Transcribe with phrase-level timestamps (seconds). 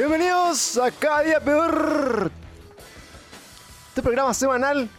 [0.00, 2.30] Bienvenidos a Cada Día Peor.
[3.88, 4.90] Este programa semanal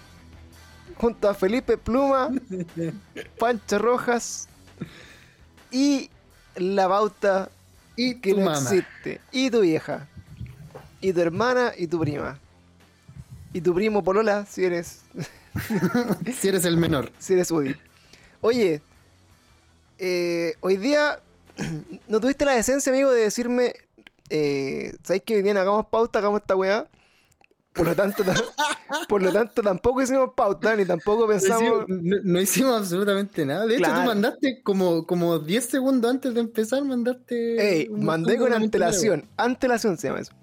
[0.95, 2.31] junto a Felipe Pluma,
[3.37, 4.47] Pancha Rojas
[5.69, 6.09] y
[6.55, 7.51] la bauta
[7.95, 8.57] Y que no mamá.
[8.57, 9.21] existe.
[9.31, 10.07] Y tu vieja.
[10.99, 12.39] Y tu hermana y tu prima.
[13.53, 15.01] Y tu primo Polola si eres,
[16.39, 17.11] Si eres el menor.
[17.19, 17.75] si eres Udi.
[18.41, 18.81] Oye,
[19.99, 21.19] eh, hoy día
[22.07, 23.75] no tuviste la decencia, amigo, de decirme,
[24.29, 26.87] eh, ¿sabes que hoy día hagamos pauta, hagamos esta weá?
[27.73, 28.33] Por lo tanto, ta-
[29.07, 31.61] por lo tanto tampoco hicimos pauta, ni tampoco No pensamos...
[31.63, 33.65] hicimos, no- no hicimos absolutamente nada.
[33.67, 33.99] De hecho, Claro.
[34.01, 37.81] tú mandaste como, como 10 segundos antes de empezar, mandaste.
[37.81, 39.25] Ey, mandé con antelación.
[39.37, 40.33] Antelación se llama eso.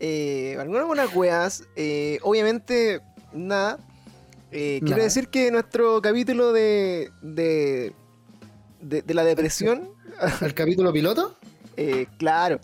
[0.00, 1.64] Eh, algunas buenas weas.
[1.76, 3.00] eh, obviamente,
[3.32, 3.78] nada.
[4.50, 7.10] Eh, quiero decir que nuestro capítulo de.
[7.22, 7.92] de.
[8.80, 9.90] de, de la depresión.
[10.40, 11.36] ¿El capítulo piloto?
[12.18, 12.58] claro.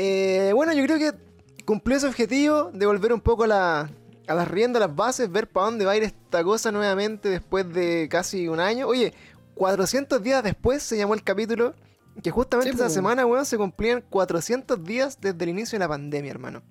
[0.00, 1.12] Eh, bueno, yo creo que
[1.64, 3.90] cumplió ese objetivo de volver un poco a la.
[4.28, 7.30] A las riendas, a las bases, ver para dónde va a ir esta cosa nuevamente
[7.30, 8.86] después de casi un año.
[8.86, 9.14] Oye,
[9.54, 11.74] 400 días después se llamó el capítulo.
[12.22, 12.90] Que justamente Sí, esta po.
[12.94, 16.62] semana, weón, se cumplían 400 días desde el inicio de la pandemia, hermano.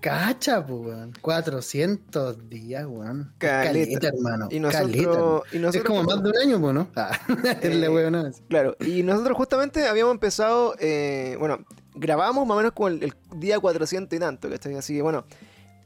[0.00, 1.12] Cacha, weón.
[1.20, 3.32] 400 días, weón.
[3.38, 4.08] Caleta.
[4.08, 4.46] hermano.
[4.50, 5.42] Y nosotros- Caleta, hermano.
[5.52, 6.88] y nosotros- es como más de un año, pues, ¿no?
[6.96, 7.10] Ah,
[7.62, 8.32] Eh.
[8.48, 11.58] Claro, y nosotros justamente habíamos empezado, eh, bueno,
[11.98, 14.74] grabamos más o menos como el, el día 400 y tanto, ¿cachai?
[14.74, 15.24] Así que bueno,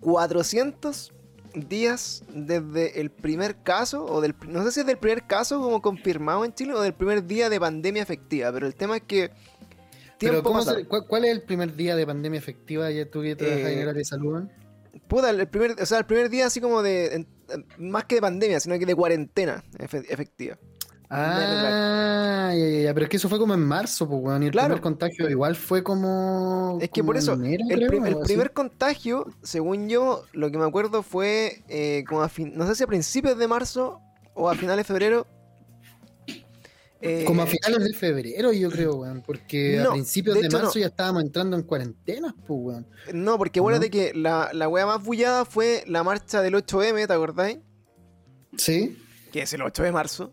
[0.00, 1.12] 400
[1.54, 5.82] días desde el primer caso, o del, no sé si es del primer caso como
[5.82, 9.30] confirmado en Chile, o del primer día de pandemia efectiva, pero el tema es que...
[10.18, 12.90] Pero, tiempo ¿cómo se- cuál, cuál es el primer día de pandemia efectiva?
[12.90, 14.52] Ya tú que trabajas Eh, en el área de salud, weón?
[15.08, 17.14] Puta, el primer, o sea, el primer día así como de...
[17.16, 17.26] en-
[17.76, 20.56] más que de pandemia, sino que de cuarentena efe- efectiva.
[21.14, 24.42] Ah, ya, ya, pero es que eso fue como en marzo, pues, weón.
[24.42, 24.68] Y el Claro.
[24.68, 26.78] primer contagio igual fue como.
[26.80, 28.32] Es que por eso, enero, el, creo, prim- el algo así.
[28.32, 32.74] primer contagio, según yo, lo que me acuerdo fue eh, como a fin, no sé
[32.74, 34.00] si a principios de marzo
[34.34, 35.26] o a finales de febrero.
[37.04, 39.22] Eh, Como a finales de febrero, yo creo, weón.
[39.26, 40.80] Porque No, a principios de marzo no.
[40.80, 42.86] ya estábamos entrando en cuarentena, pues, weón.
[43.12, 43.64] No, porque ¿No?
[43.64, 47.58] acuérdate que la, la wea más bullada fue la marcha del 8M, ¿te acordáis?
[48.56, 48.96] Sí.
[49.32, 50.32] Que es el 8 de marzo.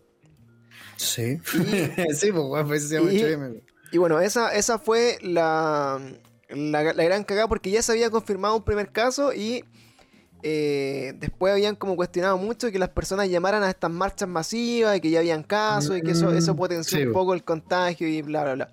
[1.00, 1.38] Sí.
[2.14, 3.62] sí, pues, pues se llama y- 8M, weón.
[3.92, 5.98] Y bueno, esa, esa fue la,
[6.48, 9.64] la, la gran cagada porque ya se había confirmado un primer caso y
[10.42, 15.00] eh, después habían como cuestionado mucho que las personas llamaran a estas marchas masivas y
[15.00, 18.06] que ya habían casos y que eso, eso Mm, potenció sí, un poco el contagio
[18.08, 18.68] y bla, bla, bla.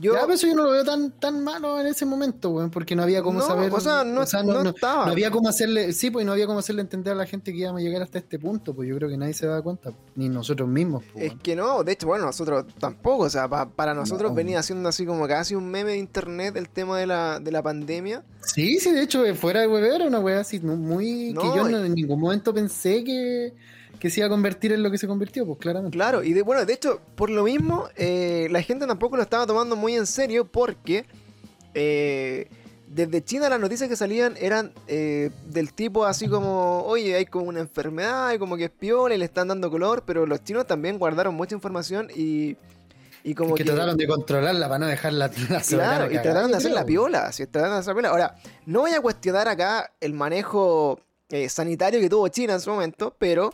[0.00, 2.70] Yo, Ya, pero eso yo no lo veo tan, tan malo en ese momento, weón,
[2.70, 3.72] porque no había cómo No, saber.
[3.72, 5.06] o sea, no- no estaba.
[5.06, 7.58] no había cómo hacerle, sí, pues no había cómo hacerle entender a la gente que
[7.58, 10.28] íbamos a llegar hasta este punto, pues yo creo que nadie se da cuenta, ni
[10.28, 13.92] nosotros mismos, pues, es que no, de hecho, bueno, nosotros tampoco, o sea, pa- para
[13.92, 14.36] nosotros No.
[14.36, 17.62] venía siendo así como casi un meme de internet el tema de la, de la
[17.62, 18.22] pandemia.
[18.42, 21.34] Sí, sí, de hecho, eh, fuera de hueveo era una weá así, muy.
[21.34, 23.52] Que yo en ningún momento pensé que,
[23.98, 25.96] que se iba a convertir en lo que se convirtió, pues claramente.
[25.96, 29.46] Claro, y de, bueno, de hecho, por lo mismo, eh, la gente tampoco lo estaba
[29.46, 31.04] tomando muy en serio porque
[31.74, 32.48] eh,
[32.86, 37.46] desde China las noticias que salían eran eh, del tipo así como, oye, hay como
[37.46, 40.66] una enfermedad y como que es piola y le están dando color, pero los chinos
[40.66, 42.56] también guardaron mucha información y,
[43.24, 46.72] y como que, trataron de controlarla para no dejarla la Claro, y trataron de hacer
[46.72, 48.08] la piola, sí, trataron de hacer la piola.
[48.10, 48.34] Ahora,
[48.66, 53.14] no voy a cuestionar acá el manejo eh, sanitario que tuvo China en su momento,
[53.18, 53.52] pero...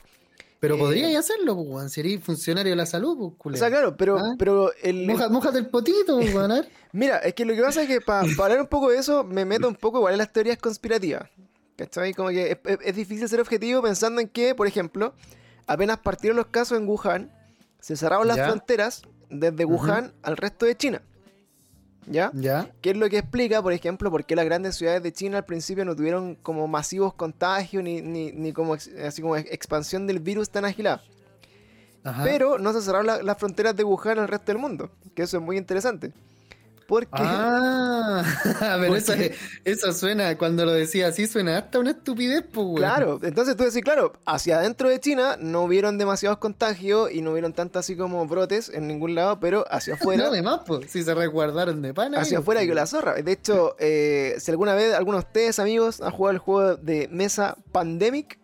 [0.65, 1.91] Pero Eh, podríais hacerlo, pues, weón.
[1.91, 4.35] Sería funcionario de la salud, pues, O sea, claro, pero, ¿Ah?
[4.39, 6.65] pero el, Moja- mójate el potito, pues, weón.
[6.93, 9.45] Mira, es que lo que pasa es que para hablar un poco de eso, me
[9.45, 11.29] meto un poco igual en las teorías conspirativas.
[11.77, 12.15] ¿Cachai?
[12.15, 15.13] Como que es, es- es difícil ser objetivo pensando en que, por ejemplo,
[15.67, 17.31] apenas partieron los casos en Wuhan,
[17.81, 18.47] se cerraron las Ya.
[18.47, 21.03] fronteras desde Wuhan al resto de China.
[22.07, 22.31] ¿Ya?
[22.35, 22.69] Ya.
[22.81, 25.45] ¿Qué es lo que explica, por ejemplo, por qué las grandes ciudades de China al
[25.45, 30.51] principio no tuvieron como masivos contagios ni, ni, ni como así como expansión del virus
[30.51, 31.03] tan agilada?
[32.03, 32.23] Ajá.
[32.25, 35.39] Pero no se cerraron la- las fronteras de Wuhan al resto del mundo, que eso
[35.39, 36.13] es muy interesante.
[36.87, 37.09] Porque...
[37.15, 38.23] Ah,
[38.81, 38.99] pero Porque-
[39.65, 42.77] eso, eso suena, cuando lo decía así, suena hasta una estupidez, pues, weón.
[42.77, 47.31] Claro, entonces tú decís, claro, hacia adentro de China no hubieron demasiados contagios y no
[47.33, 51.03] hubieron tanto así como brotes en ningún lado, pero hacia afuera, No, además, pues, si
[51.03, 52.21] se resguardaron de pana.
[52.21, 52.69] hacia afuera pues.
[52.69, 53.15] que la zorra.
[53.15, 57.09] De hecho, eh, si alguna vez alguno de ustedes, amigos, han jugado el juego de
[57.11, 58.39] mesa Pandemic,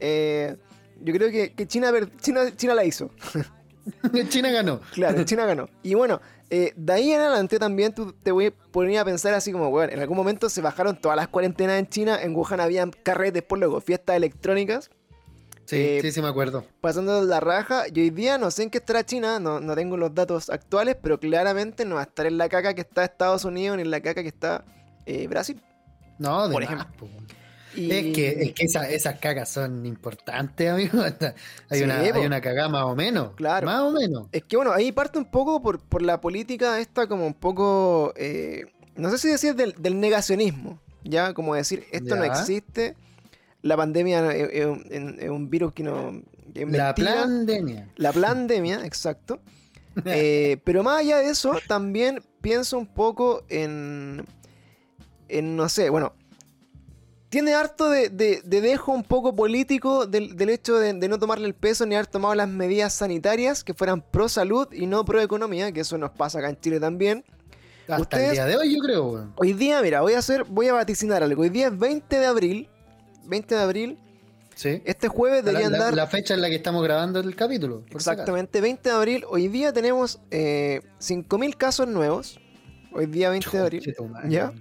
[0.00, 0.56] eh,
[1.00, 3.10] yo creo que, que China, ver- China, China la hizo.
[4.28, 4.80] China ganó.
[4.94, 5.68] Claro, China ganó.
[5.82, 6.20] Y bueno,
[6.54, 9.70] eh, de ahí en adelante también tú te voy a poner a pensar así como,
[9.70, 13.42] bueno, en algún momento se bajaron todas las cuarentenas en China, en Wuhan habían carretes,
[13.42, 14.90] por luego, fiestas electrónicas.
[15.64, 16.64] Sí, Eh, sí, sí me acuerdo.
[16.80, 17.84] pasando la raja.
[17.92, 20.96] Y hoy día no sé en qué estará China, no, no tengo los datos actuales,
[21.02, 23.90] pero claramente no va a estar en la caca que está Estados Unidos ni en
[23.90, 24.64] la caca que está
[25.06, 25.60] eh, Brasil.
[26.18, 26.96] No, de Por más, ejemplo.
[26.98, 27.08] po.
[27.74, 31.00] Y- Es que, es que esa- esas cagas son importantes, amigo.
[31.70, 33.32] Hay, Sí, una, hay una cagada más o menos.
[33.34, 33.66] Claro.
[33.66, 34.28] Más o menos.
[34.32, 38.12] Es que bueno, ahí parte un poco por, por la política esta como un poco,
[38.16, 38.64] eh,
[38.96, 42.94] no sé si decir del, del negacionismo, ya como decir, esto no existe,
[43.62, 46.22] la pandemia es, es un- es un virus que no...
[46.54, 47.88] La pandemia.
[47.96, 49.40] La pandemia, exacto.
[50.04, 54.24] Eh, pero más allá de eso, también pienso un poco en,
[55.28, 56.14] en no sé, bueno,
[57.32, 61.18] tiene harto de, de- de dejo un poco político del, del hecho de, de no
[61.18, 65.02] tomarle el peso ni haber tomado las medidas sanitarias que fueran pro salud y no
[65.06, 67.24] pro economía, que eso nos pasa acá en Chile también.
[67.88, 69.32] Hasta Ustedes- el día de hoy, yo creo.
[69.36, 71.40] Hoy día, mira, voy a hacer, voy a vaticinar algo.
[71.40, 72.68] Hoy día es 20 de abril.
[73.24, 73.98] 20 de abril.
[74.54, 74.82] Sí.
[74.84, 75.94] Este jueves deberían la- dar...
[75.94, 77.82] la fecha en la que estamos grabando el capítulo.
[77.94, 79.24] Exactamente, 20 de abril.
[79.26, 82.38] Hoy día tenemos eh, 5.000 casos nuevos.
[82.92, 83.94] Hoy día 20 de abril.
[84.28, 84.52] ¿Ya?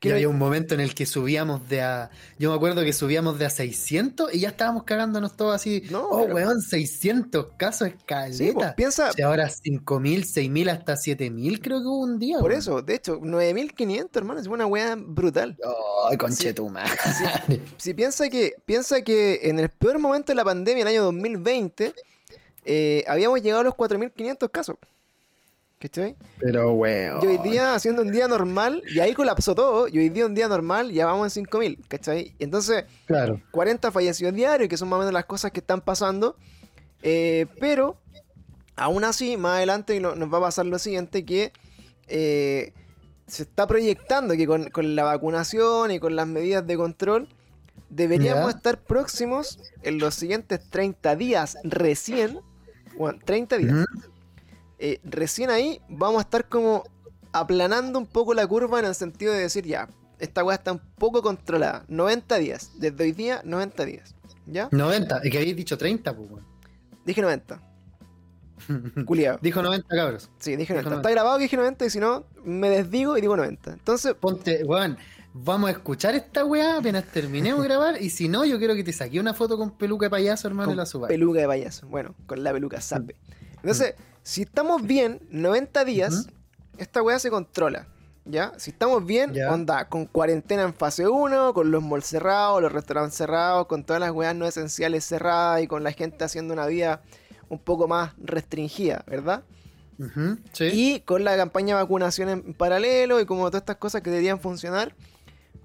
[0.00, 2.10] Que Y había un momento en el que subíamos de a.
[2.38, 5.82] Yo me acuerdo que subíamos de a 600 y ya estábamos cagándonos todos así.
[5.90, 8.34] No, oh, pero- weón, 600 casos es caleta.
[8.34, 12.38] Sí, pues, piensa, Si ahora 5000, 6000, hasta 7000 creo que hubo un día.
[12.38, 12.58] por weón.
[12.60, 15.58] eso, de hecho, 9.500, hermano, es una weá brutal.
[16.10, 16.90] Ay, conche tu madre.
[17.76, 21.92] Si piensa que, piensa que en el peor momento de la pandemia, el año 2020,
[22.64, 24.76] eh, habíamos llegado a los 4.500 casos.
[25.80, 26.14] ¿Cachai?
[26.38, 27.20] Pero, weón.
[27.22, 30.34] Y hoy día, haciendo un día normal, y ahí colapsó todo, y hoy día un
[30.34, 32.34] día normal, ya vamos en 5.000, ¿cachai?
[32.38, 33.40] Entonces, Claro.
[33.50, 36.36] 40 fallecidos diarios, que son más o menos las cosas que están pasando.
[37.02, 37.96] eh, pero,
[38.76, 41.50] aún así, más adelante no- nos va a pasar lo siguiente, que
[42.08, 42.74] eh,
[43.26, 47.26] se está proyectando que con, con la vacunación y con las medidas de control,
[47.88, 48.56] deberíamos Ya.
[48.58, 52.40] estar próximos en los siguientes 30 días recién,
[52.98, 53.86] bueno, 30 días.
[54.80, 56.84] Eh, recién ahí vamos a estar como
[57.32, 59.88] aplanando un poco la curva en el sentido de decir, ya,
[60.18, 61.84] esta weá está un poco controlada.
[61.88, 62.72] 90 días.
[62.78, 64.14] Desde hoy día, 90 días.
[64.46, 64.68] ¿Ya?
[64.72, 65.18] 90.
[65.18, 66.44] Es que habéis dicho 30, pues, weón.
[67.04, 67.62] Dije 90.
[69.06, 69.38] Culiado.
[69.40, 70.30] Dijo 90, cabros.
[70.38, 70.90] Sí, dije Dijo 90.
[70.90, 70.96] 90.
[71.00, 73.72] Está grabado que dije 90 y si no, me desdigo y digo 90.
[73.72, 74.98] Entonces, Ponte, weón,
[75.32, 78.02] vamos a escuchar esta weá apenas terminemos de grabar.
[78.02, 80.68] Y si no, yo quiero que te saque una foto con peluca de payaso, hermano,
[80.68, 81.08] con y la suba.
[81.08, 81.86] peluca de payaso.
[81.86, 83.16] Bueno, con la peluca sabe.
[83.56, 86.26] Entonces, si estamos bien, 90 días,
[86.78, 87.86] esta weá se controla.
[88.26, 88.52] ¿Ya?
[88.58, 89.52] Si estamos bien, Ya.
[89.52, 93.98] onda, con cuarentena en fase 1, con los malls cerrados, los restaurantes cerrados, con todas
[93.98, 97.02] las weas no esenciales cerradas y con la gente haciendo una vida
[97.48, 99.42] un poco más restringida, ¿verdad?
[100.52, 100.64] Sí.
[100.72, 104.38] Y con la campaña de vacunación en paralelo y como todas estas cosas que deberían
[104.38, 104.94] funcionar.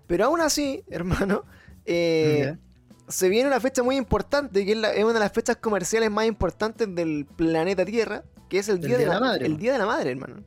[0.07, 1.43] Pero aún así, hermano,
[1.85, 2.57] eh,
[3.07, 6.09] se viene una fecha muy importante, que es, la- es una de las fechas comerciales
[6.09, 9.57] más importantes del planeta Tierra, que es el, día, de la, Madre, el.
[9.57, 10.43] Día de la Madre, hermano.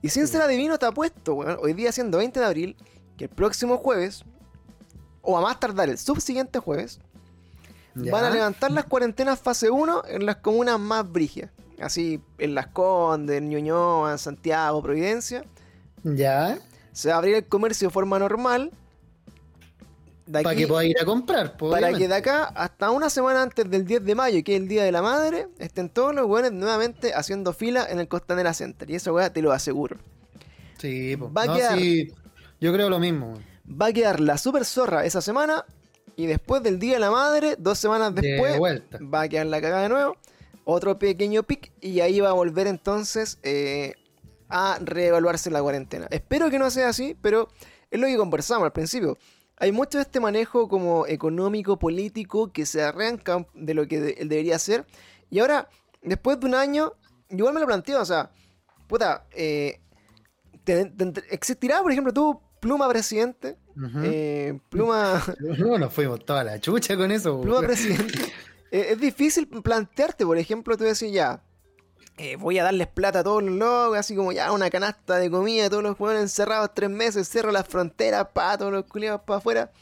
[0.00, 2.76] Y sin ser adivino, te apuesto, weón, hoy día siendo 20 de abril,
[3.16, 4.24] que el próximo jueves,
[5.22, 6.98] o a más tardar el subsiguiente jueves,
[7.94, 8.10] Ya.
[8.10, 11.50] van a levantar las cuarentenas fase 1 en las comunas más brigias.
[11.80, 15.44] Así, en Las Condes, en Ñuñoa, en Santiago, Providencia.
[16.04, 16.58] Ya.
[16.92, 18.70] Se va a abrir el comercio de forma normal.
[20.30, 23.68] Para que pueda ir a comprar, pues, para que de acá hasta una semana antes
[23.68, 26.52] del 10 de mayo, que es el Día de la Madre, estén todos los weones
[26.52, 28.88] nuevamente haciendo fila en el Costanera Center.
[28.90, 29.96] Y eso, weá, te lo aseguro.
[30.78, 31.30] Sí, pues.
[31.36, 32.12] Va a quedar- sí,
[32.60, 33.32] yo creo lo mismo.
[33.32, 33.44] weón.
[33.80, 35.64] Va a quedar la super zorra esa semana.
[36.14, 38.60] Y después del Día de la Madre, dos semanas De después,
[39.02, 40.16] va a quedar la cagada de nuevo.
[40.64, 41.72] Otro pequeño pic.
[41.80, 43.94] Y ahí va a volver entonces eh,
[44.48, 46.06] a reevaluarse la cuarentena.
[46.10, 47.48] Espero que no sea así, pero
[47.90, 49.16] es lo que conversamos al principio.
[49.62, 54.10] Hay mucho de este manejo como económico, político, que se arranca de lo que de-
[54.18, 54.84] él debería ser.
[55.30, 55.68] Y ahora,
[56.02, 56.94] después de un año,
[57.30, 58.32] igual me lo planteo, o sea,
[58.88, 59.80] puta, eh,
[60.64, 63.56] te- te- ¿existirá, por ejemplo, tú, pluma presidente?
[64.02, 65.22] Eh, pluma,
[65.58, 67.40] No, nos fuimos toda la chucha con eso.
[67.40, 68.18] pluma presidente.
[68.74, 71.42] Eh, es difícil plantearte, por ejemplo, tú decís ya,
[72.18, 75.30] eh, voy a darles plata a todos los locos, así como ya una canasta de
[75.30, 79.38] comida, todos los jugadores encerrados tres meses, cierro las fronteras, pa, todos los culiados para
[79.38, 79.72] afuera.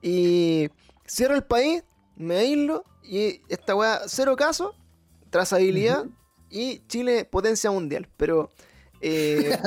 [0.00, 0.68] Y
[1.06, 1.82] cierro el país,
[2.16, 4.74] me aíslo, y esta weá, cero caso,
[5.30, 6.06] trazabilidad,
[6.50, 8.08] y Chile potencia mundial.
[8.16, 8.50] Pero
[9.00, 9.58] eh,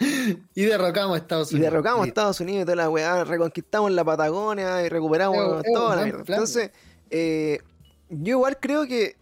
[0.54, 1.72] y derrocamos a Estados y Unidos.
[1.72, 2.08] derrocamos a.
[2.08, 6.20] Estados Unidos y toda la weá, reconquistamos la Patagonia y recuperamos toda la mierda.
[6.26, 6.70] Entonces,
[7.10, 7.60] eh,
[8.08, 9.16] yo igual creo que,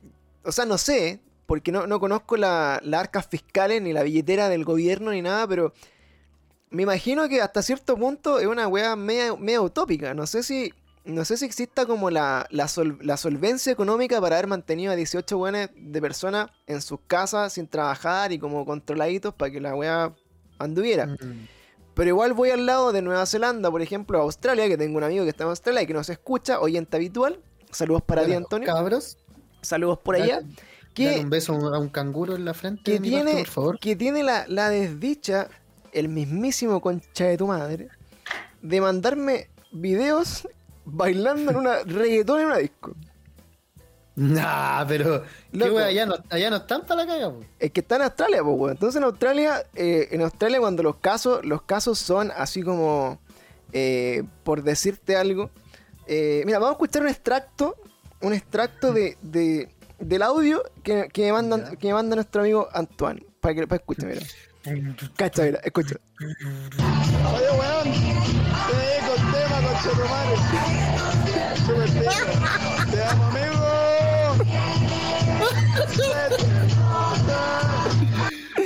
[0.45, 4.49] o sea, no sé, porque no, no conozco la- las arcas fiscales ni la billetera
[4.49, 5.73] del gobierno ni nada, pero
[6.71, 10.15] me imagino que hasta cierto punto es una weá media, media utópica.
[10.15, 10.73] No sé si.
[11.07, 14.97] No sé si exista como la, la, sol- la solvencia económica para haber mantenido a
[14.97, 19.75] 18 weones de personas en sus casas sin trabajar y como controladitos para que la
[19.75, 20.15] weá
[20.59, 21.05] anduviera.
[21.09, 21.47] Mm.
[21.93, 25.05] Pero igual voy al lado de Nueva Zelanda, por ejemplo, a Australia, que tengo un
[25.05, 27.39] amigo que está en Australia y que nos escucha, oyente habitual.
[27.71, 28.67] Saludos para ti, Bueno, Antonio.
[28.67, 29.19] Cabros,
[29.61, 30.41] Saludos por allá.
[30.95, 33.79] Que, un beso a un- canguro en la frente, que parte, tiene, por favor.
[33.81, 35.49] que tiene la, la desdicha,
[35.93, 37.89] el mismísimo concha de tu madre,
[38.63, 40.49] de mandarme videos
[40.85, 42.95] bailando en una reggaetón en una disco.
[44.17, 45.23] Nah, pero.
[45.51, 45.75] ¿Qué Loco.
[45.75, 45.87] wea?
[45.87, 47.41] Allá no, allá no están para la caga, po.
[47.59, 48.73] Es que está en Australia, pues.
[48.73, 53.19] Entonces en Australia, eh, en Australia cuando los casos, los casos son así como,
[53.73, 55.51] eh, por decirte algo.
[56.07, 57.75] eh, mira, vamos a escuchar un extracto,
[58.21, 59.69] un extracto de, de-
[60.05, 63.25] del audio que, que me mandan, que me manda nuestro amigo Antoine.
[63.41, 64.21] Para que para que escuchen, mira.
[65.17, 65.97] Cacha, mira, escucha.
[66.21, 67.93] Oye, weón,
[68.67, 70.37] te tema, conchetumare.
[72.91, 73.65] Te amo, amigo.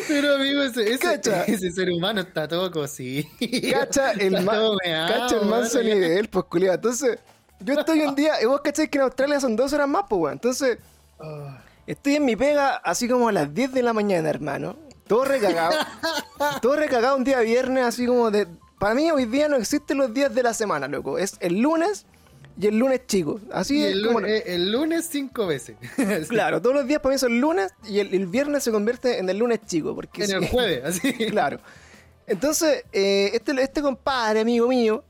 [0.09, 1.45] Pero amigo, ese, ese, Cacha.
[1.45, 3.29] ese ser humano está todo cosido.
[3.73, 6.77] Cacha el, ma- cacha el manso nivel, pues culiado.
[6.77, 7.19] Entonces,
[7.61, 10.21] yo estoy un día, y vos cacháis que en Australia son dos horas más, pues
[10.21, 10.33] weón.
[10.35, 10.79] Entonces.
[11.87, 14.77] Estoy en mi pega así como a las 10 de la mañana, hermano.
[15.07, 15.73] Todo recagado.
[16.63, 18.47] todo recagado un día viernes, así como de.
[18.79, 21.19] Para mí hoy día no existen los días de la semana, loco.
[21.19, 22.07] Es el lunes
[22.61, 23.41] y el lunes chico.
[23.53, 24.21] Así Y es el, como.
[24.21, 25.77] lunes, eh, el lunes cinco veces.
[26.29, 29.29] Claro, todos los días para mí son lunes y el, el viernes se convierte en
[29.29, 29.95] el lunes chico.
[29.95, 31.13] Porque En el jueves, así.
[31.31, 31.59] Claro.
[32.27, 35.03] Entonces, eh, este, este compadre, amigo mío,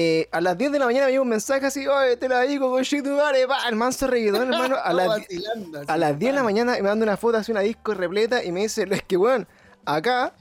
[0.00, 2.42] eh, a las 10 de la mañana me llegó un mensaje así, oye, te la
[2.42, 5.90] digo con madre, va, el manso reggaetón, hermano, a las, Vacilando, así.
[5.90, 8.52] a las 10 de la mañana me manda una foto así, una disco repleta, y
[8.52, 9.48] me dice, es que, weón,
[9.84, 10.34] acá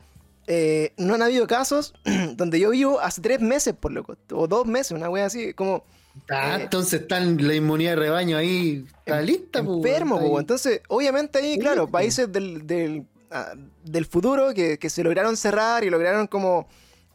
[0.45, 1.95] eh, no han habido casos
[2.35, 5.83] donde yo vivo hace tres meses, por loco, o dos meses, una wea así, como
[6.29, 8.85] Ah, eh, entonces están la inmunidad de rebaño ahí.
[9.05, 10.39] Está lista, po, enfermo, po, ahí.
[10.39, 15.83] Entonces, obviamente ahí, claro, países del, del, ah, del futuro que, que se lograron cerrar
[15.83, 16.67] y lograron como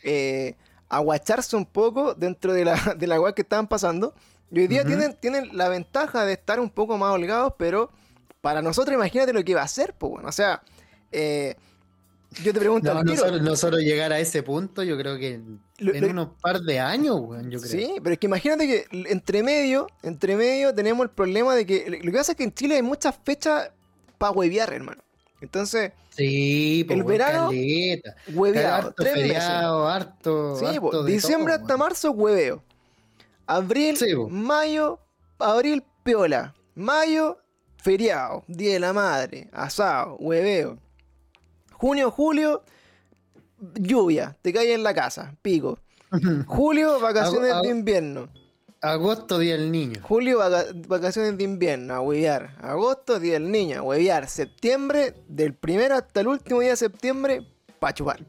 [0.02, 0.54] eh,
[0.92, 4.14] aguacharse un poco dentro de la, de la weá que estaban pasando.
[4.50, 7.90] Y hoy día tienen, tienen la ventaja de estar un poco más holgados, pero
[8.42, 10.28] para nosotros imagínate lo que va a ser, pues bueno.
[10.28, 10.62] O sea,
[11.10, 11.56] eh,
[12.42, 15.94] yo te pregunto No, nosotros, nosotros llegar a ese punto, yo creo que en, Lo-
[15.94, 17.70] en lo- unos par de años, weón, yo creo.
[17.70, 21.88] Sí, pero es que imagínate que entre medio, entre medio tenemos el problema de que
[22.02, 23.70] lo que pasa es que en Chile hay muchas fechas
[24.18, 25.02] para huevear, hermano.
[25.42, 28.14] Entonces, Sí, El verano, caleta.
[28.34, 29.42] hueveado, harto tres meses.
[29.42, 30.56] harto.
[30.56, 32.62] Sí, harto po, de diciembre todo, hasta marzo, hueveo.
[33.46, 35.00] Abril, Sí, mayo,
[35.38, 36.54] abril, piola.
[36.74, 37.38] Mayo,
[37.76, 40.78] feriado, día de la madre, asado, hueveo.
[41.72, 42.62] Junio, julio,
[43.74, 45.78] lluvia, te caes en la casa, pico.
[46.46, 48.28] Julio, vacaciones de invierno.
[48.82, 50.00] Agosto, día del niño.
[50.02, 52.56] Julio, vaca- vacaciones de invierno, a huevear.
[52.60, 54.28] Agosto, día del niño, a huevear.
[54.28, 57.46] Septiembre, del primero hasta el último día de septiembre,
[57.78, 58.24] pa' chupar.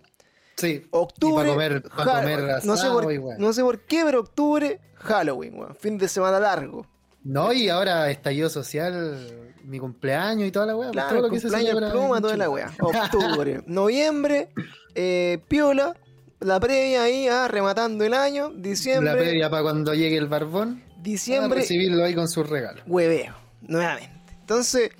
[0.56, 0.86] Sí.
[0.92, 3.38] Octubre, Y pa' comer- pa' comer no, sé asado por, igual.
[3.40, 5.76] no sé por qué, pero octubre, Halloween, weón.
[5.76, 6.86] Fin de semana largo.
[7.24, 10.92] No, y ahora estallido social, mi cumpleaños y toda la weá.
[10.92, 12.72] pues, Claro, todo lo que se pluma, toda la weá.
[12.80, 14.50] Octubre, noviembre,
[14.94, 15.96] eh, piola,
[16.44, 18.50] la previa ahí, ah, rematando el año.
[18.50, 20.84] La Diciembre, previa para cuando llegue el barbón.
[21.02, 22.84] Diciembre, recibirlo ahí con sus regalos.
[22.88, 24.12] hueveo, nuevamente.
[24.40, 24.92] Entonces,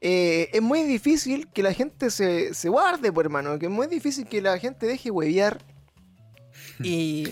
[0.00, 3.58] eh, es muy difícil que la gente se, se guarde, pues, hermano.
[3.58, 5.58] Que es muy difícil que la gente deje huevear
[6.82, 7.28] y,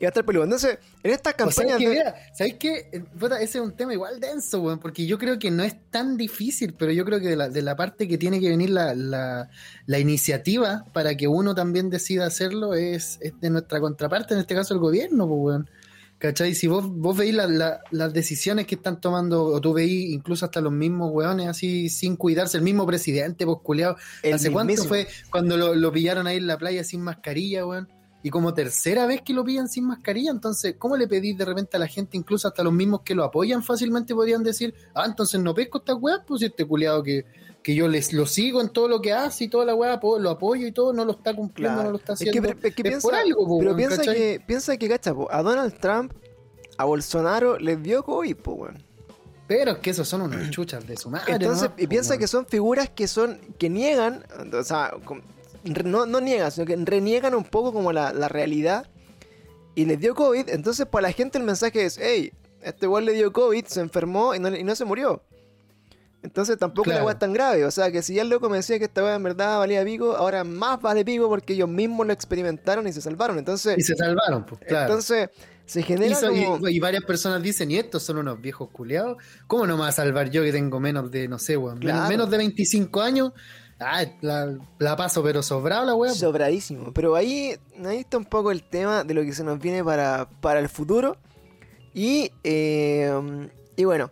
[0.00, 0.44] y va a estar peludo.
[0.44, 1.78] Entonces, en estas O sea, campañas.
[1.78, 2.88] de- mira, ¿sabes qué?
[2.92, 3.04] Eh,
[3.40, 6.74] ese es un tema igual denso, weón, porque yo creo que no es tan difícil,
[6.74, 9.48] pero yo creo que de la, de la parte que tiene que venir la, la,
[9.86, 14.54] la iniciativa para que uno también decida hacerlo es, es de nuestra contraparte, en este
[14.54, 15.70] caso el gobierno, pues, weón.
[16.16, 16.54] ¿Cachai?
[16.54, 20.44] Si vos, vos veis la- la- las decisiones que están tomando, o tú veís incluso
[20.46, 23.96] hasta los mismos weones así sin cuidarse, el mismo presidente, pues culiao.
[24.22, 27.88] El ¿Hace cuánto fue cuando lo, lo pillaron ahí en la playa sin mascarilla, weón?
[28.24, 31.76] Y como tercera vez que lo pillan sin mascarilla, entonces, ¿cómo le pedís de repente
[31.76, 35.38] a la gente, incluso hasta los mismos que lo apoyan fácilmente, podrían decir, ah, entonces
[35.42, 37.26] no pesco esta weá, pues si este culiado que,
[37.62, 40.30] que yo les lo sigo en todo lo que hace y toda la weá, lo
[40.30, 41.88] apoyo y todo, no lo está cumpliendo, Claro.
[41.90, 42.48] no lo está Es que, haciendo.
[42.48, 44.14] pero- es que es piensa, por algo, po, pero piensa ¿cachai?
[44.16, 46.14] que, piensa que, cacha, po, a Donald Trump,
[46.78, 48.82] a Bolsonaro les dio COVID, po, weón.
[49.46, 51.34] Pero es que esos son unos chuchas de su madre.
[51.34, 51.74] Entonces, ¿no?
[51.76, 54.24] y piensa que son figuras que son, que niegan,
[54.58, 54.94] o sea,
[55.84, 58.86] no, no niegan, sino que reniegan un poco como la, la realidad.
[59.74, 63.12] Y les dio COVID, entonces para la gente el mensaje es, hey, este igual le
[63.12, 65.22] dio COVID, se enfermó y no, y no se murió.
[66.22, 67.06] Entonces tampoco la Claro.
[67.06, 67.64] weá es tan grave.
[67.66, 69.84] O sea que si ya el loco me decía que esta weá en verdad valía
[69.84, 73.38] pico, ahora más vale pico porque ellos mismos lo experimentaron y se salvaron.
[73.38, 74.86] Entonces, Y se salvaron, pues, claro.
[74.86, 75.28] entonces
[75.66, 76.68] se Y, genera so- y- como...
[76.68, 79.92] y varias personas dicen, y estos son unos viejos culiados, ¿cómo no me va a
[79.92, 83.32] salvar yo que tengo menos de, no sé, weón, menos de 25 años?
[83.80, 86.12] Ah, la, la paso, pero sobrado la weá.
[86.14, 86.92] Sobradísimo.
[86.92, 90.28] Pero ahí, ahí está un poco el tema de lo que se nos viene para,
[90.40, 91.16] para el futuro.
[91.92, 93.12] Y, eh,
[93.76, 94.10] y bueno,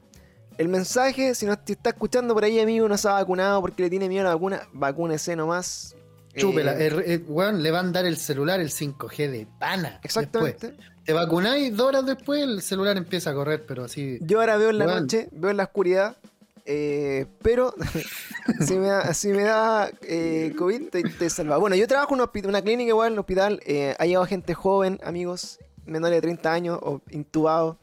[0.58, 3.82] el mensaje, si no te está escuchando por ahí, amigo, no se ha vacunado porque
[3.84, 5.96] le tiene miedo a la vacuna, vacúnese nomás.
[6.36, 6.72] Chúpela.
[6.78, 10.00] Eh, el- el- weón, le van a dar el celular el 5G de pana.
[10.02, 10.68] exactamente.
[10.68, 10.88] Después.
[11.04, 14.18] Te vacunáis dos horas después, el celular empieza a correr, pero así.
[14.22, 15.00] Yo ahora veo en la Weón.
[15.02, 16.16] noche, veo en la oscuridad.
[16.64, 17.74] Eh, pero
[18.66, 21.56] si me da, si me da eh, COVID, te, te salva.
[21.58, 23.60] Bueno, yo trabajo en un hospi- una clínica igual, en un hospital.
[23.66, 27.76] eh, ha llegado gente joven, amigos, menores de 30 años, o intubados,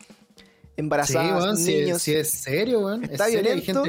[0.78, 2.02] embarazadas, weón, si, niños.
[2.02, 3.04] si es serio, weón.
[3.06, 3.84] Está es violento.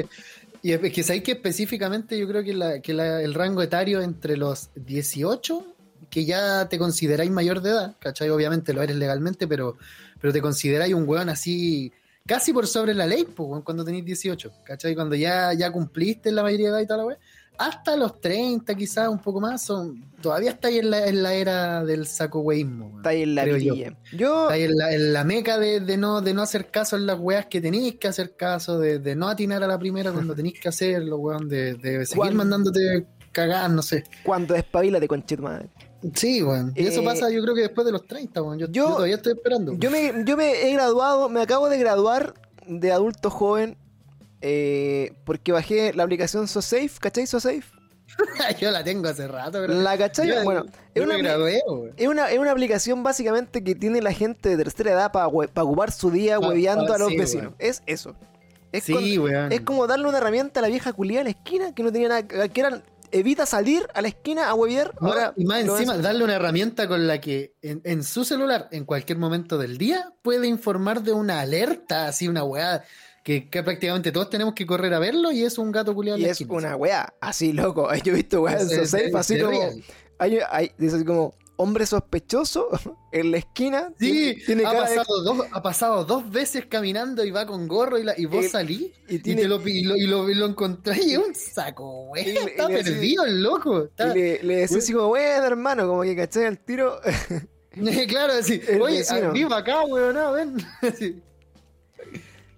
[0.61, 3.61] y es es que sabéis que específicamente yo creo que, la- que la- el rango
[3.61, 5.65] etario entre los 18,
[6.09, 8.29] que ya te consideráis mayor de edad, ¿cachai?
[8.29, 9.77] Obviamente lo eres legalmente, pero,
[10.19, 11.93] pero te consideráis un weón así,
[12.31, 14.95] casi por sobre la ley, pues, cuando tenéis 18, ¿cachai?
[14.95, 17.19] Cuando ya, ya cumpliste la mayoría de edad y toda la weón.
[17.57, 21.83] Hasta los 30, quizás un poco más, son todavía estáis en la, en la era
[21.83, 22.97] del saco weísmo, weón.
[22.99, 23.75] Está ahí en la creo yo.
[24.13, 26.95] Yo, Está ahí en la, en la meca de, de no, de no hacer caso
[26.95, 30.13] en las weas que tenéis que hacer caso, de, de no atinar a la primera
[30.13, 34.05] cuando tenéis que hacerlo, weón, de, de seguir mandándote cagar, no sé.
[34.23, 35.67] cuando despabila de conchito madre.
[36.15, 36.73] Sí, weón.
[36.75, 38.57] Y eso Eh, pasa yo creo que después de los 30, weón.
[38.59, 39.73] Yo, yo- yo todavía estoy esperando.
[39.77, 42.33] Yo me, yo me he graduado, me acabo de graduar
[42.67, 43.77] de adulto joven.
[44.41, 47.27] eh, porque bajé la aplicación SoSafe, ¿cachai?
[47.27, 47.61] SoSafe.
[48.59, 49.73] Yo la tengo hace rato, pero...
[49.75, 50.65] La cachai, Yo- bueno,
[50.95, 51.15] es una,
[51.95, 55.91] es, una, es una aplicación básicamente que tiene la gente de tercera edad para ocupar
[55.91, 57.45] su día Pa- hueveando pa- a los sí, vecinos.
[57.49, 57.55] weón.
[57.59, 58.15] Es eso.
[58.71, 59.51] Es, Sí, con- weón.
[59.51, 62.09] es como darle una herramienta a la vieja culiada en la esquina que no tenía
[62.09, 64.93] nada, que eran evita salir a la esquina a huevear.
[65.01, 68.67] No, Ahora, y más encima, darle una herramienta con la que en, en su celular,
[68.71, 72.83] en cualquier momento del día, puede informar de una alerta, así una weá,
[73.23, 76.25] que, que prácticamente todos tenemos que correr a verlo y es un gato culiado Y
[76.25, 76.53] es esquina.
[76.53, 77.87] una weá, así loco.
[78.03, 79.59] Yo he visto weas en SoSafe es así como.
[80.17, 82.67] Hay, hay- dice así como hombre sospechoso
[83.11, 83.93] en la esquina.
[83.99, 87.45] Sí, tiene, tiene ha, cara de- pasado dos, ha pasado dos veces caminando y va
[87.45, 90.07] con gorro y, la, y vos salís y y, tiene- te lo, y, lo, y,
[90.07, 92.29] lo, y lo encontráis y es un saco, güey.
[92.37, 93.83] Está decís- perdido el loco.
[93.85, 96.99] Está- Y le, así como, bueno, hermano, como que caché al tiro.
[98.07, 100.57] claro, así, El oye, viva acá, weón, no, ven.
[100.99, 101.21] Sí.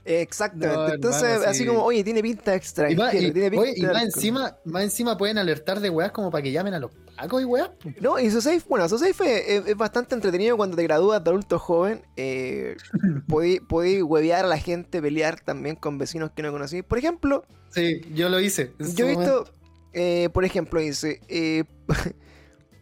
[0.06, 0.76] Exactamente.
[0.76, 1.66] No, Entonces, hermano, así sí.
[1.66, 4.58] como, oye, tiene pinta de Y, va- y- tiene pinta oye, y de más, encima,
[4.66, 7.70] más encima pueden alertar de weas como para que llamen a los pacos y weas.
[8.00, 12.02] No, y SoSafe, bueno, SoSafe es, es bastante entretenido cuando te gradúas de adulto joven.
[12.18, 12.76] Eh,
[13.28, 16.82] podí, podí huevear a la gente, pelear también con vecinos que no conocí.
[16.82, 18.72] Por ejemplo, Sí, yo lo hice.
[18.96, 19.46] yo he visto,
[19.94, 21.64] eh, por ejemplo, dice, eh,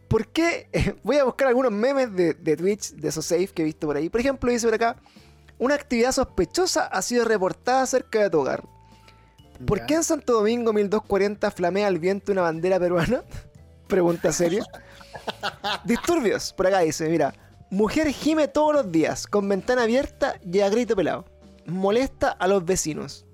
[0.07, 0.67] ¿por qué?
[1.03, 4.09] voy a buscar algunos memes de, de Twitch, de SoSafe que he visto por ahí.
[4.09, 4.97] Por ejemplo, dice por acá,
[5.57, 8.63] una actividad sospechosa ha sido reportada cerca de tu hogar.
[9.65, 9.85] ¿Por Ya.
[9.85, 13.23] qué en Santo Domingo 1240 flamea al viento una bandera peruana?
[13.91, 14.63] Pregunta seria.
[15.83, 17.33] Disturbios, por acá dice, mira,
[17.69, 21.25] mujer gime todos los días, con ventana abierta y a grito pelado.
[21.65, 23.25] Molesta a los vecinos.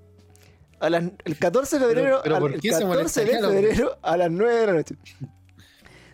[0.80, 3.98] A las- el 14 de febrero, pero al- ¿por el qué se 14 de febrero
[4.02, 4.96] a las 9 de la noche.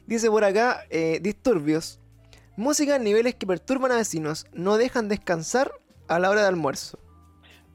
[0.07, 2.01] Dice por acá, eh, disturbios.
[2.57, 5.73] Música en niveles que perturban a vecinos, no dejan descansar
[6.07, 6.99] a la hora de almuerzo.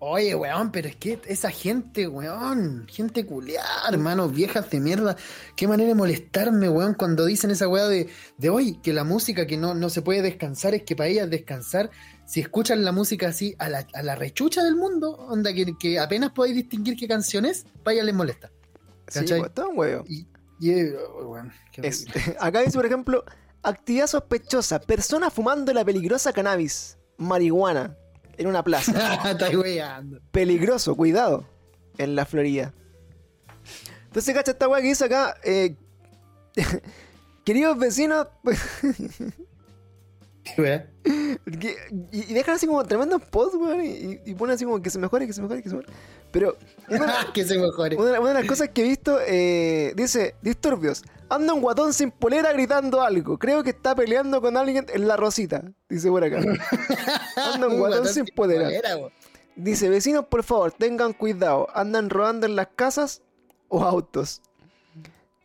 [0.02, 5.18] Oye, weón, pero es que esa gente, weón, gente culiar, hermanos, viejas de mierda,
[5.58, 8.08] qué manera de molestarme, weón, cuando dicen esa weá de,
[8.38, 11.30] de hoy, que la música que no, no se puede descansar es que para ellas
[11.30, 11.90] descansar,
[12.26, 16.00] si escuchan la música así a la, a la rechucha del mundo, onda que, que
[16.00, 18.52] apenas podéis distinguir qué canción es, para ellas les molesta.
[19.10, 19.40] Sí, ¿Cachai?
[19.40, 20.06] pues, todo un huevo.
[20.08, 20.28] Y,
[20.62, 20.94] y eh,
[21.26, 22.06] weón, Es-
[22.40, 23.26] acá dice, por ejemplo,
[23.64, 27.98] actividad sospechosa, persona fumando la peligrosa cannabis, marihuana,
[28.39, 29.19] en una plaza.
[30.32, 31.45] Peligroso, cuidado,
[31.97, 32.73] en la Florida.
[34.06, 35.75] Entonces, cacha esta weá que dice acá, eh,
[37.43, 38.28] queridos vecinos,
[42.12, 45.00] Y, y dejan así como tremendos posts, weón, y, y ponen así como que se
[45.00, 45.94] mejore, que se mejore, que se mejore.
[46.32, 46.56] Pero
[46.90, 47.96] una, que se mejore.
[47.96, 51.04] una- una de las cosas que he visto eh, dice, disturbios.
[51.30, 53.38] Anda un guatón sin polera gritando algo.
[53.40, 55.64] Creo que está peleando con alguien en la rosita.
[55.88, 56.38] Dice por acá.
[57.36, 58.70] Anda un guatón sin polera.
[59.56, 61.68] Dice, vecinos, por favor, tengan cuidado.
[61.74, 63.22] Andan rodando en las casas
[63.68, 64.42] o autos.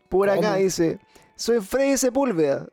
[0.08, 0.56] Por acá ¿Cómo?
[0.56, 0.98] dice,
[1.36, 2.66] soy Freddy Sepúlveda.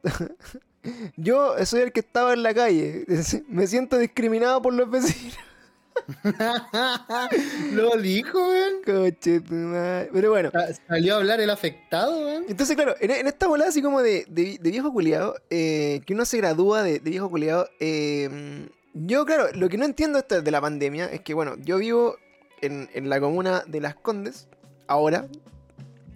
[1.16, 3.06] Yo soy el que estaba en la calle.
[3.48, 5.38] Me siento discriminado por los vecinos.
[7.74, 8.74] Lo dijo, weón.
[8.86, 9.42] Coche.
[9.42, 10.50] Pero bueno.
[10.52, 12.46] Sa- Salió a hablar el afectado, weón.
[12.48, 16.14] Entonces, claro, en, en esta volada así como de, de- de viejo culiado, eh, que
[16.14, 20.42] uno se gradúa de, de viejo culiado, eh, yo, claro, lo que no entiendo esto
[20.42, 22.18] de la pandemia es que, bueno, yo vivo
[22.62, 24.48] en, en la comuna de Las Condes,
[24.88, 25.28] ahora,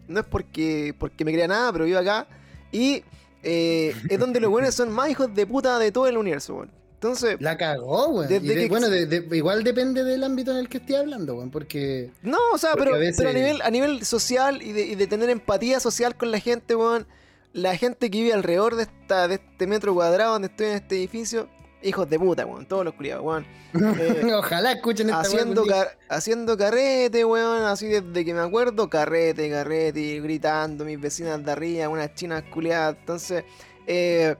[0.07, 2.27] no es porque, porque me crea nada, pero vivo acá.
[2.71, 3.03] Y
[3.45, 6.71] eh, es donde los buenos son más hijos de puta de todo el universo, weón.
[6.95, 8.27] Entonces, La cagó, weón.
[8.27, 10.97] Desde Y de- que- bueno, de- de- igual depende del ámbito en el que esté
[10.97, 12.09] hablando, weón, porque...
[12.23, 14.85] no, o sea, Porque pero, a veces- pero a, nivel, a nivel social y de,
[14.87, 17.05] y de tener empatía social con la gente, weón.
[17.53, 20.97] La gente que vive alrededor de, esta, de este metro cuadrado donde estoy en este
[20.97, 21.47] edificio,
[21.85, 22.65] hijos de puta, weón.
[22.65, 23.45] Todos los culiados, weón.
[23.75, 29.49] Eh, Ojalá escuchen esta haciendo, car- haciendo carrete, weón, así desde que me acuerdo, carrete,
[29.49, 32.95] carrete, gritando, mis vecinas de arriba, unas chinas culiadas.
[32.99, 33.43] Entonces,
[33.87, 34.35] eh,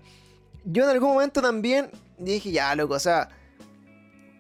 [0.64, 3.30] yo en algún momento también dije, ya, loco, o sea,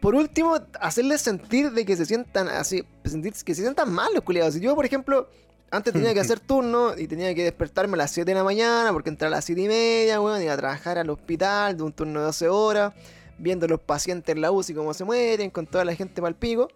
[0.02, 4.24] por último, hacerles sentir de que se sientan así, sentir que se sientan mal los
[4.24, 4.54] culiados.
[4.54, 5.30] Si yo, por ejemplo,
[5.72, 8.92] antes tenía que hacer turno y tenía que despertarme a las 7 de la mañana
[8.94, 11.92] porque entraba a las 7 y media, weón, iba a trabajar al hospital de un
[11.94, 12.94] turno de 12 horas,
[13.38, 16.70] viendo los pacientes en la UCI cómo se mueren, con toda la gente mal pico,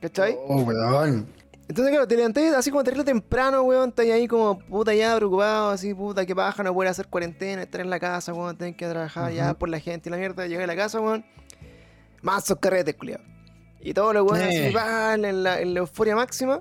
[0.00, 0.36] ¿cachai?
[0.46, 1.26] Oh, weón.
[1.68, 5.70] Entonces, claro, te levanté así como terrible temprano, weón, estás ahí como puta ya preocupado,
[5.70, 8.86] así puta, que paja, no poder hacer cuarentena, estar en la casa, weón, tener que
[8.86, 9.58] trabajar ya Ujú.
[9.60, 11.24] por la gente y la mierda, llegué a la casa, weón,
[12.20, 13.24] más esos carretes, culiados.
[13.80, 14.64] Y todos los weones Eh.
[14.66, 16.60] así, van en la, en la euforia máxima.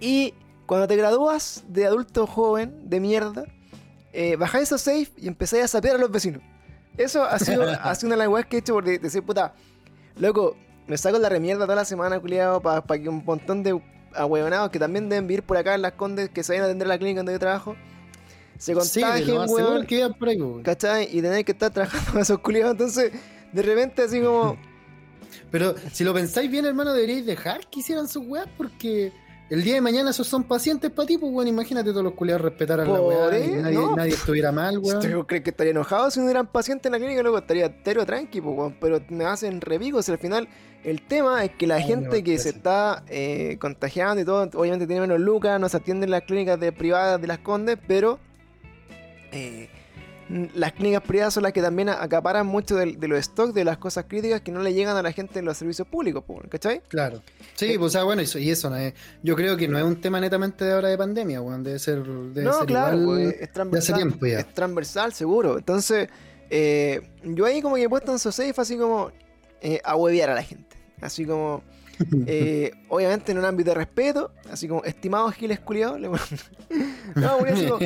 [0.00, 0.34] Y
[0.66, 3.44] cuando te gradúas de adulto joven, de mierda,
[4.12, 6.42] eh, bajáis esos safe y empezáis a sapear a los vecinos.
[6.96, 9.22] Eso ha sido, ha sido una de las weas que he hecho por de- decir,
[9.22, 9.54] puta,
[10.18, 13.80] loco, me saco la remierda toda la semana, culiado, para que un montón de
[14.14, 16.86] ahueonados que también deben vivir por acá en las condes, que se vayan a atender
[16.86, 17.76] a la clínica donde yo trabajo,
[18.58, 20.62] se Sí, contagien, seguro weón, que por ahí, weón.
[20.62, 21.08] ¿cachai?
[21.16, 22.72] Y tener que estar trabajando con esos culiados.
[22.72, 23.12] Entonces,
[23.52, 24.56] de repente, así como,
[25.50, 29.12] Pero si lo pensáis bien, hermano, deberíais dejar que hicieran sus weas porque
[29.48, 32.42] el día de mañana esos son pacientes para ti, pues weón, imagínate todos los culiados
[32.42, 33.94] respetaran la weá y nadie, no.
[33.94, 34.96] nadie estuviera mal, weón.
[34.96, 37.22] ¿Usted cree que estaría enojado si no hubieran paciente en la clínica?
[37.22, 38.76] Luego estaría entero tranqui, po, weón.
[38.80, 40.08] Pero me hacen revigos.
[40.08, 40.48] Al final,
[40.82, 44.86] el tema es que la Ay, gente que se está eh, contagiando y todo, obviamente
[44.86, 48.18] tiene menos lucas, no se atienden en las clínicas de privadas de las condes, pero
[49.30, 49.68] eh,
[50.54, 53.78] las clínicas privadas son las que también acaparan mucho del- de, los stocks de las
[53.78, 56.82] cosas críticas que no le llegan a la gente en los servicios públicos, ¿cachai?
[56.88, 57.22] Claro.
[57.54, 58.92] Sí, Eh, pues, o sea, bueno, y eso no es.
[59.22, 61.62] Yo creo que no es un tema netamente de ahora de pandemia, weón.
[61.62, 62.02] Debe ser.
[62.02, 63.96] Debe no, ser claro, igual pues, es de hace transversal.
[63.96, 64.40] tiempo ya.
[64.40, 65.58] Es transversal, seguro.
[65.58, 66.08] Entonces,
[66.50, 69.10] eh, yo ahí como que he puesto en su safe así como
[69.60, 70.76] eh, a huevear a la gente.
[71.00, 71.62] Así como,
[72.26, 76.00] eh, obviamente en un ámbito de respeto, así como, estimados giles culiados.
[76.00, 76.08] le-
[77.14, 77.78] no, porque así como,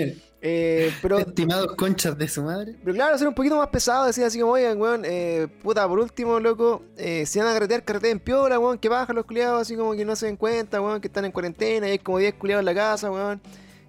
[0.43, 2.75] eh, pero, Estimados conchas de su madre.
[2.83, 5.99] pero claro, ser un poquito más pesado, decir así como, oigan, weón, eh, puta, por
[5.99, 9.77] último, loco, eh, si van a carretear, carreteen piola, weón, que bajan los culiados, así
[9.77, 12.35] como que no se den cuenta, weón, que están en cuarentena y hay como 10
[12.35, 13.41] culiados en la casa, weón.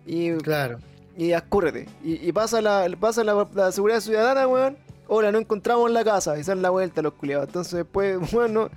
[0.05, 0.79] Y Claro.
[1.15, 1.87] y escúrrete.
[2.03, 4.77] Y, y pasa, la, pasa la, la seguridad ciudadana, weón.
[5.13, 6.39] Hola, no encontramos la casa.
[6.39, 7.47] Y salen la vuelta los culiados.
[7.47, 8.69] Entonces, después, bueno,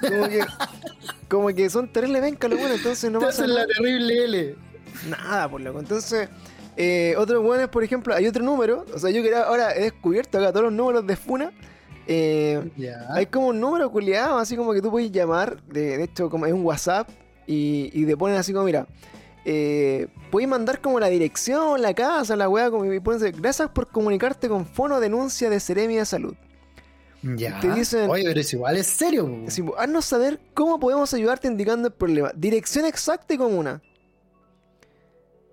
[0.00, 0.40] como que,
[1.28, 2.78] como que son terribles vencas los weones.
[2.78, 4.54] Entonces, no pasa hacen la terrible L.
[5.10, 5.78] Nada, por loco.
[5.80, 6.28] Entonces,
[6.76, 8.84] eh, otros weones, por ejemplo, hay otro número.
[8.94, 11.52] O sea, yo que ahora he descubierto acá todos los números de Funa.
[12.06, 12.70] Eh,
[13.10, 16.44] hay como un número culiado, así como que tú puedes llamar, de, de hecho, como
[16.46, 17.08] es un WhatsApp,
[17.46, 18.86] y, y te ponen así como, mira,
[19.46, 23.88] eh, puedes mandar como la dirección, la casa, la weá, como y ponen, gracias por
[23.88, 26.34] comunicarte con Fono Denuncia de Seremia de Salud.
[27.22, 27.58] Ya.
[27.60, 29.30] te dicen- Oye, pero es igual, es serio.
[29.46, 32.32] Así, haznos saber cómo podemos ayudarte indicando el problema.
[32.36, 33.80] Dirección exacta y comuna.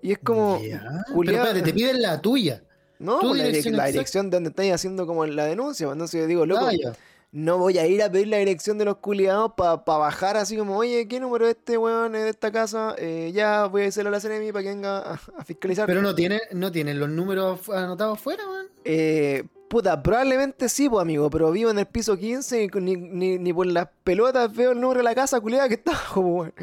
[0.02, 0.60] Y es como.
[0.60, 2.64] Pero espérate, te piden la tuya.
[3.00, 3.92] no, tu pues la, direc- dirección la exacta.
[3.92, 5.88] dirección de donde estáis haciendo como la denuncia.
[5.88, 6.94] pues, Entonces yo digo, loco, Ah,
[7.34, 10.76] no voy a ir a pedir la dirección de los culiados para bajar así como,
[10.78, 12.94] oye, ¿qué número es este weón es de esta casa?
[12.98, 15.86] Eh, ya voy a decirle a la CNMI para que venga a, a fiscalizar.
[15.88, 18.68] Pero no tienen, no tienen los números anotados afuera, weón.
[18.84, 23.38] Eh, puta, probablemente sí, pues amigo, pero vivo en el piso 15 y ni, ni,
[23.38, 26.54] ni por las pelotas veo el número de la casa culiada que está pues, weón.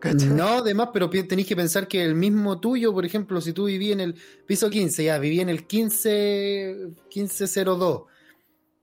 [0.00, 0.28] ¿Cachai?
[0.28, 3.90] No, además, pero tenéis que pensar que el mismo tuyo, por ejemplo, si tú viví
[3.92, 4.14] en el
[4.46, 6.76] piso 15, ya viví en el 15,
[7.14, 8.02] 1502,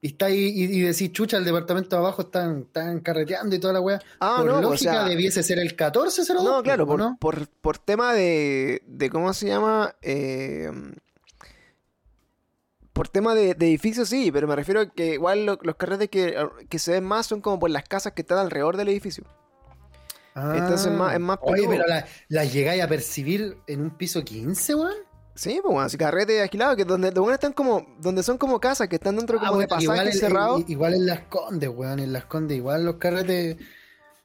[0.01, 3.59] y está ahí y, y decís, chucha, el departamento de abajo están, están carreteando y
[3.59, 3.99] toda la weá.
[4.19, 6.43] Ah, por no, o lógica sea- debiese ser el 1402.
[6.43, 7.17] No, claro, por, ¿no?
[7.19, 10.69] por, por tema de, de cómo se llama, eh,
[12.93, 16.09] por tema de, de edificios sí, pero me refiero a que igual lo- los carretes
[16.09, 16.35] que,
[16.69, 19.25] que se ven más son como por las casas que están alrededor del edificio.
[20.35, 21.45] Entonces, más- es más Ah.
[21.45, 21.69] Oye, peludo.
[21.71, 24.93] pero la- las llegáis a percibir en un piso 15, weón.
[25.33, 28.87] Sí, pues bueno, así carretes alquilados, que donde, donde están como, donde son como casas
[28.87, 30.63] que están dentro Ah, como de bueno, igual, pasajes cerrados.
[30.67, 31.99] igual en las condes, weón.
[31.99, 33.57] En las condes, igual los carretes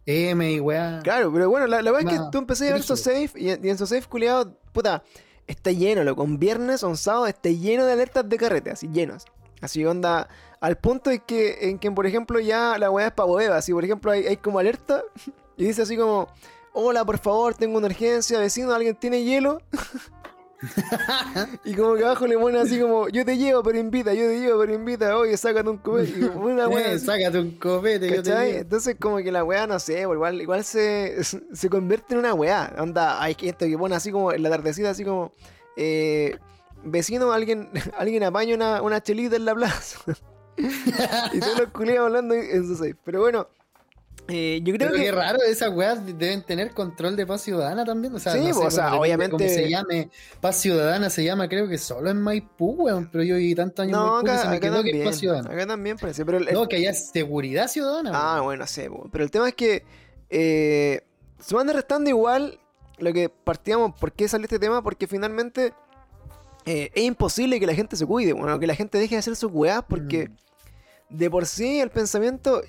[0.06, 1.00] M y weá.
[1.02, 2.96] Claro, pero bueno, la, la verdad es que Más tú empecé a ver brígido.
[2.96, 5.02] safe y, en- y en safe culiado, puta,
[5.46, 6.22] está lleno, loco.
[6.22, 9.24] Un viernes o un sábado está lleno de alertas de carrete, así llenas.
[9.60, 10.28] Así onda,
[10.60, 13.56] al punto en que, en que por ejemplo, ya la weá es pa' hueva.
[13.56, 15.02] Así, por ejemplo, hay, hay como alerta
[15.60, 16.26] y dice así como,
[16.72, 19.60] hola, por favor, tengo una urgencia, vecino, ¿alguien tiene hielo?
[21.66, 24.40] y como que abajo le pone así como, yo te llevo, pero invita, yo te
[24.40, 26.18] llevo, pero invita, oye, sácate un copete.
[26.18, 28.08] Y como una wea Eh, sácate un copete.
[28.08, 28.58] yo te digo.
[28.60, 32.74] Entonces como que la weá, no sé, igual, igual se, se convierte en una weá.
[32.78, 35.30] Onda, hay gente que pone así como en la tardecita, así como,
[35.76, 36.38] eh,
[36.84, 37.68] vecino, alguien,
[37.98, 39.98] alguien apaña una, una chelita en la plaza.
[40.56, 42.96] y todos los culiados hablando en su seis.
[43.04, 43.46] Pero bueno,
[44.30, 45.04] eh, yo creo Pero que...
[45.06, 48.14] qué raro, esas weas deben tener control de paz ciudadana también.
[48.14, 51.24] O sea, Sí, no sé, o sea, bueno, obviamente- cómo se llame, paz ciudadana se
[51.24, 53.08] llama, creo que solo en Maipú, weón.
[53.10, 54.98] Pero yo viví tantos años en No, Maipú que se acá, me acá quedó que
[55.00, 55.50] es paz ciudadana.
[55.50, 56.24] Acá también parece.
[56.24, 58.10] Pero el- No, que haya seguridad ciudadana.
[58.14, 58.44] Ah, weón.
[58.44, 59.08] bueno, sé, po.
[59.12, 59.84] pero el tema es que
[60.30, 61.02] eh,
[61.40, 62.58] se van restando igual
[62.98, 63.98] lo que partíamos.
[63.98, 64.82] ¿Por qué sale este tema?
[64.82, 65.72] Porque finalmente
[66.66, 69.34] eh, es imposible que la gente se cuide, bueno, que la gente deje de hacer
[69.34, 71.16] sus weás, porque Mm.
[71.16, 72.60] de por sí el pensamiento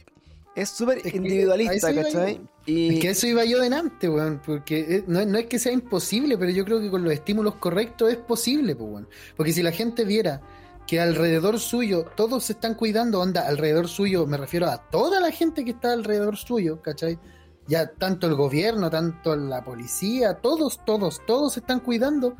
[0.55, 2.03] es súper Es que individualista, yo.
[2.03, 2.41] ¿cachai?
[2.65, 5.71] Y Es que eso iba yo delante, weón, porque eh, no, no es que sea
[5.71, 9.07] imposible, pero yo creo que con los estímulos correctos es posible, pues, weón.
[9.35, 10.41] Porque si la gente viera
[10.85, 15.31] que alrededor suyo todos se están cuidando, onda, alrededor suyo, me refiero a toda la
[15.31, 17.17] gente que está alrededor suyo, ¿cachai?
[17.67, 22.35] Ya tanto el gobierno, tanto la policía, todos, todos, todos se están cuidando.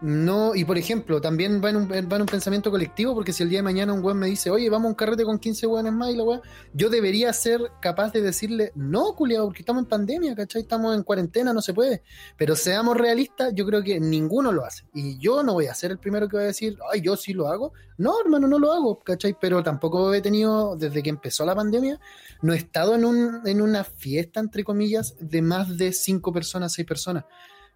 [0.00, 3.42] No, y por ejemplo, también va en, un, va en un pensamiento colectivo, porque si
[3.42, 5.66] el día de mañana un weón me dice, oye, vamos a un carrete con 15
[5.66, 6.40] weones más y la weá,
[6.72, 10.62] yo debería ser capaz de decirle, no, culiado, porque estamos en pandemia, ¿cachai?
[10.62, 12.04] Estamos en cuarentena, no se puede.
[12.36, 14.84] Pero seamos realistas, yo creo que ninguno lo hace.
[14.94, 17.32] Y yo no voy a ser el primero que va a decir, ay, yo sí
[17.32, 17.72] lo hago.
[17.96, 19.36] No, hermano, no lo hago, ¿cachai?
[19.40, 21.98] Pero tampoco he tenido, desde que empezó la pandemia,
[22.40, 26.72] no he estado en, un, en una fiesta, entre comillas, de más de cinco personas,
[26.72, 27.24] seis personas.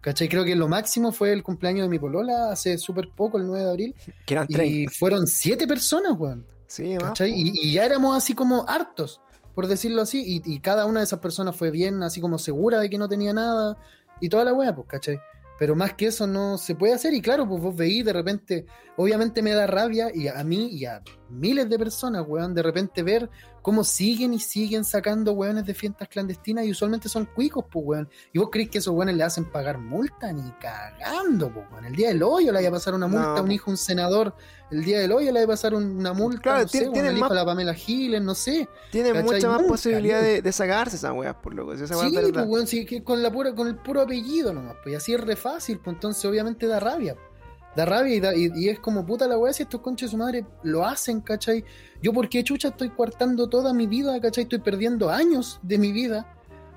[0.03, 0.27] ¿Cachai?
[0.27, 3.63] Creo que lo máximo fue el cumpleaños de mi polola hace súper poco, el 9
[3.63, 3.95] de abril.
[4.25, 4.65] que eran 30.
[4.65, 6.45] Y fueron siete personas, weón.
[6.67, 6.97] Sí.
[6.99, 7.31] ¿Cachai?
[7.31, 9.21] Y, y ya éramos así como hartos,
[9.55, 12.81] por decirlo así, y, y cada una de esas personas fue bien, así como segura
[12.81, 13.77] de que no tenía nada,
[14.19, 15.21] y toda la wea, pues, ¿cachai?
[15.57, 18.65] Pero más que eso no se puede hacer, y claro, pues vos veís de repente,
[18.97, 23.03] obviamente me da rabia, y a mí y a miles de personas, weón, de repente
[23.03, 23.29] ver
[23.63, 28.09] cómo siguen y siguen sacando weones de fiestas clandestinas, y usualmente son cuicos, pues, weón.
[28.31, 31.85] Y vos crees que esos weones le hacen pagar multa, ni cagando, pues, weón.
[31.85, 33.51] El día del hoyo le vaya a pasar una multa No, a un po.
[33.53, 34.35] hijo, un senador,
[34.69, 37.17] el día del hoyo le va a pasar un- una multa, Claro, no sé, tienen
[37.17, 38.67] hijo de la Pamela Giles, no sé.
[38.91, 39.23] Tiene ¿cachai?
[39.23, 41.75] mucha más posibilidad de, de sacarse esas weas, por loco.
[41.77, 44.75] Si esa Sí, pues, weón, sí, que con, la pura, con el puro apellido nomás,
[44.83, 47.15] pues y así es re fácil, pues entonces obviamente da rabia.
[47.75, 50.11] Da rabia y, da- y- y es como puta la weá si estos conches de
[50.11, 51.63] su madre lo hacen, ¿cachai?
[52.01, 54.43] Yo por qué chucha estoy coartando toda mi vida, ¿cachai?
[54.43, 56.27] Estoy perdiendo años de mi vida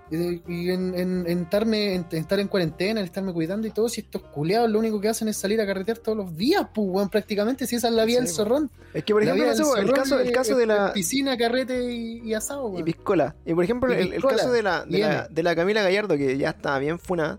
[0.09, 3.89] y, en, en- en estarme, en, en estar en cuarentena, en estarme cuidando y todo,
[3.89, 6.87] si estos culeados lo único que hacen es salir a carretear todos los días, pues
[6.89, 8.71] weón, prácticamente, si esa es la Sí, del zorrón.
[8.95, 10.93] Es que, por ejemplo, no sé, el caso, el caso de es la.
[10.93, 13.35] Piscina, carrete y, y asado, Y piscola.
[13.45, 16.39] Y por ejemplo, Y el, el caso de la, de, de la Camila Gallardo, que
[16.39, 17.39] ya está bien funada.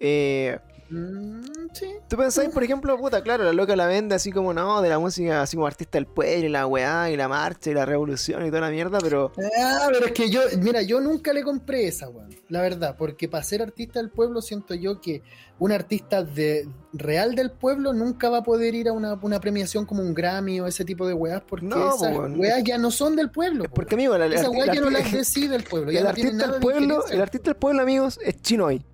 [0.00, 0.58] Eh,
[0.90, 1.40] Mm,
[1.72, 1.86] sí.
[2.08, 4.98] Tú pensáis, por ejemplo, puta, claro, la loca la vende así como, no, de la
[4.98, 8.44] música, así como artista del pueblo, y la weá, y la marcha, y la revolución,
[8.46, 9.32] y toda la mierda, pero...
[9.60, 12.28] Ah, pero es que yo, mira, yo nunca le compré esa, weón.
[12.48, 15.22] La verdad, porque para ser artista del pueblo siento yo que
[15.58, 19.86] un artista de real del pueblo nunca va a poder ir a una, una premiación
[19.86, 22.64] como un Grammy o ese tipo de weas, porque No, esas weón.
[22.64, 23.64] ya no son del pueblo.
[23.64, 25.90] Es po, porque, amigo, la- el, weas ya no las decide el pueblo.
[25.92, 28.84] Ya el no artista nada del de pueblo, el artista del pueblo, amigos, es Chinoy.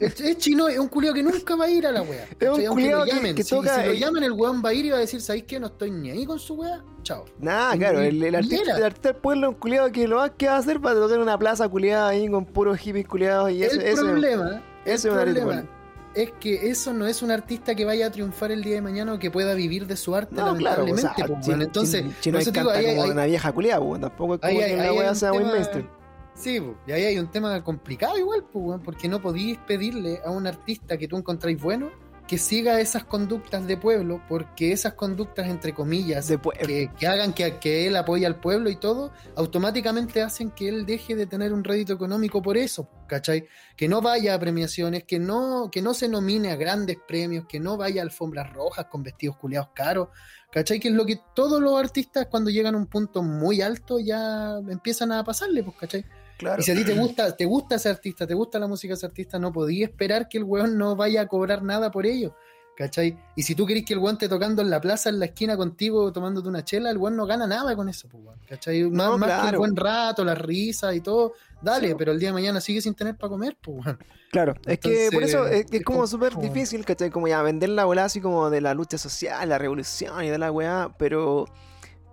[0.00, 2.28] Es, es chino, es un culiao que nunca va a ir a la wea.
[2.38, 4.74] Es un lo que- que Si- toca si, lo el- llaman, el weón va a
[4.74, 5.58] ir y va a decir, ¿sabéis qué?
[5.58, 6.82] No estoy ni ahí con su wea.
[7.02, 7.24] Chao.
[7.40, 10.30] Y- claro, el, el artista, el artista del pueblo es un culiado que lo más
[10.36, 13.62] que va a hacer para tocar una plaza culiada ahí con puros hippies culiados y
[13.62, 15.68] ese, el ese- problema, el ese es problema bueno.
[16.14, 19.12] es que eso no es un artista que vaya a triunfar el día de mañana
[19.14, 21.00] o que pueda vivir de su arte, No, claro, o lamentablemente.
[21.16, 21.62] sea, po, Chin- weón.
[21.62, 24.50] Entonces, eso digo, canta ahí hay- como ahí- una vieja culiada, pues, tampoco es como
[24.52, 25.88] hay- que ahí la hay weá sea muy mainstream.
[26.34, 30.46] Sí, y ahí hay un tema complicado igual, weón, porque no podíais pedirle a un
[30.46, 31.90] artista que tú encontráis bueno
[32.26, 37.34] que siga esas conductas de pueblo, porque esas conductas, entre comillas, De que, que hagan
[37.34, 41.52] que, que él apoye al pueblo y todo, automáticamente hacen que él deje de tener
[41.52, 43.46] un rédito económico por eso, ¿cachai?
[43.76, 47.60] Que no vaya a premiaciones, que no, que no se nomine a grandes premios, que
[47.60, 50.08] no vaya a alfombras rojas con vestidos culiados caros,
[50.50, 50.80] ¿cachai?
[50.80, 54.56] Que es lo que todos los artistas cuando llegan a un punto muy alto ya
[54.70, 56.06] empiezan a pasarle, pues, ¿cachai?
[56.38, 56.60] Claro.
[56.60, 58.96] Y si a ti te gusta, te gusta ese artista, te gusta la música de
[58.96, 62.34] ese artista, no podías esperar que el weón no vaya a cobrar nada por ello.
[62.76, 63.16] ¿Cachai?
[63.36, 65.56] Y si tú querés que el weón esté tocando en la plaza, en la esquina
[65.56, 68.40] contigo, tomándote una chela, el weón no gana nada con eso, pues, weón.
[68.48, 68.82] ¿Cachai?
[68.90, 69.58] Más, No, más que el claro.
[69.58, 71.94] buen rato, la risa y todo, dale, Sí.
[71.96, 73.98] pero el día de mañana sigue sin tener para comer, pues, weón.
[74.32, 77.10] Claro, es que por eso Entonces, es, es como súper difícil, ¿cachai?
[77.10, 80.38] Como ya vender la bola así como de la lucha social, la revolución y de
[80.38, 81.44] la weá, pero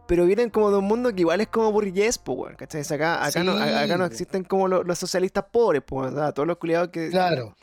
[0.08, 2.82] pero vienen como de un mundo que igual es como burgués, pues, weón, ¿cachai?
[2.82, 6.48] Acá, acá, no, Sí, acá no existen como lo- los, socialistas pobres, pues, sea, todos
[6.48, 7.10] los culiados que...
[7.10, 7.56] Claro.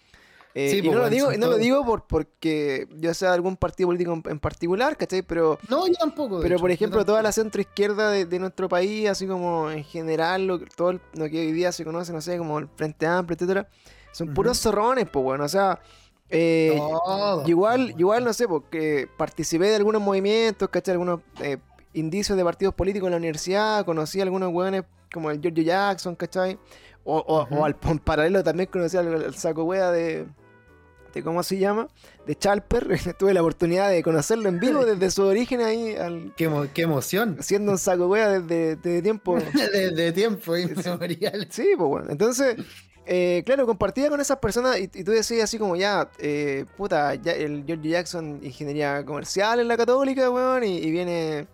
[0.55, 3.57] eh, Sí, y no lo digo, no lo digo por, porque yo sea de algún
[3.57, 5.23] partido político en, en particular, ¿cachai?
[5.23, 6.41] Pero, No, yo tampoco.
[6.41, 7.43] pero hecho, por ejemplo, toda la tampoco.
[7.43, 11.41] centro izquierda de, de nuestro país, así como en general, lo, todo el- lo que
[11.41, 13.69] hoy día se conoce, no sé, como el Frente Amplio, etcétera,
[14.13, 15.79] son puros zorrones, pues, bueno, o sea...
[16.31, 16.81] eh,
[17.47, 20.93] igual, igual no sé, porque participé de algunos movimientos, ¿cachai?
[20.93, 21.59] Algunos eh,
[21.99, 26.15] indicios de partidos políticos en la universidad, conocí a algunos hueones como el Giorgio Jackson,
[26.17, 26.59] ¿cachai?
[27.05, 30.27] O, o- o al en paralelo también conocí al, al saco wea de,
[31.15, 31.23] de.
[31.23, 31.89] ¿Cómo se llama?
[32.27, 32.87] De Chalper.
[33.19, 36.83] Tuve la oportunidad de conocerlo en vivo desde su origen ahí, al, Qué, emo- qué
[36.83, 37.39] emoción.
[37.41, 39.37] siendo un saco wea desde, desde tiempo.
[39.73, 41.47] de, de tiempo inmemorial.
[41.51, 42.07] Sí, pues bueno.
[42.11, 42.57] Entonces,
[43.07, 47.15] eh, claro, compartía con esas personas y, y tú decías así como ya, eh, puta,
[47.15, 51.47] ya, el George Jackson, ingeniería comercial en la católica, weón, y, y viene,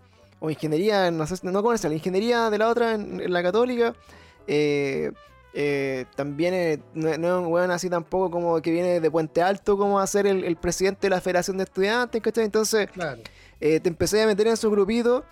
[0.44, 3.94] o ingeniería, no sé, no comercial, ingeniería de la otra en, en la católica.
[4.46, 5.10] eh,
[5.56, 9.40] eh, también eh, no, no es un weón así tampoco como que viene de Puente
[9.40, 12.44] Alto como a ser el, el presidente de la Federación de Estudiantes, ¿cachai?
[12.44, 13.22] Entonces, Claro.
[13.60, 15.24] te empecé a meter en su grupito.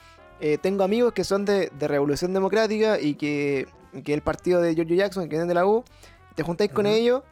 [0.61, 3.67] tengo amigos que son de, de Revolución Democrática y que,
[4.05, 5.83] que el partido de George Jackson, que vienen de la U,
[6.37, 7.23] te juntáis con ellos.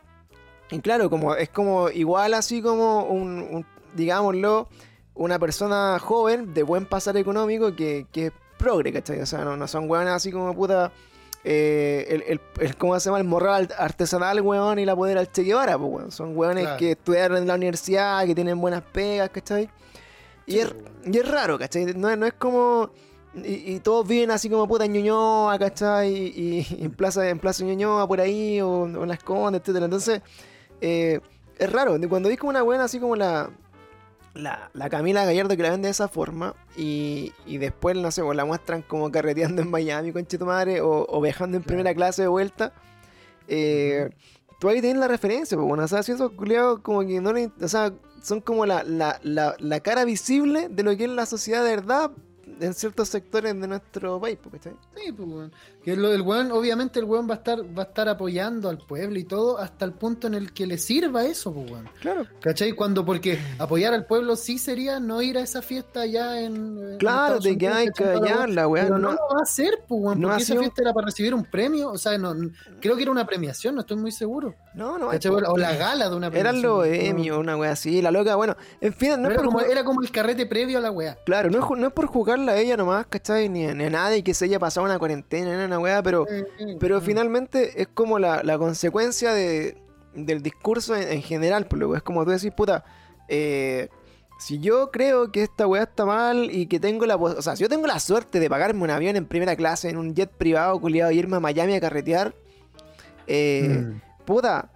[0.73, 4.69] Y claro, como es como igual así como un, un- digámoslo,
[5.21, 9.21] una persona joven de buen pasar económico que, que es progre, ¿cachai?
[9.21, 10.93] O sea, no, no son hueones así como puta.
[11.45, 13.19] eh, el, el, el- ¿cómo se llama?
[13.19, 16.11] El morral artesanal, weón, y la poder al Che Guevara, pues, weón.
[16.13, 16.79] Son hueones Claro.
[16.79, 19.69] que estudiaron en la universidad, que tienen buenas pegas, ¿cachai?
[20.47, 21.85] Y, Sí, es, pues, y es raro, ¿cachai?
[21.95, 22.91] No, es- no es como.
[23.35, 26.13] Y, y todos viven así como puta en Ñuñoa, ¿cachai?
[26.13, 29.85] Y, y en Plaza en Plaza Ñuñoa por ahí, o, o en Las Condes, etcétera.
[29.85, 30.21] Entonces,
[30.81, 31.21] eh,
[31.59, 31.97] es raro.
[32.09, 33.51] Cuando vi como una buena así como la.
[34.35, 38.23] La, la Camila Gallardo que la vende de esa forma y, y después, no sé,
[38.23, 41.95] pues la muestran como carreteando en Miami con tu madre o, o viajando en primera
[41.95, 42.73] clase de vuelta.
[43.49, 44.11] Eh,
[44.61, 47.33] Tú ahí tienes la referencia, pues bueno, o sea, si esos culiados como que no
[47.33, 51.11] le, o sea, son como la, la, la, la cara visible de lo que es
[51.11, 52.11] la sociedad de verdad
[52.61, 54.77] en ciertos sectores de nuestro país, pues, ¿cachai?
[54.97, 55.53] Sí, pues, weón.
[55.83, 58.79] Que lo del weón, obviamente el weón va a estar, va a estar apoyando al
[58.79, 61.89] pueblo y todo hasta el punto en el que le sirva eso, pues, weón.
[62.01, 62.27] Claro.
[62.41, 62.73] ¿Cachai?
[62.73, 66.97] Cuando, porque apoyar al pueblo sí sería no ir a esa fiesta allá en.
[66.99, 68.87] Claro, de que hay que callarla, weón.
[68.87, 71.07] Pero no no- lo va a hacer, pues, weón, no porque esa fiesta era para
[71.07, 72.35] recibir un premio, o sea, no,
[72.81, 74.55] creo que era una premiación, no estoy muy seguro.
[74.75, 75.33] No, no, hay, ¿Cachai?
[75.33, 75.45] pues.
[75.49, 76.57] O la gala de una premiación.
[76.57, 76.93] Eran los ¿no?
[76.93, 80.03] Emmy una wea así, la loca, bueno, en fin, no era, por como, era como
[80.03, 81.17] el carrete previo a la weá.
[81.25, 83.49] Claro, no es, no es por jugarla a ella nomás, ¿cachai?
[83.49, 86.27] Ni, a- ni a nadie que se haya pasado una cuarentena, ni una weá, pero,
[86.79, 89.77] pero finalmente es como la, la consecuencia de,
[90.15, 92.85] del discurso en, en general, pues luego es como tú decís, puta,
[93.29, 93.89] eh,
[94.39, 97.63] si yo creo que esta weá está mal y que tengo la o sea, si
[97.63, 100.81] yo tengo la suerte de pagarme un avión en primera clase, en un jet privado,
[100.81, 102.35] culiado, y irme a Miami a carretear,
[103.27, 104.01] eh, Mm.
[104.25, 104.71] puta,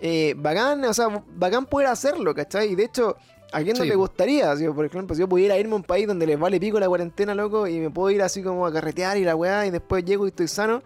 [0.00, 2.72] eh, bacán, o sea, bacán poder hacerlo, ¿cachai?
[2.72, 3.16] Y de hecho,
[3.54, 3.88] ¿a quién no Sí.
[3.88, 4.54] le gustaría?
[4.74, 7.34] Por ejemplo, si yo pudiera irme a un país donde les vale pico la cuarentena,
[7.34, 10.26] loco, y me puedo ir así como a carretear y la weá, y después llego
[10.26, 10.82] y estoy sano,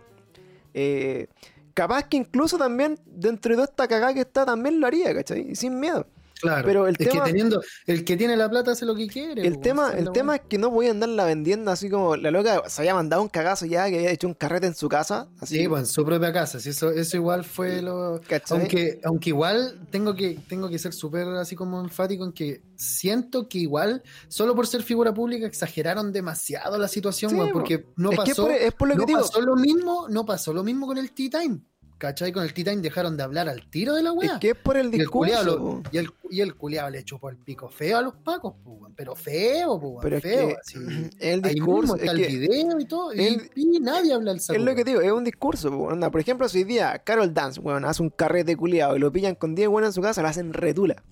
[0.74, 1.26] eh,
[1.74, 5.54] capaz que incluso también, dentro de toda esta cagada que está, también lo haría, ¿cachai?
[5.56, 6.06] Sin miedo.
[6.40, 6.62] Claro.
[6.66, 9.46] Pero el es tema- que teniendo, el que tiene la plata hace lo que quiere.
[9.46, 12.30] El tema, el la tema es que no voy a andarla vendiendo así como la
[12.30, 15.28] loca se había mandado un cagazo ya, que había hecho un carrete en su casa.
[15.40, 16.60] Así, Sí, pues en su propia casa.
[16.60, 18.20] sí, eso, eso igual fue lo.
[18.28, 18.58] ¿cachai?
[18.60, 23.48] Aunque, aunque igual tengo que, tengo que ser súper así como enfático en que siento
[23.48, 28.18] que igual, solo por ser figura pública, exageraron demasiado la situación, Sí, porque no es
[28.18, 29.20] que es pasó, por, es por lo que digo.
[29.20, 31.58] pasó lo mismo, no pasó lo mismo con el Tea Time.
[31.98, 32.30] ¿Cachai?
[32.32, 34.38] Con el Time dejaron de hablar al tiro de la Es weá.
[34.38, 35.44] que es por el Y el, discurso.
[35.44, 38.54] lo- y, el, y el culiao le chupó el pico feo a los pacos,
[38.94, 40.48] pero feo, Pero es feo.
[40.48, 40.78] que así.
[41.18, 44.12] el Ahí discurso mismo está es el que video y todo, y, el- y nadie
[44.14, 44.58] habla al saco.
[44.58, 45.70] Es lo que digo, es un discurso.
[45.70, 49.34] Por ejemplo, si hoy día Carol Dance, weón, hace un carrete culiado y lo pillan
[49.34, 51.02] con 10 weones en su casa, lo hacen retula.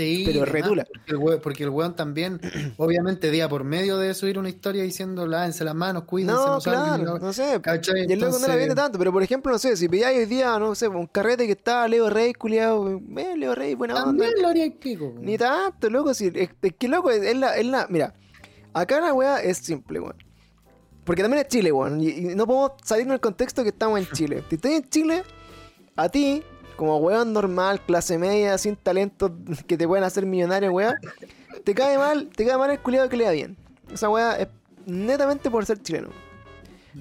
[0.00, 0.84] Sí, Pero retula.
[0.84, 2.40] Porque el, weón, porque el weón también,
[2.78, 6.60] obviamente, día por medio de subir una historia diciendo lávense las manos, cuídense, No, no
[6.60, 7.60] salgan", claro, y no sé.
[7.60, 8.06] ¿Cachai?
[8.08, 10.26] Y el loco no la viene tanto, pero por ejemplo, no sé, si pilláis hoy
[10.26, 14.06] día, no sé, un carrete que está Leo Rey, culiado, eh, Leo Rey, buena onda.
[14.06, 15.14] También lo haría el pico.
[15.20, 17.86] Ni tanto, loco, si, es, es que loco, es, es la, es la.
[17.90, 18.14] Mira,
[18.72, 20.16] acá la weá es simple, weón.
[21.04, 22.00] Porque también es Chile, weón.
[22.00, 24.44] Y, y no podemos salirnos del contexto que estamos en Chile.
[24.48, 25.22] Si estás en Chile,
[25.96, 26.42] a ti,
[26.80, 30.94] como weón normal, clase media, sin talento que te pueden hacer millonario, weón,
[31.62, 33.54] te cae mal, te cae mal el culiado que le da bien.
[33.92, 34.48] Esa weá es
[34.86, 36.08] netamente por ser chileno.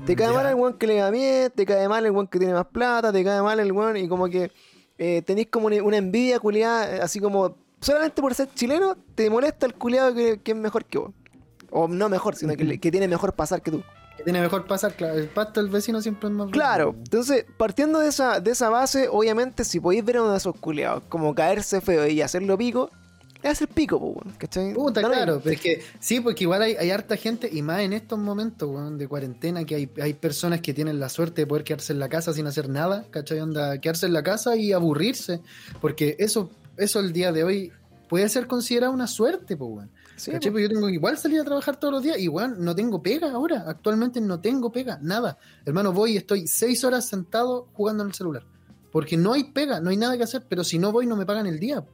[0.05, 2.39] Te cae mal el weón que le da bien, te cae mal el weón que
[2.39, 4.51] tiene más plata, te cae mal el weón y como que
[4.97, 9.65] eh, tenéis como una, envidia culiada, eh, así como solamente por ser chileno, te molesta
[9.65, 11.13] el culiado que, que es mejor que vos.
[11.71, 13.81] O no mejor, sino que, que tiene mejor pasar que tú.
[14.29, 15.17] Tiene mejor pasar, claro.
[15.17, 17.01] El pasto del vecino siempre es más Claro, bueno.
[17.03, 20.55] entonces, partiendo de esa, de esa base, obviamente, si podéis ver a uno de esos
[20.55, 22.91] culiados como caerse feo y hacerlo pico,
[23.41, 24.73] le hace el pico, pues, weón, ¿cachai?
[24.75, 27.93] Puta, claro, pero es que sí, porque igual hay, hay harta gente, y más en
[27.93, 31.63] estos momentos weón, de cuarentena, que hay, hay personas que tienen la suerte de poder
[31.63, 33.39] quedarse en la casa sin hacer nada, ¿cachai?
[33.39, 35.41] Onda, quedarse en la casa y aburrirse,
[35.81, 37.71] porque eso, eso el día de hoy
[38.07, 39.91] puede ser considerado una suerte, pues, weón.
[40.19, 40.45] Sí, pues.
[40.45, 43.31] Porque yo tengo que igual salir a trabajar todos los días, weón, no tengo pega
[43.31, 45.37] ahora, actualmente no tengo pega, nada.
[45.65, 48.43] Hermano, voy y estoy seis horas sentado jugando en el celular,
[48.91, 51.25] porque no hay pega, no hay nada que hacer, pero si no voy no me
[51.25, 51.85] pagan el día.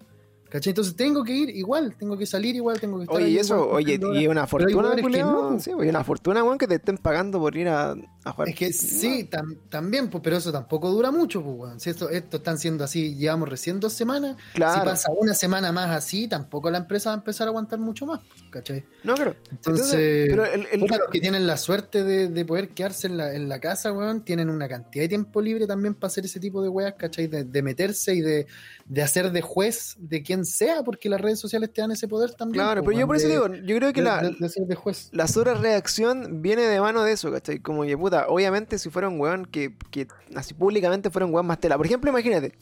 [0.55, 0.71] ¿Cachai?
[0.71, 3.37] Entonces tengo que ir igual, tengo que salir igual, tengo que estar Oye, ahí y
[3.39, 6.75] eso, igual, oye, y una fortuna, culiao, no, sí, oye, una fortuna, weón, que te
[6.75, 7.91] estén pagando por ir a,
[8.23, 8.47] a jugar.
[8.47, 11.79] Es que sí, tam- también, pues, pero eso tampoco dura mucho, pues, weón.
[11.81, 14.37] Si esto, esto están siendo así, llevamos recién dos semanas.
[14.53, 14.79] Claro.
[14.79, 18.05] Si pasa una semana más así, tampoco la empresa va a empezar a aguantar mucho
[18.05, 18.85] más, ¿cachai?
[19.03, 19.35] No, claro.
[19.51, 23.49] Entonces, pero el- los que tienen la suerte de, de poder quedarse en la, en
[23.49, 26.69] la casa, weón, tienen una cantidad de tiempo libre también para hacer ese tipo de
[26.69, 27.27] weas, ¿cachai?
[27.27, 28.47] De, de meterse y de,
[28.85, 32.33] de hacer de juez de quien sea, porque las redes sociales te dan ese poder
[32.33, 32.63] también.
[32.63, 35.09] claro, pero yo por eso de- digo, yo creo que de- la, de- juez.
[35.11, 37.59] la sobrereacción viene de mano de eso, ¿cachai?
[37.59, 41.47] Como que puta, obviamente si fuera un weón que, que así públicamente fuera un weón
[41.47, 41.77] más tela.
[41.77, 42.53] Por ejemplo, imagínate,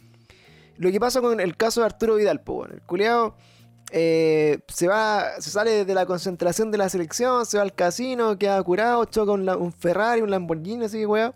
[0.78, 3.36] lo que pasa con el caso de Arturo Vidal, pues bueno, el culiao
[3.92, 8.38] eh, se va, se sale de la concentración de la selección, se va al casino,
[8.40, 11.34] queda curado, choca un, un Ferrari, un Lamborghini, así que weón.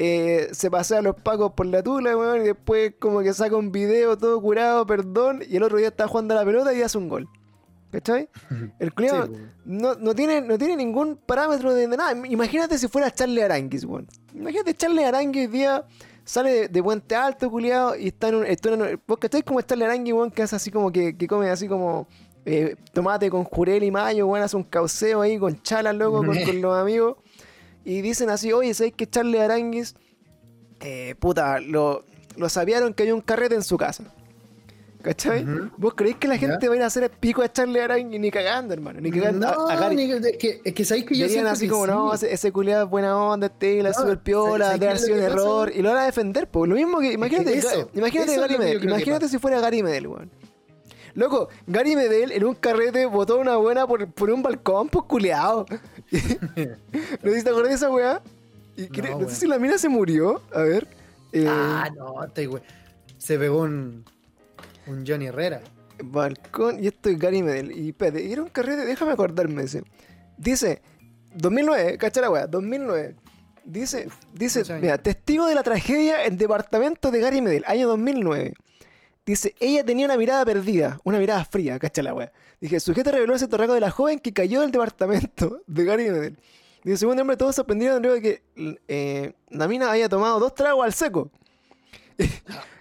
[0.00, 3.56] Eh, se pasea a los pacos por la tula, weón, y después como que saca
[3.56, 6.82] un video todo curado, perdón, y el otro día está jugando a la pelota y
[6.82, 7.28] hace un gol.
[7.90, 8.28] ¿Cachai?
[8.78, 9.50] El Sí, weón.
[9.64, 12.12] no, no, tiene, no tiene ningún parámetro de, de nada.
[12.28, 14.06] Imagínate si fuera Charlie Aranguis, weón.
[14.34, 15.84] Imagínate Charlie Aranguis hoy día
[16.24, 18.46] sale de, de Puente Alto, culiado, y está en un.
[18.46, 21.26] Está en un ¿Vos cacháis como Charlie Aranguis, weón, que hace así como que, que
[21.26, 22.06] come así como
[22.44, 26.36] eh, tomate con jurel y mayo, weón, hace un cauceo ahí con chalas, loco, con,
[26.44, 27.16] con los amigos.
[27.88, 29.94] Y dicen así, oye, ¿sabéis que Charlie Aranguis,
[30.80, 32.04] eh, puta, lo,
[32.36, 34.04] lo sabieron que hay un carrete en su casa?
[35.00, 35.44] ¿Cachai?
[35.44, 35.70] Ujú.
[35.78, 36.40] ¿Vos creéis que la Ya.
[36.48, 39.00] gente va a ir a hacer el pico a Charlie Aranguis ni cagando, hermano?
[39.00, 39.96] Ni cagando No, a Gary.
[39.96, 41.90] ni- es que, es que sabéis que yo Dirían así que como, sí.
[41.92, 44.98] no, ese, ese culiado es buena onda, este, la No, super piola, ¿sabes- debe haber
[44.98, 45.72] sabes sido un pasa, error.
[45.74, 46.68] Y lo van a defender, pues.
[46.68, 50.30] Lo mismo que, imagínate, eso, imagínate eso Gary Medel, imagínate si fuera Gary Medel, weón.
[51.18, 55.66] Loco, Gary Medel en un carrete botó una buena por, por un balcón, pues culeado.
[57.22, 58.22] ¿No te acordás de esa weá?
[58.76, 60.40] Y No, sé si la mina se murió.
[60.54, 60.86] A ver.
[61.32, 62.62] eh, Ah, no, este güey.
[63.16, 64.04] Se pegó un,
[64.86, 65.60] un Johnny Herrera.
[66.00, 67.72] Balcón, y esto es Gary Medel.
[67.72, 69.82] Y espérate, y era un carrete, déjame acordarme ese.
[70.36, 70.80] Dice,
[71.34, 73.16] 2009, cacha la weá, 2009.
[73.64, 78.54] Dice, dice, mira, testigo de la tragedia en departamento de Gary Medel, año 2009.
[79.28, 82.32] Dice, ella tenía una mirada perdida, una mirada fría, cacha la weá.
[82.62, 86.04] Dije, el sujeto reveló ese torraco de la joven que cayó del departamento de Gary
[86.10, 86.38] Medel.
[86.82, 88.42] Dice, según hombre, todos sorprendieron luego de que
[88.88, 91.30] eh, la mina haya tomado dos tragos al seco.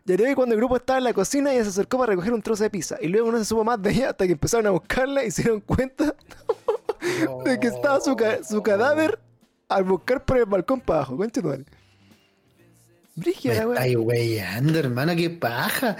[0.09, 2.41] Y arriba cuando el grupo estaba en la cocina, ella se acercó para recoger un
[2.41, 2.95] trozo de pizza.
[3.01, 5.41] Y luego no se supo más de ella hasta que empezaron a buscarla y se
[5.41, 6.15] dieron cuenta
[7.43, 9.19] de que estaba su, ca- su cadáver
[9.67, 11.17] al buscar por el balcón para abajo.
[11.17, 11.41] Concha.
[13.17, 13.73] Me Brígida wea.
[13.73, 15.97] estáis weyando, hermana, qué paja.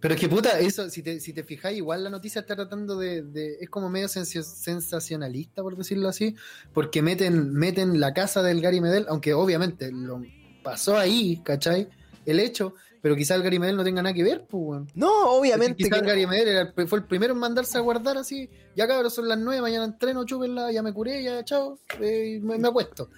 [0.00, 2.98] Pero es que puta, eso, si te, si te fijáis, igual la noticia está tratando
[2.98, 3.22] de.
[3.22, 6.36] de- es como medio sensacionalista, por decirlo así,
[6.74, 10.22] porque meten, meten la casa del Gary Medel, aunque obviamente lo
[10.62, 11.88] pasó ahí, ¿cachai?
[12.26, 12.74] El hecho,
[13.04, 14.90] pero quizá el Gary Medel no tenga nada que ver, pues, weón.
[14.94, 15.84] No, obviamente.
[15.84, 18.48] Quizá que el fue el primero en mandarse a guardar así.
[18.74, 22.56] Ya cabrón, son las nueve, mañana entreno, chúpenla, ya me curé, ya chao, eh, me,
[22.56, 23.10] me acuesto.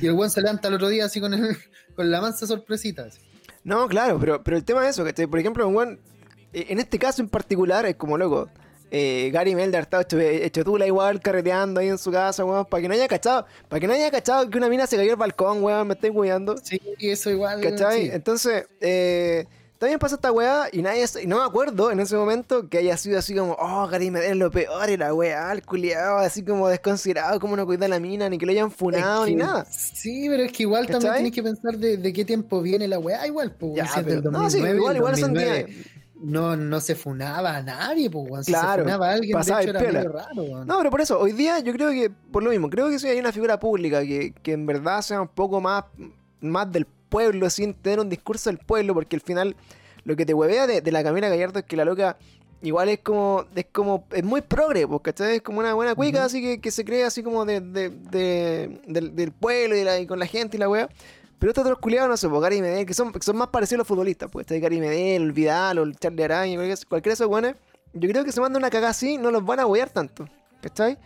[0.00, 1.58] Y el weón se levanta el otro día así con, el,
[1.94, 3.02] con la mansa sorpresita.
[3.02, 3.20] así.
[3.64, 6.00] No, claro, pero, pero el tema es eso, que por ejemplo, un weón,
[6.54, 8.48] eh, en este caso en particular, es como loco.
[8.96, 12.80] Eh, Gary Melder estaba hecho, hecho tula igual, carreteando ahí en su casa, weón, para
[12.80, 15.16] que no haya cachado, para que no haya cachado que una mina se cayó al
[15.16, 16.54] balcón, weón, me estoy cuidando.
[16.62, 17.60] Sí, eso igual.
[17.60, 18.02] ¿Cachai?
[18.02, 18.10] sí.
[18.12, 19.46] Entonces, eh,
[19.78, 22.96] también pasó esta weá y nadie, y no me acuerdo en ese momento que haya
[22.96, 26.44] sido así como, oh, Gary Medel es lo peor y la weá, el culiado, así
[26.44, 29.66] como desconsiderado, como no cuida la mina, ni que lo hayan funado, Es ni nada.
[29.68, 33.00] Sí, pero es que igual también tienes que pensar de, de qué tiempo viene la
[33.00, 33.26] weá.
[33.26, 35.86] Igual, pues, Ya, pero- no, sí, 2009, igual- igual son 2009 días.
[36.24, 38.44] No, no se funaba a nadie, pues, weón.
[38.44, 40.66] Si Claro, se funaba a alguien, de hecho, era medio raro, weón.
[40.66, 43.06] No, pero por eso, hoy día yo creo que, por lo mismo, creo que si
[43.08, 45.84] hay una figura pública que, que en verdad sea un poco más,
[46.40, 49.54] más del pueblo, sin tener un discurso del pueblo, porque al final
[50.04, 52.16] lo que te huevea de, de la Camila Gallardo es que la loca
[52.62, 55.36] igual es como, es como, es muy progre, pues, ¿cachai?
[55.36, 58.80] Es como una buena cuica, así que, que se cree así como de, de- de-
[58.86, 60.88] del, del pueblo y, la- y con la gente y la wea.
[61.38, 63.80] Pero estos otros culiados, no sé, pues Gary Medel, que son, son más parecidos a
[63.80, 66.58] los futbolistas, pues, está Gary Medel, el Vidal o Charlie Araña,
[66.88, 67.54] cualquiera de esos buenos,
[67.92, 70.28] yo creo que se manda una cagada así, no los van a huear tanto,
[70.60, 70.98] ¿cachai?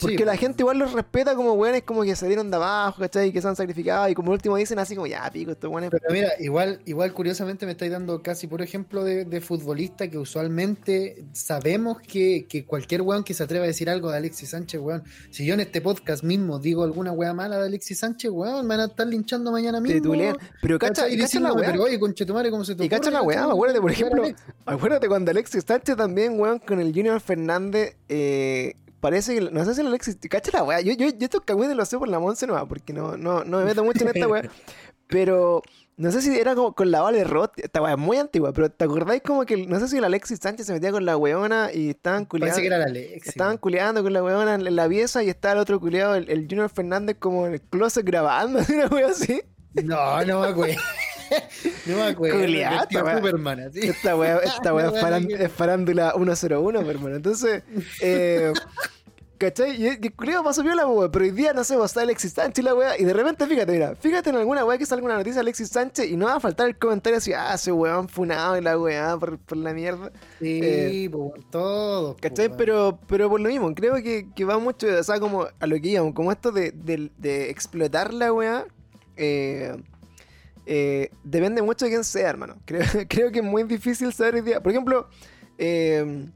[0.00, 3.00] Porque Sí, la gente igual los respeta como weones como que se dieron de abajo,
[3.00, 3.32] ¿cachai?
[3.32, 5.90] Que se han sacrificado y como último dicen así como, ya, pico, estos weones.
[5.90, 10.18] Pero mira, igual, igual curiosamente me estáis dando casi por ejemplo de, de futbolista que
[10.18, 14.80] usualmente sabemos que, que cualquier weón que se atreva a decir algo de Alexis Sánchez,
[14.80, 18.66] weón, si yo en este podcast mismo digo alguna wea mala de Alexis Sánchez, weón,
[18.66, 20.14] me van a estar linchando mañana mismo.
[20.62, 21.70] Pero cacha, y cacha la weá.
[21.70, 24.24] Pero oye, conchetumare, ¿cómo se te Y cacha la weá, acuérdate, por ejemplo,
[24.64, 29.74] acuérdate cuando Alexis Sánchez también, weón, con el Junior Fernández, eh, parece que, no sé
[29.74, 32.18] si el Alexis, cacha la weá, yo, yo, yo estos cagüines los sé por la
[32.18, 34.42] Monse nomás, porque no, no, no me meto mucho en esta weá,
[35.08, 35.62] pero
[35.96, 38.70] no sé si era como con la Vale Roth, esta weá es muy antigua, pero
[38.70, 41.70] ¿te acordáis como que, no sé si el Alexis Sánchez se metía con la weona
[41.72, 42.54] y estaban culiando?
[42.54, 43.28] Parece que era la Alexis.
[43.28, 46.46] Estaban culeando con la weona en la pieza y estaba el otro culeado, el, el
[46.48, 49.42] Junior Fernández, como en el closet grabando, una wea así.
[49.74, 50.80] No, no me acuerdo.
[51.86, 52.38] no me acuerdo.
[52.40, 53.16] Weá.
[53.16, 53.80] Superman, así.
[53.88, 54.70] Esta weá, esta
[55.18, 57.16] es, es farándula 101, mi hermano.
[57.16, 57.62] Entonces,
[58.00, 58.52] eh,
[59.38, 59.82] ¿cachai?
[59.82, 62.32] Y y culiado pasó viola, weá, pero hoy día, no sé, va a estar Alexis
[62.34, 65.04] Sánchez y la weá, y de repente, fíjate, mira, fíjate en alguna weá que salga
[65.06, 67.72] una noticia de Alexis Sánchez y no va a faltar el comentario así, ah, ese
[67.72, 70.10] weón funado y la weá por, por la mierda.
[70.40, 72.16] Sí, Eh, weón, todo.
[72.20, 72.46] ¿Cachai?
[72.48, 72.58] weón.
[72.58, 75.76] Pero, pero por lo mismo, creo que, que va mucho, o sea, como a lo
[75.80, 78.66] que íbamos, como esto de, de- de explotar la weá,
[79.16, 79.74] eh,
[80.72, 82.54] eh, depende mucho de quién sea, hermano.
[82.64, 84.62] Creo, creo que es muy difícil saber hoy día.
[84.62, 85.08] Por ejemplo,
[85.58, 86.28] eh,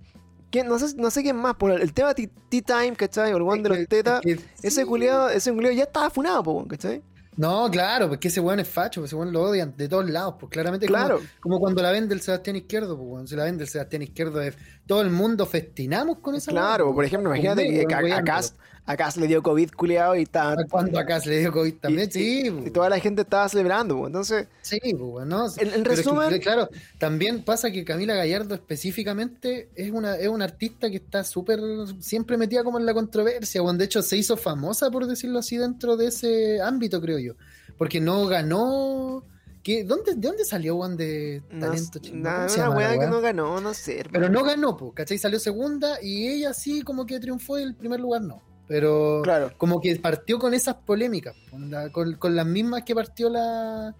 [0.50, 3.32] ¿quién- no, sé, no sé quién más, por el, el tema Tea Tea Time, ¿cachai?
[3.32, 4.20] O el one de los tetas.
[4.60, 7.00] Ese culiado, ese ya estaba funado, po, ¿cachai?
[7.36, 10.50] No, claro, porque ese weón es facho, ese weón lo odian de todos lados, pues
[10.50, 11.16] claramente Claro.
[11.16, 14.02] como, como cuando la vende el Sebastián Izquierdo, pues weón, si la vende el Sebastián
[14.02, 14.54] Izquierdo, es-
[14.86, 18.24] todo el mundo festinamos con esa Claro, por ejemplo, pues, imagínate que a, a weón,
[18.24, 18.54] Cas,
[18.86, 20.54] a Cas le dio COVID culiado y está.
[20.70, 23.48] Cuando acá se le dio COVID también, y- sí, y pues, toda la gente estaba
[23.48, 24.06] celebrando, po.
[24.06, 24.46] entonces.
[24.60, 26.68] sí, pues no, En- en pero es que, resumen- claro,
[26.98, 31.58] también pasa que Camila Gallardo específicamente es una, es una artista que está súper,
[32.00, 35.56] siempre metida como en la controversia, weón, de hecho se hizo famosa, por decirlo así,
[35.56, 37.32] dentro de ese ámbito, creo yo,
[37.78, 39.24] porque no ganó...
[39.64, 39.82] ¿Qué?
[39.82, 42.22] ¿Dónde, ¿De dónde salió, weón, de No, talento chino?
[42.22, 44.04] nada, ¿Cómo se una la weá que no ganó, no sé.
[44.12, 45.18] Pero no ganó, pues, ¿cachai?
[45.18, 48.40] Salió segunda y ella sí como que triunfó y el primer lugar no.
[48.68, 49.52] Pero Claro.
[49.58, 53.94] como que partió con esas polémicas, con, la- con- con las mismas que partió la...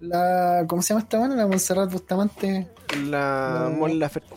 [0.00, 1.34] la ¿Cómo se llama esta mano?
[1.36, 2.68] La Montserrat Bustamante.
[3.06, 3.76] La No.
[3.78, 4.34] Mon Laferte.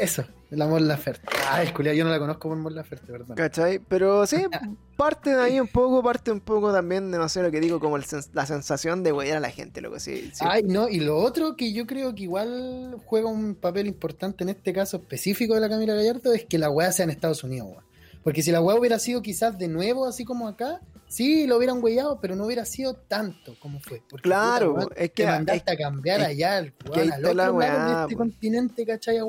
[0.00, 0.24] Eso,
[0.56, 1.26] la Mon Laferte.
[1.50, 3.36] Ay, culia, yo no la conozco por Mon Laferte, perdón.
[3.36, 3.78] ¿Cachai?
[3.78, 4.44] Pero sí,
[4.96, 7.80] parte de ahí un poco, parte un poco también de no sé lo que digo,
[7.80, 9.98] como el sens- la sensación de huear a la gente, loco.
[9.98, 10.44] Sí, sí.
[10.46, 14.50] Ay, no, y lo otro que yo creo que igual juega un papel importante en
[14.50, 17.68] este caso específico de la Camila Gallardo es que la weá sea en Estados Unidos,
[17.70, 17.84] weón.
[18.22, 21.82] Porque si la weá hubiera sido quizás de nuevo, así como acá, sí, lo hubieran
[21.82, 24.00] huellado, pero no hubiera sido tanto como fue.
[24.08, 27.34] Porque, Claro, puta, es que- te mandaste es- a cambiar es- allá weón, al la
[27.34, 29.18] lado de este continente, ¿cachai?
[29.18, 29.24] A.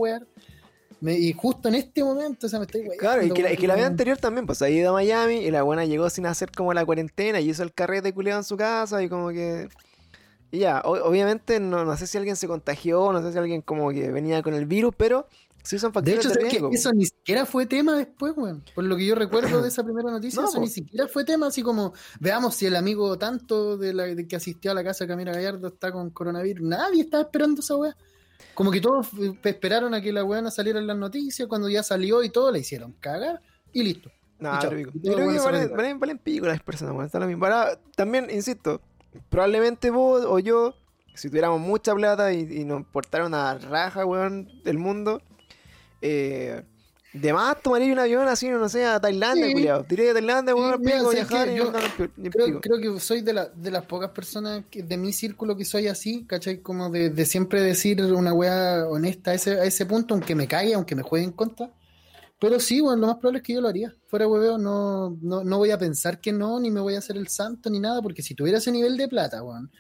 [1.04, 2.98] Me- y justo en este momento, o sea, me estoy weyando.
[3.00, 5.36] Claro, y que, la, y que la vez anterior también, pues ha ido a Miami
[5.36, 8.46] y la buena llegó sin hacer como la cuarentena y hizo el carrete culiado en
[8.46, 9.68] su casa y como que.
[10.52, 13.62] Y ya, o- obviamente no, no sé si alguien se contagió, no sé si alguien
[13.62, 15.28] como que venía con el virus, pero
[15.64, 16.60] sí son De factores hecho, de, ¿sabes qué?
[16.60, 16.70] riesgo.
[16.72, 18.64] eso ni siquiera fue tema después, weón.
[18.76, 21.48] Por lo que yo recuerdo de esa primera noticia, No, eso ni siquiera fue tema,
[21.48, 25.04] así como, veamos si el amigo tanto de, la, de que asistió a la casa
[25.04, 26.66] de Camila Gallardo está con coronavirus.
[26.68, 27.98] Nadie estaba esperando esa weá.
[28.54, 29.08] Como que todos
[29.44, 32.52] esperaron a que la weá no saliera en las noticias, cuando ya salió y todo,
[32.52, 34.12] la hicieron cagar y listo.
[34.40, 35.70] Nah, Y Yo creo que valen, igual.
[35.70, 37.46] valen, valen pico las personas, está lo mismo.
[37.46, 38.82] Ahora, también, insisto,
[39.30, 40.76] probablemente vos o yo,
[41.16, 45.22] si tuviéramos mucha plata y, y nos importara una raja, weón, del mundo,
[46.02, 46.64] eh,
[47.14, 49.54] de más tomaría un avión así, no sé, a Tailandia, Sí.
[49.54, 49.84] culiao.
[49.84, 53.00] Tiré a Tailandia, Sí, weón, mira, pico, ¿sabes viajar y Yo no Creo, creo que
[53.00, 56.62] soy de, la, de las pocas personas que, de mi círculo que soy así, ¿cachai?
[56.62, 60.48] Como de, de siempre decir una weá honesta a ese, a ese punto, aunque me
[60.48, 61.70] caiga, aunque me juegue en contra.
[62.40, 63.94] Pero sí, bueno, lo más probable es que yo lo haría.
[64.08, 67.16] Fuera hueveo, no, no, no voy a pensar que no, ni me voy a hacer
[67.16, 69.72] el santo, ni nada, porque si tuviera ese nivel de plata, weón,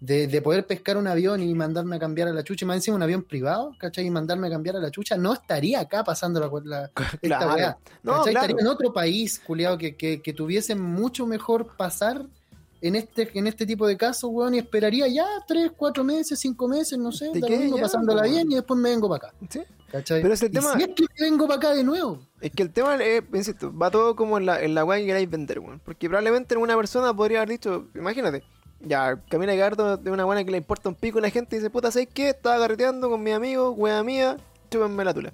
[0.00, 2.76] de, de poder pescar un avión y mandarme a cambiar a la chucha, y más
[2.76, 4.06] encima un avión privado, ¿cachai?
[4.06, 7.54] Y mandarme a cambiar a la chucha, no estaría acá pasando la, la, esta Claro.
[7.54, 7.78] weá.
[8.02, 8.24] No.
[8.26, 12.24] Estaría en otro país, culiado, que, que, que tuviese mucho mejor pasar
[12.82, 16.66] en este, en este tipo de casos, weón, y esperaría ya tres, cuatro meses, cinco
[16.66, 19.36] meses, no sé, lo mismo, Ya, pasándola pues, bien y después me vengo para acá.
[19.50, 19.60] Sí.
[19.92, 20.22] ¿cachai?
[20.22, 22.20] Pero es el tema- si es que vengo para acá de nuevo.
[22.40, 25.04] Es que el tema, es, insisto, va todo como en la, en la weá que
[25.04, 25.78] queráis vender, weón.
[25.84, 28.44] Porque probablemente una persona podría haber dicho, imagínate,
[28.80, 31.58] ya, Camila Gardo de una buena que le importa un pico a la gente y
[31.58, 32.30] dice, puta, ¿sabes qué?
[32.30, 34.36] Estaba carreteando con mis amigos, weá mía,
[34.70, 35.32] chúpenme la tula.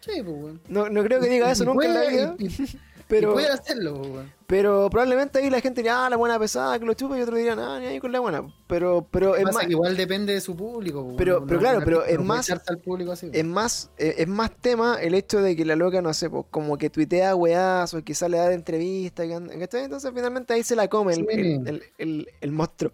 [0.00, 0.54] Sí, pues.
[0.68, 2.34] No, no creo que diga eso Y nunca en la vida.
[2.38, 4.32] y- y- Pero, pueden hacerlo, weón.
[4.46, 7.38] pero probablemente ahí la gente diría, ah, la buena pesada, que lo chupa, y otros
[7.38, 8.42] dirían, ah, ni ahí con la buena.
[8.66, 11.14] Pero, pero es más, que igual depende de su público.
[11.16, 13.30] Pero- pero no- claro, pero es más- echarse al público así.
[13.32, 16.44] es más, eh, es más tema el hecho de que la loca, no sé, pues
[16.50, 19.24] como que tuitea weás o quizá le da de entrevista.
[19.24, 21.26] Entonces finalmente ahí se la come el, Sí.
[21.30, 22.92] el, el- el- el monstruo.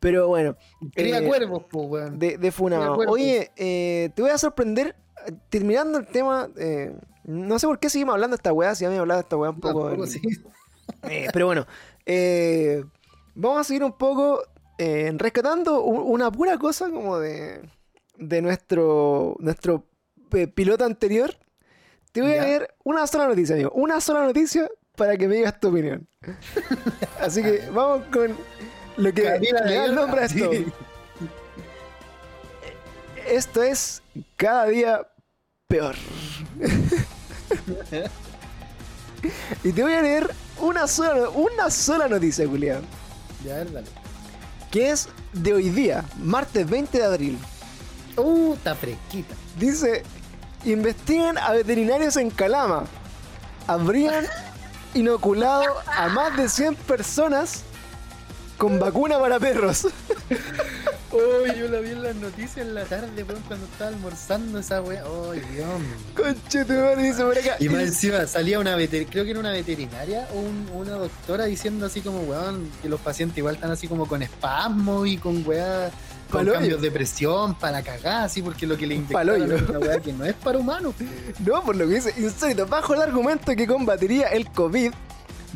[0.00, 0.56] Pero bueno,
[0.94, 2.18] Cría eh, cuervos, po, weón.
[2.18, 2.96] de, de Funado.
[3.08, 4.96] Oye, eh, te voy a sorprender,
[5.48, 6.94] terminando el tema, eh,
[7.24, 9.36] no sé por qué seguimos hablando de esta weá, si ya me hablado de esta
[9.36, 10.06] weá un poco.
[10.06, 10.20] Sí.
[11.04, 11.66] eh, pero bueno,
[12.06, 12.84] eh,
[13.34, 14.42] vamos a seguir un poco
[14.78, 17.62] eh, rescatando una pura cosa como de,
[18.18, 19.86] de nuestro, nuestro
[20.54, 21.34] piloto anterior.
[22.12, 23.70] Te voy a leer una sola noticia, amigo.
[23.74, 26.06] Una sola noticia para que me digas tu opinión.
[27.20, 28.36] Así que vamos con
[28.96, 30.52] lo que Camila le da el nombre a esto.
[30.52, 30.66] sí.
[33.26, 34.02] Esto es
[34.36, 35.08] cada día
[35.74, 35.96] peor.
[39.64, 42.82] y te voy a leer una sola, una sola noticia, Julián.
[43.44, 43.88] Ya, ver, dale.
[44.70, 47.38] Que es de hoy día, martes 20 de abril.
[48.16, 49.34] Uh, está fresquita.
[49.58, 50.04] Dice,
[50.64, 52.84] investigan a veterinarios en Calama.
[53.66, 54.26] Habrían
[54.94, 57.64] inoculado a más de 100 personas
[58.58, 59.86] con vacuna para perros.
[61.16, 64.82] Oh, yo la vi en las noticias en la tarde, weón, cuando estaba almorzando esa
[64.82, 65.04] weá.
[65.06, 65.68] Oh, Dios.
[66.16, 67.54] Conche tu madre, dice por acá.
[67.60, 71.44] Y más encima salía una veterinaria, creo que era una veterinaria o un- una doctora
[71.44, 75.46] diciendo así como, weón, que los pacientes igual están así como con espasmo y con
[75.46, 75.92] weá,
[76.28, 76.54] con Paloyo.
[76.54, 80.12] cambios de presión para cagar, así porque lo que le inyectaron es una weá que
[80.12, 80.94] no es para humanos.
[81.46, 82.66] No, por lo que dice insólito.
[82.66, 84.90] Bajo el argumento que combatiría el COVID,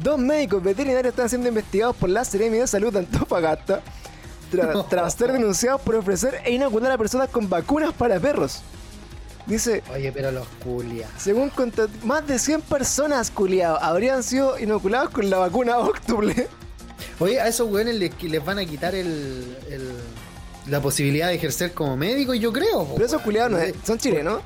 [0.03, 3.81] dos médicos veterinarios están siendo investigados por la Seremi de Salud de Antofagasta
[4.53, 8.61] tra- tras ser denunciados por ofrecer e inocular a personas con vacunas para perros.
[9.47, 11.09] Dice, Oye, pero los culias.
[11.17, 11.51] según
[12.05, 16.49] más de 100 personas, culiados, habrían sido inoculados con la vacuna óctuple.
[17.19, 19.93] Oye, a esos weones les, les van a quitar el, el-
[20.71, 22.87] la posibilidad de ejercer como médico, yo creo.
[22.93, 24.43] Pero esos culiados no es- son chilenos.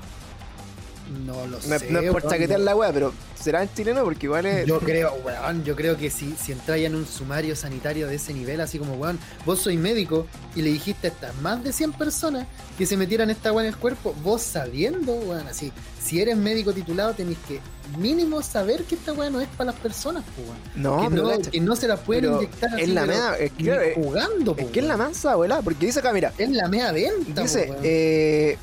[1.27, 1.91] No lo No, sé.
[1.91, 4.67] no es por weón, chaquetear la wea, pero serán chilenos porque igual es...
[4.67, 8.33] Yo creo, weón, yo creo que si, si entráis en un sumario sanitario de ese
[8.33, 11.93] nivel, así como, weón, vos sois médico y le dijiste a estas más de 100
[11.95, 12.47] personas
[12.79, 16.73] que se metieran esta weá en el cuerpo, vos sabiendo, weón, así, si eres médico
[16.73, 17.61] titulado tenés que
[17.99, 20.57] mínimo saber que esta weá no es para las personas, weón.
[20.77, 23.37] No, que, no, cacha, que no se la pueden pero inyectar así, la pero mea-
[23.39, 25.07] es que, claro, es- jugando, po, Es que es la weón.
[25.09, 27.83] mansa, abuela, porque dice acá, mira, Es la mea venta, Dice, po, weón.
[27.85, 28.59] eh,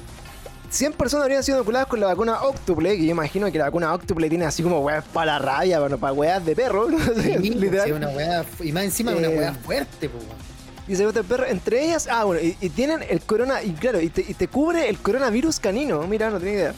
[0.70, 3.93] 100 personas habrían sido inoculadas con la vacuna óctuple, que yo imagino que la vacuna
[3.93, 7.39] óctuple tiene así como weas para la rabia, bueno, para weas de perro, no sé,
[7.41, 7.88] Sí, po, literal.
[7.88, 10.49] sí, una y más encima una Eh, weá fuerte, weón.
[10.88, 14.09] Dice otro perro, entre ellas, ah, bueno, y, y tienen el corona, y claro, y
[14.09, 16.74] te, y te cubre el coronavirus canino, mira, no tenía idea.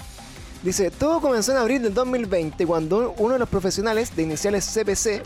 [0.63, 5.23] Dice, todo comenzó en abril del 2020 cuando uno de los profesionales de iniciales CPC,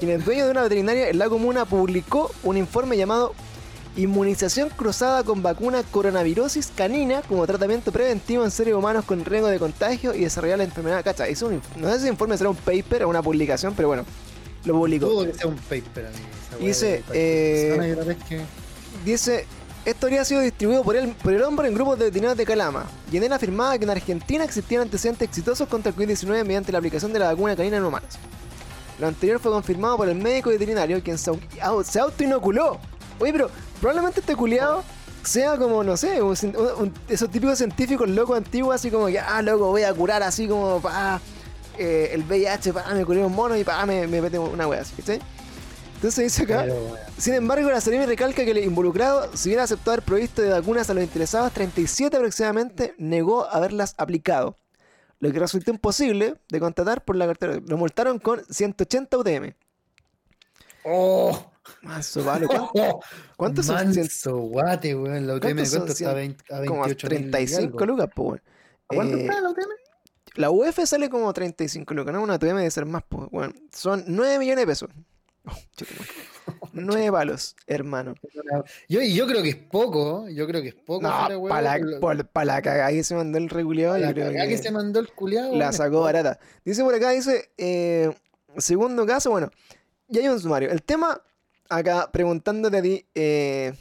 [0.00, 3.34] quien es dueño de una veterinaria en la comuna, publicó un informe llamado
[3.94, 9.58] Inmunización cruzada con vacuna coronavirosis canina como tratamiento preventivo en seres humanos con riesgo de
[9.58, 11.04] contagio y desarrollar la enfermedad.
[11.04, 13.74] Cacha, hizo un, inf- no sé si el informe será un paper o una publicación,
[13.74, 14.06] pero bueno,
[14.64, 15.06] lo publicó.
[15.06, 16.24] Dudo que sea un paper, amigo.
[16.66, 17.72] Dice, eh,
[18.28, 18.40] que-
[19.04, 19.46] Dice,
[19.84, 22.86] esto habría sido distribuido por el, por el hombre en grupos de veterinarios de Calama.
[23.10, 26.78] Y en él afirmaba que en Argentina existían antecedentes exitosos contra el COVID-19 mediante la
[26.78, 28.14] aplicación de la vacuna canina en humanos.
[28.98, 31.30] Lo anterior fue confirmado por el médico veterinario quien se
[32.00, 32.78] autoinoculó.
[33.22, 33.50] Oye, pero
[33.80, 34.82] probablemente este culiado
[35.24, 36.36] sea como, no sé, un
[36.78, 40.48] un- esos típicos científicos locos antiguos, así como que, ah, loco, voy a curar así
[40.48, 41.20] como, pa,
[41.78, 44.80] eh, el VIH, pa, me curé un mono y pa, me, me mete una wea
[44.80, 45.20] así, ¿cachai?
[45.94, 46.62] Entonces dice acá...
[46.62, 46.96] Pero.
[47.16, 50.90] Sin embargo, la Seremi recalca que el involucrado, si bien aceptó haber provisto de vacunas
[50.90, 54.58] a los interesados, 37 aproximadamente negó haberlas aplicado.
[55.20, 57.60] Lo que resultó imposible de contratar por la cartera.
[57.64, 59.54] Lo multaron con 180 UTM.
[60.84, 61.51] ¡Oh!
[61.82, 63.00] Mazo, vale, ¿cuánto?
[63.36, 63.76] ¿Cuántos son?
[63.76, 65.26] Manso, guate, weón.
[65.26, 67.62] La UTM ¿Cuántos de son cuánto está a 20 a Como 28 mil y 35
[67.82, 67.86] algo.
[67.86, 68.42] lucas, pues, weón.
[68.88, 69.70] ¿A ¿Cuánto Eh, está la UTM?
[70.34, 72.22] La UF sale como 35 lucas, ¿no?
[72.22, 73.52] Una UTM debe ser más, pues, bueno.
[73.72, 74.88] Son 9 millones de pesos.
[75.44, 75.52] Oh.
[76.72, 78.14] 9 palos, hermano.
[78.88, 81.02] Yo, yo creo que es poco, yo creo que es poco.
[81.02, 84.50] No, weón, para la, pa' la cagada que se mandó el regulado, la cagada que...
[84.50, 84.58] que...
[84.58, 85.54] se mandó el culiado.
[85.56, 86.38] La sacó barata.
[86.64, 88.14] Dice por acá, dice, eh,
[88.56, 89.50] segundo caso, bueno,
[90.08, 90.70] ya hay un sumario.
[90.70, 91.20] El tema,
[91.68, 93.72] acá preguntándote a ti, eh,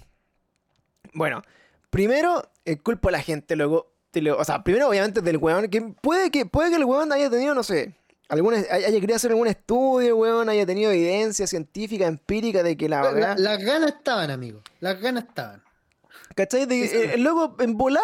[1.14, 1.42] bueno,
[1.90, 5.68] primero, el culpo a la gente, luego, te lo- o sea, primero obviamente del weón,
[5.70, 7.94] que puede que, puede que el weón haya tenido, no sé,
[8.30, 13.02] alguna, haya querido hacer algún estudio, weón, haya tenido evidencia científica, empírica de que la
[13.04, 13.36] La- verdad...
[13.38, 14.62] las ganas estaban, amigo.
[14.80, 15.62] Las ganas estaban.
[16.36, 16.66] ¿Cachai?
[16.66, 18.02] De, Eso- eh, el loco en volá,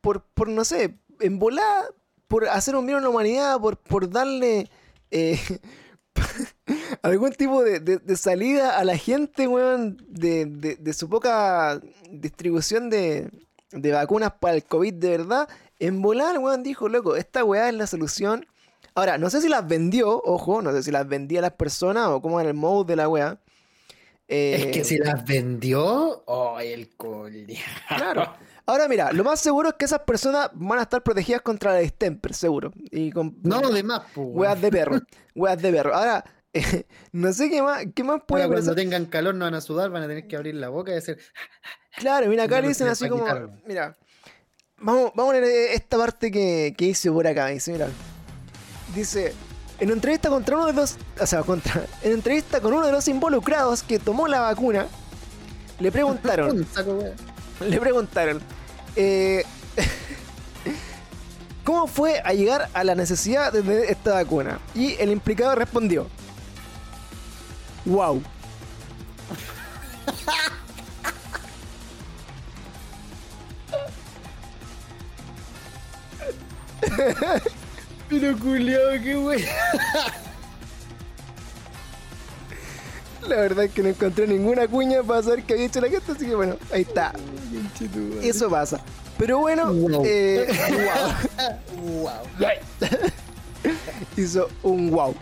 [0.00, 1.84] por, por no sé, en volá,
[2.26, 4.68] por hacer un bien a la humanidad, por, por darle
[5.12, 5.38] eh,
[7.02, 12.90] algún tipo de, de- de salida a la gente, weón, de, de- su poca distribución
[12.90, 13.30] de,
[13.72, 15.48] de vacunas para el COVID de verdad.
[15.78, 18.46] En volar, weón, dijo, loco, esta weá es la solución.
[18.94, 22.06] Ahora, no sé si las vendió, ojo, no sé si las vendía a las personas
[22.08, 23.38] o cómo era el mode de la weá.
[24.28, 27.60] Eh, Es que si las vendió, oh, el colia.
[27.88, 28.34] Claro.
[28.66, 31.80] Ahora mira, lo más seguro es que esas personas van a estar protegidas contra la
[31.80, 32.72] distemper, seguro.
[32.90, 34.26] Y con No, de más, pues.
[34.30, 35.00] weas de perro.
[35.34, 35.94] Weas de perro.
[35.94, 36.30] Ahora, eh,
[37.12, 39.90] no sé qué más, qué más puede Ahora, cuando tengan calor no van a sudar,
[39.90, 41.18] van a tener que abrir la boca y hacer.
[41.96, 43.22] Claro, mira, acá No, le dicen así como.
[43.22, 43.50] quitarlo.
[43.66, 43.96] Mira.
[44.78, 47.46] Vamos, vamos a leer esta parte que, que hice por acá.
[47.46, 47.86] Dice, mira.
[48.96, 49.32] Dice.
[49.78, 50.96] En entrevista contra uno de los.
[51.20, 51.86] O sea, contra.
[52.02, 54.88] En entrevista con uno de los involucrados que tomó la vacuna.
[55.78, 56.66] Le preguntaron.
[57.60, 58.40] Le preguntaron.
[58.96, 59.44] eh,
[61.62, 64.58] ¿Cómo fue a llegar a la necesidad de tener esta vacuna?
[64.74, 66.08] Y el implicado respondió.
[67.86, 68.22] Wow.
[78.08, 79.48] Pero culiao, qué wea.
[83.28, 86.12] La verdad es que no encontré ninguna cuña para saber que había hecho la gente,
[86.12, 87.12] así que bueno, ahí está.
[88.22, 88.80] Eso pasa.
[89.16, 90.02] Pero bueno, Wow.
[90.04, 90.46] eh,
[91.82, 92.10] wow.
[94.16, 95.14] hizo un wow.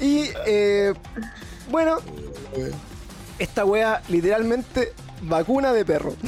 [0.00, 0.92] Y eh,
[1.70, 1.98] bueno,
[3.38, 4.92] esta wea literalmente
[5.22, 6.14] vacuna de perro.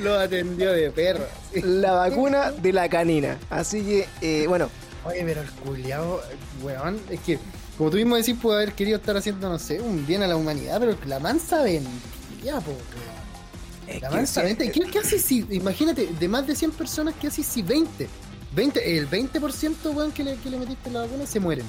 [0.00, 1.26] Lo atendió de perro.
[1.52, 1.60] sí.
[1.62, 3.36] La vacuna de la canina.
[3.50, 4.70] Así que, eh, bueno,
[5.06, 6.20] Oye, pero el culiao,
[6.62, 7.38] weón, es que,
[7.78, 10.36] como tú mismo decís, puede haber querido estar haciendo, no sé, un bien a la
[10.36, 14.00] humanidad, pero la mansa vendía, po, weón.
[14.00, 14.72] La mansa vende.
[14.72, 18.08] ¿Qué, qué hace si, imagínate, de más de 100 personas, ¿qué hace si 20?
[18.52, 21.66] 20 el 20% weón que le, que le metiste la vacuna se mueren.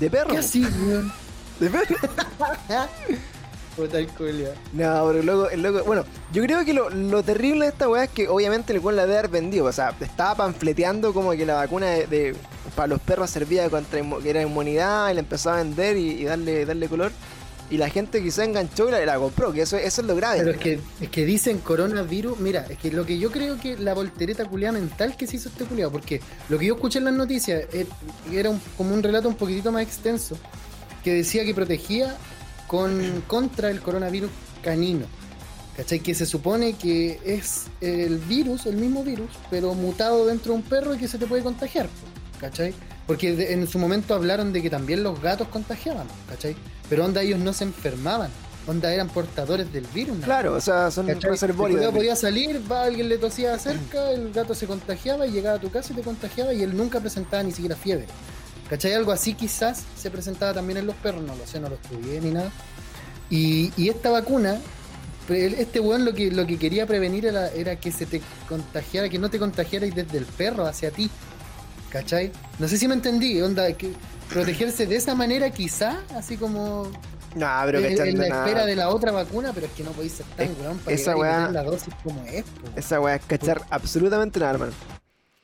[0.00, 0.30] De perro.
[0.30, 1.12] ¿Qué así, weón?
[1.60, 1.96] De perro.
[3.76, 4.08] Puta el.
[4.72, 7.88] No, pero el loco, el loco- Bueno, yo creo que lo, lo terrible de esta
[7.88, 9.66] weá es que obviamente el cual la debe haber vendido.
[9.66, 12.36] O sea, estaba panfleteando como que la vacuna de, de-
[12.74, 16.24] para los perros servía contra que era inmunidad y la empezó a vender y, y
[16.24, 17.12] darle, darle color.
[17.70, 20.38] Y la gente quizá enganchó y la, la compró, que eso, es lo grave.
[20.40, 23.78] Pero es que, es que dicen coronavirus, mira, es que lo que yo creo que
[23.78, 27.04] la voltereta culiada mental que se hizo este culiado, porque lo que yo escuché en
[27.04, 27.86] las noticias eh,
[28.32, 30.36] era un- como un relato un poquitito más extenso,
[31.04, 32.16] que decía que protegía
[32.66, 34.30] con, contra el coronavirus
[34.62, 35.06] canino.
[35.76, 36.00] ¿Cachai?
[36.00, 40.64] Que se supone que es el virus, el mismo virus, pero mutado dentro de un
[40.64, 41.88] perro y que se te puede contagiar.
[42.40, 42.74] ¿Cachai?
[43.06, 46.54] Porque en su momento hablaron de que también los gatos contagiaban, ¿cachai?
[46.90, 48.30] Pero onda ellos no se enfermaban,
[48.66, 50.18] onda eran portadores del virus.
[50.18, 50.26] más.
[50.26, 51.22] Claro, o sea, son ¿Cachai?
[51.22, 51.76] El reservorios.
[51.78, 55.60] culiao podía salir, va, alguien le tosía cerca, el gato se contagiaba y llegaba a
[55.60, 58.06] tu casa y te contagiaba y él nunca presentaba ni siquiera fiebre.
[58.68, 58.92] ¿Cachai?
[58.92, 62.20] Algo así quizás se presentaba también en los perros, no lo sé, no lo estudié
[62.20, 62.50] ni nada.
[63.30, 64.58] Y, y esta vacuna,
[65.28, 69.18] este weón lo que, lo que quería prevenir era, era que se te contagiara, que
[69.18, 71.08] no te contagiaras desde el perro hacia ti.
[71.90, 72.30] ¿Cachai?
[72.58, 73.92] No sé si me entendí, onda, que
[74.32, 76.90] protegerse de esa manera quizá, así como
[77.32, 78.44] pero en, la nada.
[78.46, 80.94] espera de la otra vacuna, pero es que no podéis ser tan Es- weón para
[80.96, 82.42] esa weá- la dosis como es.
[82.42, 82.68] po.
[82.76, 84.72] Esa weá es cachar absolutamente nada, hermano.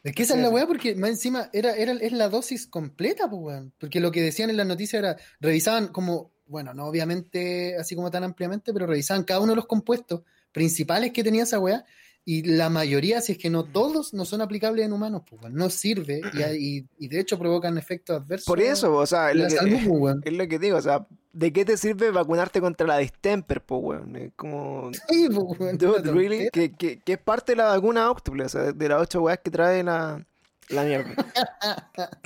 [0.03, 0.41] Es que esa Sí.
[0.41, 3.72] es la weá porque más encima era, era, es la dosis completa, pues weón.
[3.78, 8.11] Porque lo que decían en las noticias era, revisaban como, bueno, no obviamente así como
[8.11, 10.22] tan ampliamente, pero revisaban cada uno de los compuestos
[10.53, 11.84] principales que tenía esa weá.
[12.29, 15.55] Y la mayoría, si es que no todos, no son aplicables en humanos, pues weón.
[15.55, 18.47] No sirve y, y, y de hecho provocan efectos adversos.
[18.47, 21.07] Por eso, o sea, es lo que, salud, pues, es lo que digo, o sea,
[21.33, 24.16] ¿de qué te sirve vacunarte contra la distemper, po, weón?
[24.16, 24.91] Es como...
[25.09, 26.49] Sí, pues, weón, Dude, really?
[26.53, 29.39] Que, que, que es parte de la vacuna óptule, o sea, de, las ocho weas
[29.39, 30.27] que trae la,
[30.68, 31.14] la mierda.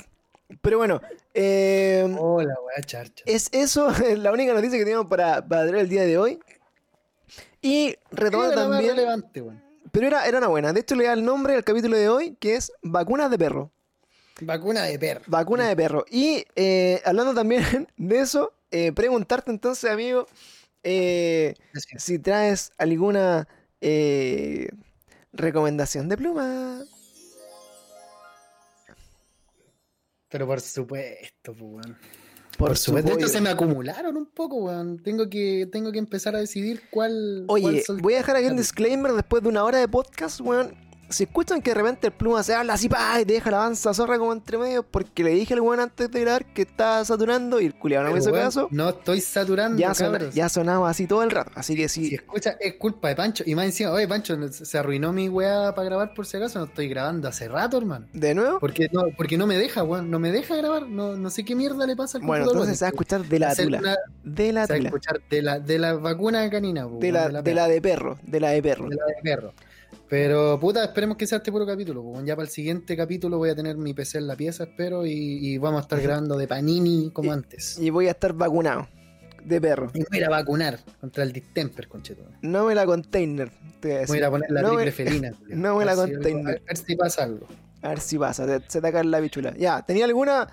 [0.63, 0.99] Pero bueno,
[1.35, 3.23] eh, Oh, la weá charcha.
[3.27, 6.39] es eso es la única noticia que tenemos para, para traer el día de hoy.
[7.61, 9.70] Y más también, relevante, weón.
[9.91, 10.73] Pero era, era una buena.
[10.73, 13.71] De hecho, le da el nombre al capítulo de hoy, que es Vacunas de Perro.
[14.41, 15.21] Vacuna de perro.
[15.27, 16.05] Vacuna de perro.
[16.09, 20.27] Y eh, hablando también de eso, eh, preguntarte entonces, amigo,
[20.83, 21.53] eh,
[21.97, 23.47] si traes alguna
[25.33, 26.83] recomendación de pluma.
[30.29, 31.97] Pero por supuesto, pues, weón.
[32.57, 33.31] Por, Por supuesto, supuesto.
[33.33, 34.99] se me acumularon un poco, weón.
[34.99, 37.45] Tengo que, tengo que empezar a decidir cuál.
[37.47, 40.41] Oye, cuál sol- voy a dejar aquí un disclaimer después de una hora de podcast,
[40.41, 40.73] weón.
[41.11, 43.57] Si escuchan que de repente el pluma se habla así, pa, y te deja la
[43.57, 47.03] avanza zorra como entre medio, porque le dije al weón antes de grabar que estaba
[47.05, 50.89] saturando y el culiado no me hizo caso, No estoy saturando, ya, sona- ya sonaba
[50.89, 51.51] así todo el rato.
[51.55, 53.43] Así que Si sí, escucha, es culpa de Pancho.
[53.45, 56.59] Y más encima, oye, Pancho, se arruinó mi weá para grabar por si acaso.
[56.59, 58.07] No estoy grabando hace rato, hermano.
[58.13, 58.59] de nuevo.
[58.59, 60.09] Porque no, porque no me deja, weón.
[60.09, 60.87] No me deja grabar.
[60.87, 63.39] No, no sé qué mierda le pasa al Bueno, entonces se va a escuchar de
[63.39, 63.79] la tula.
[63.79, 64.89] una- De la se va a tula.
[64.89, 68.17] escuchar de la, de la vacuna canina, weón, De la, de la de perro.
[68.23, 68.87] De la de perro.
[68.89, 69.53] de la de perro.
[70.11, 72.03] Pero puta, esperemos que sea este puro capítulo.
[72.25, 75.11] Ya para el siguiente capítulo voy a tener mi PC en la pieza, espero, y,
[75.13, 77.79] y vamos a estar grabando de Panini como antes.
[77.79, 78.89] Y voy a estar vacunado.
[79.45, 79.89] De perro.
[79.93, 82.25] Y voy a ir a vacunar contra el distemper, concheto.
[82.41, 83.51] No me la container.
[83.79, 84.15] Te voy a decir.
[84.17, 85.31] ir a poner la No triple me- felina.
[85.47, 86.57] no me la algo- container.
[86.57, 87.47] A ver si pasa algo.
[87.81, 88.45] A ver si pasa.
[88.45, 89.55] Se, se taca la bichula.
[89.57, 90.45] Ya, ¿tenía alguna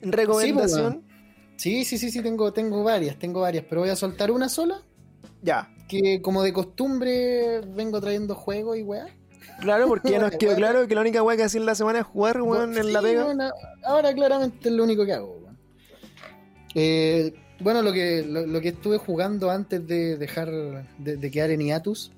[0.00, 1.04] recomendación?
[1.56, 4.80] Sí, sí, sí, sí, tengo, tengo varias, tengo varias, pero voy a soltar una sola,
[5.42, 5.68] ya.
[6.00, 9.06] Que como de costumbre vengo trayendo juegos y weá.
[9.60, 10.66] Claro, porque ya nos Bueno, quedó bueno.
[10.66, 13.02] claro que la única weá que hacía en la semana es jugar, weón, en la
[13.02, 13.24] pega.
[13.24, 13.50] bueno,
[13.84, 15.58] ahora claramente es lo único que hago, weón.
[16.74, 20.50] Eh, bueno, lo que, lo, lo que estuve jugando antes de dejar
[20.98, 22.10] de, de quedar en hiatus,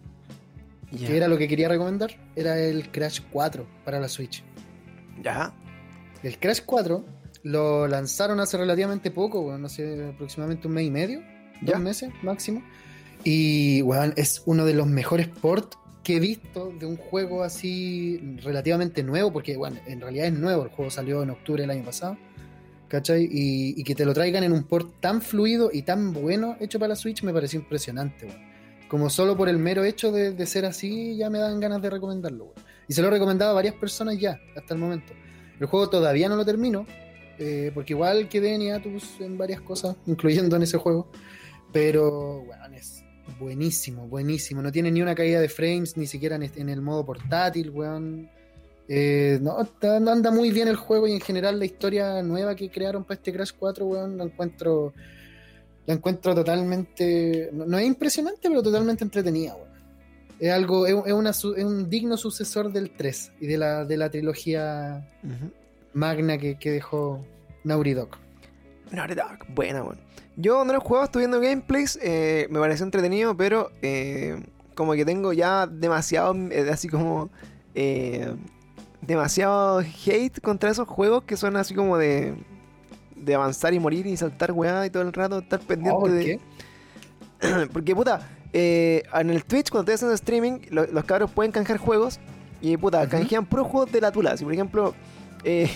[0.93, 1.09] Ya.
[1.09, 4.43] que era lo que quería recomendar, era el Crash 4 para la Switch.
[5.22, 5.53] Ya.
[6.22, 7.05] El Crash 4
[7.43, 11.20] lo lanzaron hace relativamente poco, weón, no sé, aproximadamente un mes y medio,
[11.62, 11.72] Ya.
[11.72, 12.62] dos meses máximo.
[13.25, 18.37] Y weón, es uno de los mejores ports que he visto de un juego así
[18.43, 21.85] relativamente nuevo, porque bueno, en realidad es nuevo, el juego salió en octubre del año
[21.85, 22.18] pasado.
[22.89, 23.25] ¿Cachai?
[23.25, 26.79] Y, y que te lo traigan en un port tan fluido y tan bueno hecho
[26.79, 28.55] para la Switch me pareció impresionante, weón.
[28.89, 31.91] Como solo por el mero hecho de, de ser así, ya me dan ganas de
[31.91, 32.75] recomendarlo, weón.
[32.87, 35.12] Y se lo he recomendado a varias personas ya, hasta el momento.
[35.59, 36.87] El juego todavía no lo termino,
[37.39, 41.09] eh, porque igual quedé en hiatus en varias cosas, incluyendo en ese juego.
[41.72, 42.64] Pero, es
[43.39, 44.62] buenísimo, buenísimo.
[44.62, 48.29] No tiene ni una caída de frames, ni siquiera en, en el modo portátil, weón.
[48.89, 52.70] Eh, no, está- anda muy bien el juego y en general la historia nueva que
[52.70, 54.93] crearon para este Crash 4, weón, la encuentro,
[55.87, 59.75] la encuentro totalmente, no, no es impresionante, pero totalmente entretenida, weón.
[60.39, 63.85] Es algo, es, es una su- es un digno sucesor del 3 y de la,
[63.85, 65.09] de la trilogía
[65.95, 67.25] magna que, que dejó
[67.62, 68.11] Naughty Dog.
[68.91, 69.99] Naughty Dog, buena, weón.
[70.37, 74.43] Yo no lo he jugado, estoy viendo gameplays, eh, me pareció entretenido, pero eh,
[74.74, 77.30] como que tengo ya demasiado, eh, así como,
[77.74, 78.35] eh,
[79.01, 82.35] demasiado hate contra esos juegos que son así como de,
[83.14, 86.11] de avanzar y morir y saltar weá y todo el rato estar pendiente Oh, ¿por
[86.11, 86.41] de...
[87.72, 92.18] Porque, puta, en el Twitch, cuando estoy haciendo streaming, lo- los cabros pueden canjear juegos.
[92.61, 94.37] Y, puta, canjean puros juegos de la tula.
[94.39, 94.95] Si, por ejemplo,
[95.45, 95.68] eh,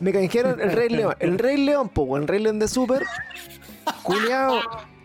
[0.00, 1.14] me canjearon el Rey León.
[1.18, 3.04] El Rey León, po, el Rey León de Super.
[4.02, 4.60] Culeado.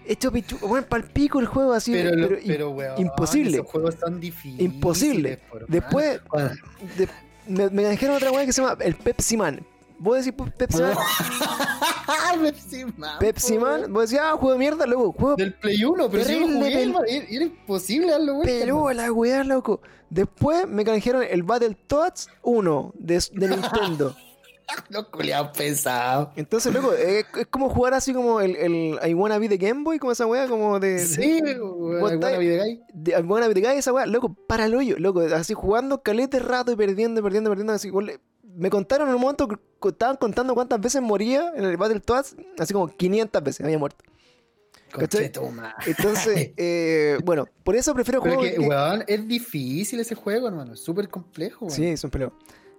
[0.06, 0.58] Hecho pichu.
[0.60, 1.92] Bueno, palpico el juego así.
[1.94, 3.58] Pero, Pero, pero, weón, imposible.
[3.58, 4.60] Esos juegos son difíciles.
[4.62, 5.40] Imposible.
[5.68, 6.50] Después, Bueno,
[6.98, 7.08] de-
[7.48, 9.62] me, me canjearon otra weá que se llama el Pepsi Man.
[10.02, 10.96] ¿Vos decís Pepsi Man?
[12.42, 13.20] Pepsi Man.
[13.20, 13.94] Pepsi Man.
[13.94, 16.48] Vos decís, ah, juego de mierda, luego, juego Del Play 1, pero si yo lo
[16.56, 18.54] jugué, pel- era, era imposible darlo vuelta.
[18.60, 19.82] Pero la weá, loco.
[20.10, 24.16] Después me canjearon el Battletoads 1 de, de Nintendo.
[24.90, 26.30] Los culiados pesados.
[26.38, 29.84] Entonces, loco, es, es como jugar así como el, el I Wanna Be de Game
[29.84, 31.00] Boy, como esa weá, como de.
[31.06, 32.14] Sí, Vos weón.
[32.14, 32.80] estáis- Buena Videogame.
[32.94, 36.02] de I Wanna Be the Guy, esa weá, loco, para el hoyo, loco, así jugando
[36.02, 37.74] calete rato y perdiendo, perdiendo, perdiendo.
[37.74, 37.92] Así,
[38.62, 39.48] me contaron en un momento
[39.90, 44.06] estaban contando cuántas veces moría en el Battletoads, así como 500 veces había muerto.
[44.94, 50.74] Entonces, eh, bueno, por eso prefiero Pero juegos que, weón, es difícil ese juego, hermano.
[50.74, 51.76] Es súper complejo, weón.
[51.76, 52.34] Sí, es un peleo.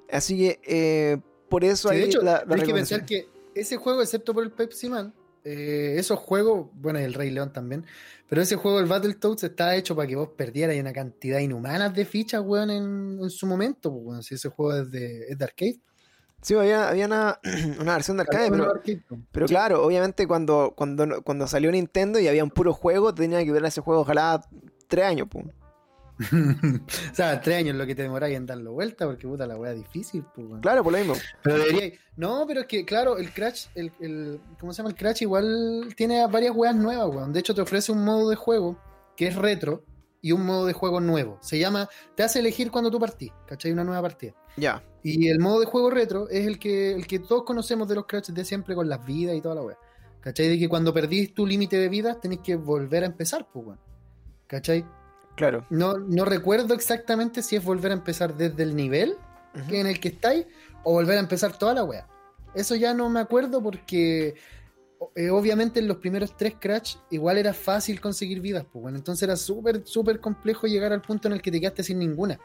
[0.08, 1.18] Así que, eh,
[1.48, 4.32] por eso Sí, ahí de hecho, la, la hay que pensar que ese juego, excepto
[4.32, 5.12] por el Pepsi Man,
[5.44, 7.84] eh, esos juegos, bueno, y el Rey León también,
[8.28, 12.04] pero ese juego, el Battletoads, está hecho para que vos perdieras una cantidad inhumana de
[12.04, 15.44] fichas, weón, en, en su momento, pues, weón, si ese juego es de, es de
[15.44, 15.80] arcade.
[16.40, 17.38] Sí, había, había una,
[17.80, 18.98] una versión de arcade, pero, pues.
[19.30, 23.52] pero claro, obviamente cuando, cuando, cuando salió Nintendo y había un puro juego, tenía que
[23.52, 24.44] ver ese juego ojalá
[24.88, 25.28] tres años.
[25.30, 25.46] pues.
[26.20, 29.72] o sea, tres años lo que te demoráis en darlo vuelta, porque puta la weá
[29.72, 30.46] difícil, pues.
[30.60, 31.14] Claro, por lo mismo.
[31.42, 31.98] Pero debería.
[32.16, 34.90] No, pero es que, claro, el Crash, el, el- ¿cómo se llama?
[34.90, 37.32] El Crash igual tiene varias weas nuevas, weón.
[37.32, 38.78] De hecho, te ofrece un modo de juego
[39.16, 39.84] que es retro
[40.20, 41.38] y un modo de juego nuevo.
[41.40, 43.72] Se llama, te hace elegir cuando tú partís, ¿cachai?
[43.72, 44.34] Una nueva partida.
[44.56, 44.82] Ya.
[45.02, 48.06] Y el modo de juego retro es el que, el que todos conocemos de los
[48.06, 49.78] Crash de siempre con las vidas y toda la wea.
[50.20, 50.48] ¿Cachai?
[50.48, 53.80] De que cuando perdís tu límite de vidas tenés que volver a empezar, pues, weón.
[54.46, 54.84] ¿Cachai?
[55.36, 55.66] Claro.
[55.70, 59.16] No, no recuerdo exactamente si es volver a empezar desde el nivel
[59.68, 60.46] que en el que estáis
[60.82, 62.06] o volver a empezar toda la wea.
[62.54, 64.34] Eso ya no me acuerdo porque
[65.14, 69.22] eh, obviamente en los primeros tres Crash igual era fácil conseguir vidas, pues bueno, entonces
[69.22, 72.38] era súper, súper complejo llegar al punto en el que te quedaste sin ninguna.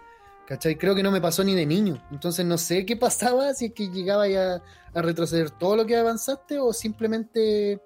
[0.48, 0.78] ¿Cachai?
[0.78, 2.02] Creo que no me pasó ni de niño.
[2.10, 4.64] Entonces no sé qué pasaba si es que llegaba ya
[4.94, 7.82] a retroceder todo lo que avanzaste o simplemente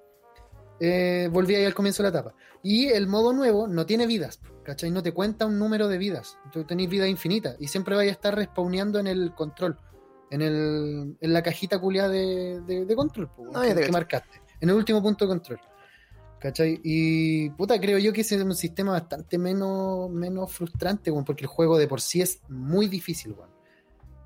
[0.80, 2.36] eh, volvía ahí al comienzo de la etapa.
[2.64, 4.92] Y el modo nuevo no tiene vidas, ¿cachai?
[4.92, 6.38] No te cuenta un número de vidas.
[6.52, 9.80] Tú tenés vida infinita y siempre vais a estar respawneando en el control.
[10.30, 14.42] En, el, en la cajita culiada de, de- de control, Ah, que, que marcaste.
[14.62, 15.60] En el último punto de control.
[16.40, 16.80] ¿Cachai?
[16.84, 21.44] Y puta, creo yo que ese es un sistema bastante menos, menos frustrante, weón, porque
[21.44, 23.50] el juego de por sí es muy difícil, weón.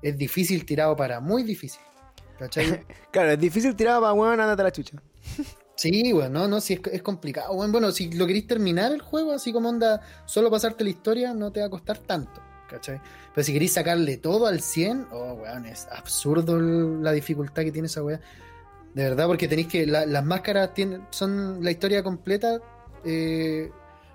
[0.00, 1.80] Es difícil tirado para muy difícil.
[2.38, 2.84] ¿Cachai?
[3.10, 5.02] Claro, es difícil tirar para weón, andate a la chucha.
[5.76, 7.70] Sí, weón, no, no, sí, es, complicado, weón.
[7.70, 11.52] Bueno, si lo queréis terminar el juego, así como onda, solo pasarte la historia, no
[11.52, 12.98] te va a costar tanto, ¿cachai?
[13.34, 17.86] Pero si queréis sacarle todo al 100, oh, weón, es absurdo la dificultad que tiene
[17.86, 18.20] esa weá.
[18.94, 22.58] De verdad, porque tenéis que, la- las máscaras tienen, son la historia completa,
[23.04, 23.70] eh,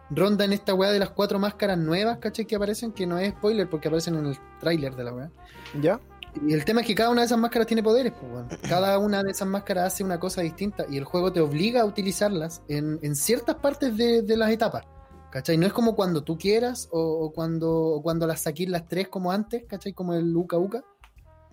[0.10, 2.46] ronda en esta weá de las cuatro máscaras nuevas, ¿cachai?
[2.46, 5.32] Que aparecen, que no es spoiler porque aparecen en el tráiler de la weá.
[5.80, 6.00] ¿Ya?
[6.48, 8.48] Y el tema es que cada una de esas máscaras tiene poderes, pues, weón.
[8.68, 11.86] Cada una de esas máscaras hace una cosa distinta y el juego te obliga a
[11.86, 14.86] utilizarlas en, en ciertas partes de, de las etapas.
[15.30, 15.58] ¿Cachai?
[15.58, 19.08] No es como cuando tú quieras o, o cuando, o cuando las saquís las tres
[19.08, 19.94] como antes, ¿cachai?
[19.94, 20.84] Como el Uka Uka,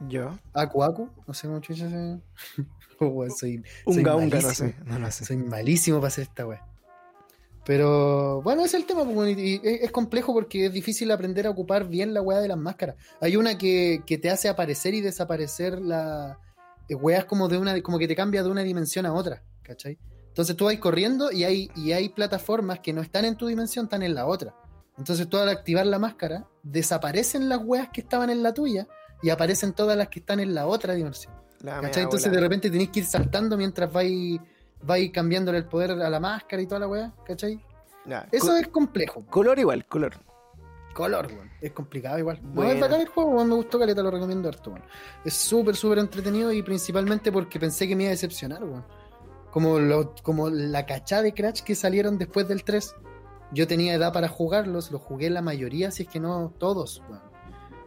[0.06, 0.38] ¿Ya?
[0.52, 2.20] Aku Aku, no sé cómo chucha se...
[3.00, 4.74] Oh, soy, soy Unga, unga, no sé.
[4.84, 5.24] No lo sé.
[5.24, 6.66] Soy malísimo para hacer esta weá.
[7.68, 11.50] Pero bueno, ese es el tema, pues, y- es complejo porque es difícil aprender a
[11.50, 12.96] ocupar bien la weá de las máscaras.
[13.20, 16.38] Hay una que, que te hace aparecer y desaparecer la
[16.88, 19.98] eh, weas como de una, como que te cambia de una dimensión a otra, ¿cachai?
[20.28, 23.84] Entonces tú vas corriendo y hay, y hay plataformas que no están en tu dimensión,
[23.84, 24.54] están en la otra.
[24.96, 28.88] Entonces tú al activar la máscara, desaparecen las weas que estaban en la tuya
[29.22, 31.34] y aparecen todas las que están en la otra dimensión.
[31.60, 34.40] La Entonces de repente tenéis que ir saltando mientras vais,
[34.82, 37.60] vais cambiándole el poder a la máscara y toda la weá, ¿cachai?
[38.32, 39.24] Eso es complejo.
[39.28, 40.14] Color igual, color.
[40.94, 41.50] Color, weón.
[41.60, 42.40] Es complicado igual.
[42.42, 42.72] No, Buena.
[42.72, 43.48] es bacán el juego, weón.
[43.48, 44.84] Me gustó caleta, lo recomiendo harto, weón.
[45.24, 48.84] Es súper, súper entretenido y principalmente porque pensé que me iba a decepcionar, weón.
[49.50, 52.94] Como, lo, como la cachá de Crash que salieron después del 3.
[53.52, 57.22] Yo tenía edad para jugarlos, los jugué la mayoría, si es que no todos, weón.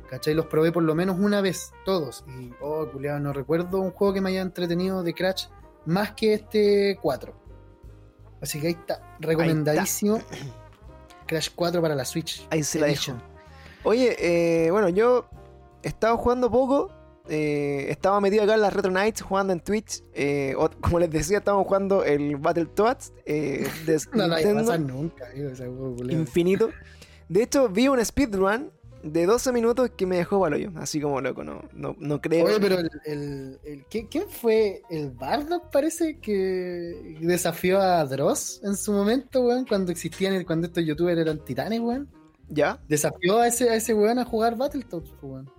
[0.10, 0.34] ¿Cachai?
[0.34, 2.26] Los probé por lo menos una vez, todos.
[2.28, 5.46] Y, oh, culiado, no recuerdo un juego que me haya entretenido de Crash
[5.86, 7.34] más que este 4.
[8.42, 10.20] Así que ahí está, recomendadísimo.
[11.28, 12.46] Crash 4 para la Switch.
[12.50, 13.14] Ahí se la dejo.
[13.84, 14.16] Oye,
[14.66, 15.28] eh, bueno, yo
[15.84, 16.92] he estado jugando poco.
[17.30, 20.04] eh, estaba metido acá en las Retro Nights jugando en Twitch.
[20.14, 25.26] eh, o- como les decía, estábamos jugando el Battletoads eh, de No Nintendo pasar nunca,
[26.10, 26.70] infinito.
[27.30, 28.72] De hecho, vi un speedrun
[29.04, 32.46] de 12 minutos que me dejó palo Así como loco, no, no, no creo.
[32.46, 34.82] Oye, pero el, el, el- ¿quién, quién fue?
[34.90, 39.66] ¿El Bardock parece que desafió a Dross en su momento, weón?
[39.66, 42.10] Cuando existían, el- cuando estos youtubers eran titanes, weón.
[42.50, 42.80] ¿Ya?
[42.88, 45.50] Desafió a ese, a ese weón a jugar Battletoads, pues, weón.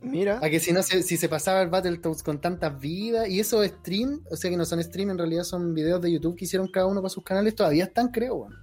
[0.00, 0.38] Mira.
[0.42, 3.64] A que si no se, si se pasaba el Battletoads con tantas vidas, y esos
[3.66, 6.68] stream, o sea que no son stream, en realidad son videos de YouTube que hicieron
[6.68, 8.54] cada uno para sus canales, todavía están, creo, weón.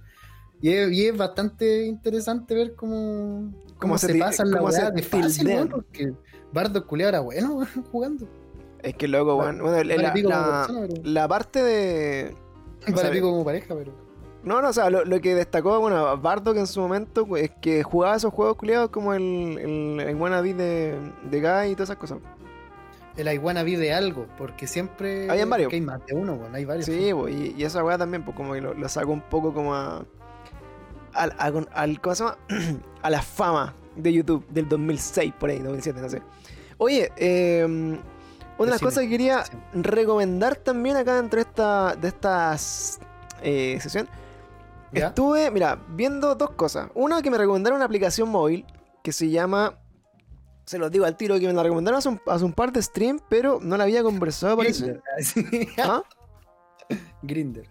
[0.62, 4.90] Y es, y es bastante interesante ver cómo, cómo, Cómo se se, pasan la weá
[4.90, 6.12] de fácil, weón, porque
[6.52, 8.28] Bardock culiao era bueno, weón, jugando.
[8.82, 9.64] Es que Vale- bueno.
[9.64, 12.36] bueno, la, la- persona, pero- la parte de.
[12.94, 13.92] Para pico como pareja, pero.
[14.44, 17.50] No, no, o sea, lo, lo que destacó, bueno, Bardock en su momento pues, es
[17.60, 19.22] que jugaba esos juegos culiados como el,
[19.58, 20.98] el, el wannabe de,
[21.30, 22.18] de Guy y todas esas cosas.
[23.16, 25.28] El Iguana vi de algo, porque siempre.
[25.30, 25.68] Habían varios.
[25.70, 26.86] que hay más de uno, weón, hay varios.
[26.86, 29.52] Sí, pues, y, y esa weá también, pues como que lo, lo sacó un poco
[29.52, 30.04] como a.
[31.14, 32.38] Al, a- al- ¿Cómo se llama?
[33.02, 36.22] a la fama de YouTube del 2006, por ahí, 2007, no sé.
[36.78, 39.44] Oye, eh, una de las cosas que quería
[39.74, 43.00] recomendar también acá dentro de esta, de estas
[43.42, 44.08] eh, sesión
[44.92, 45.06] ¿Ya?
[45.08, 46.90] Estuve, mira, viendo dos cosas.
[46.94, 48.66] Una que me recomendaron una aplicación móvil
[49.02, 49.78] que se llama.
[50.66, 52.82] Se los digo al tiro que me la recomendaron hace un, hace un par de
[52.82, 55.00] stream, pero no la había conversado, parece.
[55.24, 55.68] Grinder.
[55.78, 56.02] ¿Ah?
[57.22, 57.68] Grinder.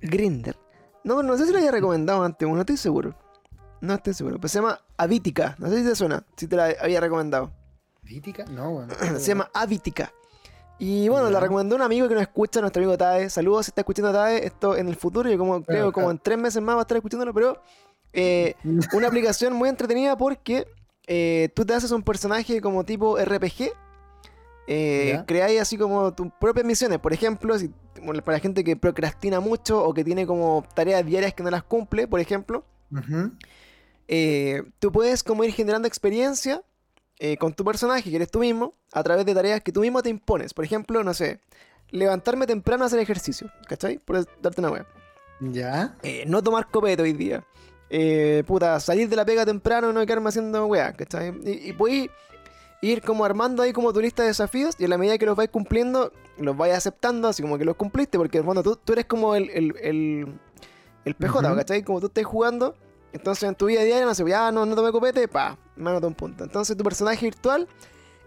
[0.00, 0.56] Grinder.
[1.04, 3.14] No, no sé si lo había recomendado antes, no estoy seguro.
[3.80, 4.36] No estoy seguro.
[4.36, 5.56] Pero se llama Avítica.
[5.58, 7.52] No sé si te suena, si te la había recomendado.
[8.02, 8.44] ¿Vítica?
[8.50, 8.90] No, weón.
[9.18, 10.12] se llama Avítica.
[10.78, 11.40] Y bueno, la Ya.
[11.40, 13.30] recomendó un amigo que nos escucha, nuestro amigo Tae.
[13.30, 14.44] Saludos si está escuchando Tae.
[14.44, 16.96] Esto en el futuro, yo como creo como en tres meses más va a estar
[16.96, 17.62] escuchándolo, pero
[18.12, 18.54] eh,
[18.92, 20.66] una aplicación muy entretenida porque
[21.06, 23.72] eh, tú te haces un personaje como tipo RPG.
[24.66, 26.98] Eh, creáis así como tus propias misiones.
[26.98, 27.68] Por ejemplo, si,
[28.24, 31.64] para la gente que procrastina mucho o que tiene como tareas diarias que no las
[31.64, 32.64] cumple, por ejemplo,
[34.08, 36.62] eh, tú puedes como ir generando experiencia
[37.18, 40.02] eh, con tu personaje, que eres tú mismo, a través de tareas que tú mismo
[40.02, 40.54] te impones.
[40.54, 41.40] Por ejemplo, no sé,
[41.90, 43.98] levantarme temprano a hacer ejercicio, ¿cachai?
[43.98, 44.86] Por darte una wea.
[45.40, 45.96] Ya.
[46.02, 47.44] Eh, no tomar copete hoy día.
[47.90, 51.34] eh, puta, salir de la pega temprano y no quedarme haciendo weá, ¿cachai?
[51.44, 52.10] Y, y podéis
[52.82, 55.36] ir como armando ahí como tu lista de desafíos y a la medida que los
[55.36, 58.76] vais cumpliendo, los vais aceptando, así como que los cumpliste, porque en el fondo tú,
[58.76, 60.26] tú eres como el, el, el,
[61.04, 61.56] el PJ, Ujú.
[61.56, 61.82] ¿cachai?
[61.84, 62.74] Como tú estás jugando,
[63.12, 66.08] entonces en tu vida diaria, no sé, ya no, no tomé copete, pa, me anoto
[66.08, 66.42] un punto.
[66.42, 67.68] Entonces tu personaje virtual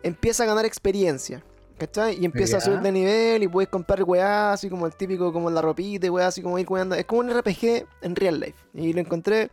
[0.02, 1.44] empieza a ganar experiencia.
[1.78, 2.18] ¿Cachai?
[2.22, 5.50] Y empieza a subir de nivel y puedes comprar weá, así como el típico, como
[5.52, 6.96] la ropita y weá, así como ir jugando.
[6.96, 8.56] Es como un RPG en real life.
[8.74, 9.52] Y lo encontré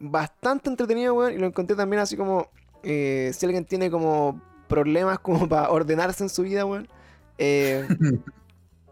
[0.00, 1.34] bastante entretenido, weón.
[1.34, 2.48] Y lo encontré también así como,
[2.88, 6.88] eh, si alguien tiene como problemas como para ordenarse en su vida, weón.
[7.36, 7.86] eh,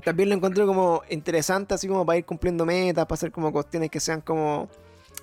[0.05, 3.91] también lo encontré como interesante, así como para ir cumpliendo metas, para hacer como cuestiones
[3.91, 4.69] que sean como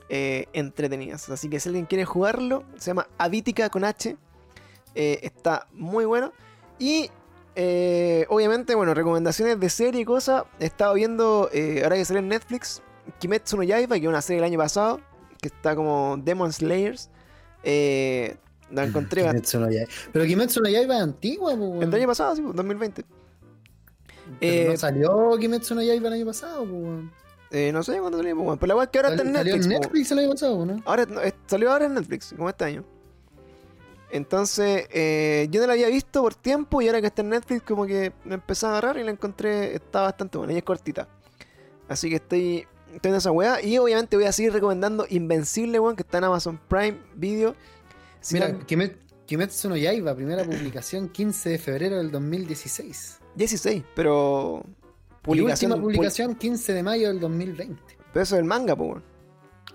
[0.09, 1.29] eh, entretenidas.
[1.29, 4.17] Así que si alguien quiere jugarlo, se llama Avítica con H.
[4.95, 6.33] eh, está muy bueno.
[6.79, 7.11] Y
[7.55, 10.45] eh, obviamente, bueno, recomendaciones de serie y cosas.
[10.59, 11.49] He estado viendo,
[11.83, 12.81] ahora que salió en Netflix,
[13.19, 14.99] Kimetsu no Yaiba, que es una serie del año pasado,
[15.41, 17.09] que está como Demon Slayers.
[18.71, 19.89] La encontré Kimetsu no Yaiba.
[20.11, 23.03] Pero Kimetsu no Yaiba es antigua, el año pasado, sí, 2020.
[24.39, 26.65] Pero eh, no salió Kimetsu no Yaiba el año pasado.
[27.51, 29.55] Eh, no sé cuándo salió, pues, pero la weá es que ahora está en Salió
[29.55, 29.65] Netflix.
[29.65, 29.79] en po.
[29.83, 30.81] Netflix el año pasado, ¿no?
[30.85, 32.85] Ahora, no, salió ahora en Netflix, como este año.
[34.09, 37.63] Entonces, eh, yo no la había visto por tiempo y ahora que está en Netflix,
[37.63, 41.07] como que me empecé a agarrar y la encontré, está bastante buena y es cortita.
[41.87, 43.61] Así que estoy, estoy en esa weá.
[43.61, 47.55] Y obviamente voy a seguir recomendando Invencible, weón, que está en Amazon Prime Video.
[48.21, 53.19] Si Mira, la- Kimet- Kimetsu no Yaiba, primera publicación 15 de febrero del 2016.
[53.35, 54.63] 16, pero.
[54.65, 55.71] Y Publicación.
[55.71, 57.81] última publicación 15 de mayo del 2020.
[57.81, 59.01] pu- Pero eso es el manga, pues.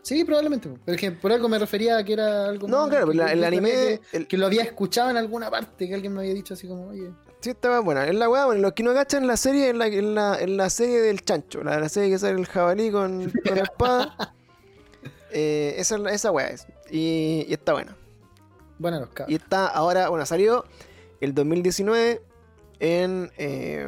[0.03, 0.69] Sí, probablemente.
[0.69, 0.79] po.
[0.85, 2.69] Pero es que por algo me refería a que era algo.
[2.69, 3.71] No, claro, que la- el anime.
[3.71, 6.67] Que, el- que lo había escuchado en alguna parte, que alguien me había dicho así
[6.69, 7.11] como, oye.
[7.41, 8.07] Sí, estaba buena.
[8.07, 10.57] Es la weá, bueno, los que no cachan la serie, en la, en la, en
[10.57, 14.35] la serie del chancho, la, la serie que sale el jabalí con, con espada.
[15.33, 16.67] Eh, esa, es la- esa weá es.
[16.91, 17.96] Y, y está buena.
[18.79, 19.31] Bueno, los cabros.
[19.33, 20.65] Y está ahora, bueno, salió
[21.21, 22.21] el 2019
[22.81, 23.31] en...
[23.39, 23.87] eh,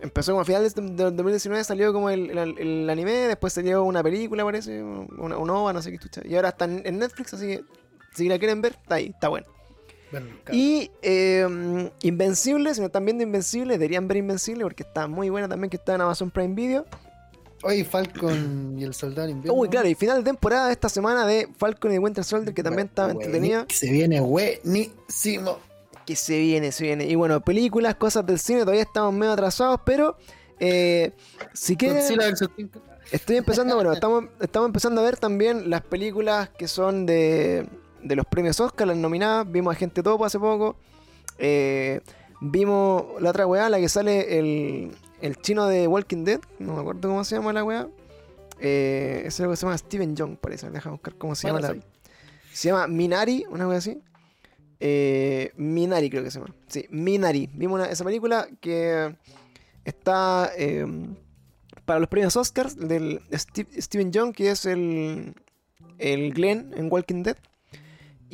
[0.00, 3.84] empezó como a finales del del 2019, salió como el, el- el anime, después salió
[3.84, 6.20] una película, parece, una, una ova, no sé qué chucha.
[6.24, 7.64] Y ahora está en, Netflix, así que
[8.14, 9.46] si la quieren ver, está ahí, está bueno.
[10.54, 15.48] Y eh, Invencible, si no están viendo Invencible, deberían ver Invencible porque está muy buena
[15.48, 16.84] también, que está en Amazon Prime Video.
[17.64, 19.58] Oye, Falcon y el soldado invierno.
[19.58, 22.88] Uy, claro, y final de temporada esta semana de Falcon y Winter Soldier, que también
[22.88, 23.66] estaba entretenida.
[23.70, 25.58] Se viene buenísimo.
[26.04, 27.06] Que se viene, se viene.
[27.06, 30.18] Y bueno, películas, cosas del cine, todavía estamos medio atrasados, pero
[30.60, 31.12] eh,
[31.54, 32.04] si quieren...
[33.10, 37.66] Estoy empezando, bueno, estamos, estamos empezando a ver también las películas que son de,
[38.02, 39.50] de los premios Oscar, las nominadas.
[39.50, 40.76] Vimos a Gente Topo hace poco.
[41.38, 42.00] Eh,
[42.40, 44.90] vimos la otra weá, la que sale el,
[45.26, 46.40] el chino de Walking Dead.
[46.58, 47.88] No me acuerdo cómo se llama la weá.
[48.60, 50.70] Eh, ese es lo que se llama Steven Young, parece.
[50.70, 51.68] Deja buscar cómo se llama la.
[51.68, 51.86] Parasite.
[52.52, 54.00] Se llama Minari, una weá así.
[54.80, 56.54] Eh, Minari creo que se llama.
[56.68, 57.48] Sí, Minari.
[57.54, 59.16] Vimos una- esa película que
[59.84, 60.86] está eh,
[61.84, 65.34] para los premios Oscars del Steve- Steven Young, que es el,
[65.98, 67.36] el Glenn en Walking Dead.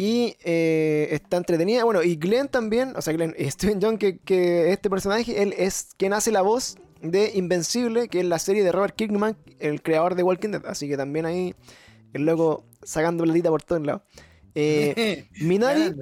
[0.00, 1.84] Y eh, está entretenida.
[1.84, 5.88] Bueno, y Glenn también, o sea, Glenn, Steven Young, que, que este personaje, él es
[5.98, 10.14] quien hace la voz de Invencible, que es la serie de Robert Kirkman, el creador
[10.14, 10.64] de Walking Dead.
[10.64, 11.54] Así que también ahí
[12.14, 14.00] el loco sacando platita por todos lados.
[14.54, 15.94] Eh, Minari.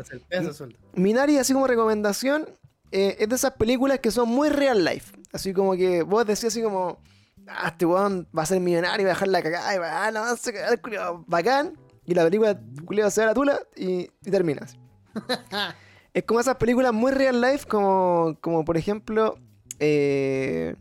[0.94, 2.48] Minari, así como recomendación,
[2.92, 5.12] eh, es de esas películas que son muy real life.
[5.32, 7.02] Así como que vos decís así como,
[7.48, 10.06] ah, este weón va a ser millonario y va a dejar la cagada y va
[10.06, 11.76] a la mansa cagada, el culiao, bacán.
[12.08, 14.62] Y la película culiao, se da la tula y, y termina.
[14.62, 14.78] así.
[16.14, 19.36] es como esas películas muy real life, como, como por ejemplo
[19.78, 20.74] eh,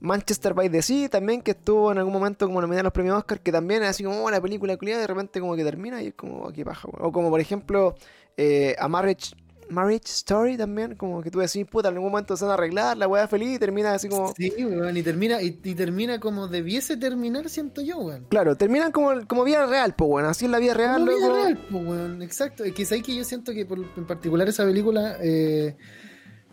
[0.00, 3.16] Manchester by the Sea, también que estuvo en algún momento como nominada a los premios
[3.16, 6.02] Oscar, que también es así como oh, la película culiada de repente como que termina
[6.02, 6.88] y es como aquí baja.
[6.98, 7.94] O como por ejemplo
[8.36, 9.36] eh, A Marriage,
[9.70, 12.96] Marriage Story también, como que tú decís, puta, en algún momento se van a arreglar,
[12.96, 14.32] la weá feliz y termina así como...
[14.36, 18.26] Sí, weón, y termina, y, y termina como debiese terminar, siento yo, weón.
[18.28, 21.26] Claro, terminan como, como vida real, pues bueno, así es la vida real, Como vida
[21.28, 21.34] loco.
[21.42, 22.64] real, po, weón, exacto.
[22.64, 25.76] Es que es ahí que yo siento que por- en particular esa película eh,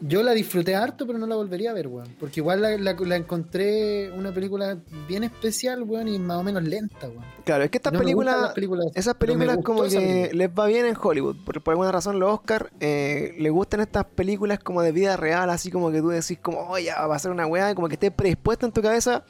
[0.06, 2.08] yo la disfruté harto, pero no la volvería a ver, weón.
[2.20, 4.78] Porque igual la, la- la encontré una película
[5.08, 7.24] bien especial, weón, y más o menos lenta, weón.
[7.46, 8.54] Claro, es que estas No películas...
[8.96, 10.30] Esas películas como que película.
[10.34, 11.38] les va bien en Hollywood.
[11.46, 15.50] Por, por alguna razón los Oscar eh, les gustan estas películas como de vida real,
[15.50, 18.12] así como que tú decís como, oye, va a ser una weá, como que estés
[18.12, 19.24] predispuesto en tu cabeza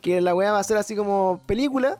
[0.00, 1.98] que la weá va a ser así como película,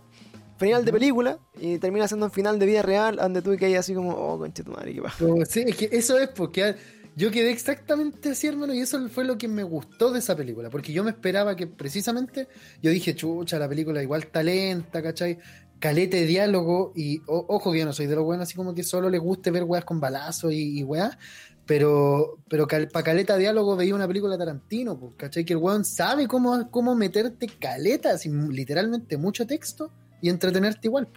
[0.59, 3.93] final de película, y termina siendo un final de vida real, donde tú que así
[3.95, 5.03] como, oh, concha tu madre, qué.
[5.19, 6.77] Pero sí, es que eso es porque
[7.17, 10.71] yo quedé exactamente así, hermano, y eso fue lo que me gustó de esa película,
[10.71, 12.49] porque yo me esperaba que precisamente,
[12.83, 15.39] yo dije, chucha, la película igual está lenta, ¿cachai?
[15.81, 18.75] calete de diálogo y o- ojo que yo no soy de los buenos así como
[18.75, 21.19] que solo les guste ver weas con balazos y, y weas,
[21.67, 25.45] pero, pero para caleta de diálogo veía una película de Tarantino, pues, ¿cachai?
[25.45, 29.91] Que el weón sabe cómo, cómo meterte caleta, así, literalmente mucho texto
[30.23, 31.09] y entretenerte igual,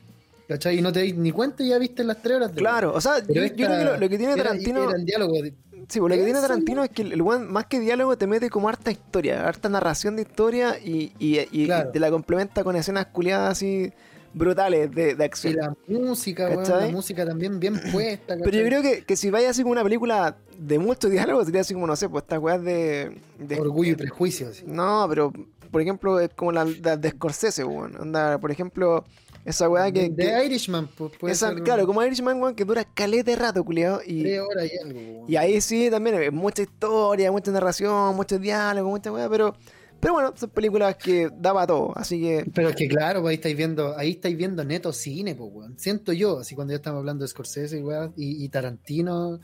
[0.48, 0.80] ¿cachai?
[0.80, 3.00] Y no te das ni cuenta y ya viste las tres horas de Claro, o
[3.02, 4.90] sea, yo, creo que lo, lo que tiene era- Tarantino.
[4.90, 5.54] era diálogo de-
[5.88, 8.50] Sí, pues lo que tiene Tarantino es que el weón, más que diálogo, te mete
[8.50, 11.92] como harta historia, harta narración de historia y, y, y- y Claro.
[11.92, 13.92] te la complementa con escenas culiadas así
[14.34, 15.56] brutales de, de y acción.
[15.56, 18.36] la música, weón, la música también bien puesta.
[18.44, 21.62] Pero yo creo que, que si vaya así como una película de mucho diálogo, sería
[21.62, 24.50] así como, no sé, pues estas weas de, de- Orgullo y prejuicio.
[24.50, 24.64] así.
[24.68, 25.32] No, pero
[25.72, 27.96] por ejemplo, es como la, la de Scorsese, weón.
[28.00, 29.06] Onda, por ejemplo,
[29.48, 30.10] esa weá que.
[30.10, 33.38] De que- Irishman, pues, puede esa- ser claro, como Irishman, weón, que dura caleta de
[33.38, 34.02] rato, culiado.
[34.06, 35.00] Y, tres horas y algo.
[35.00, 35.26] weón.
[35.32, 39.56] y ahí sí también hay mucha historia, mucha narración, mucho diálogo, mucha weá, pero.
[40.00, 42.46] Pero bueno, son películas que daba todo, así que.
[42.54, 45.80] Pero es que claro, pues ahí estáis viendo, ahí estáis viendo neto cine, pues, weón.
[45.80, 47.80] Siento yo, así cuando ya estamos hablando de Scorsese
[48.16, 49.40] y, y Tarantino,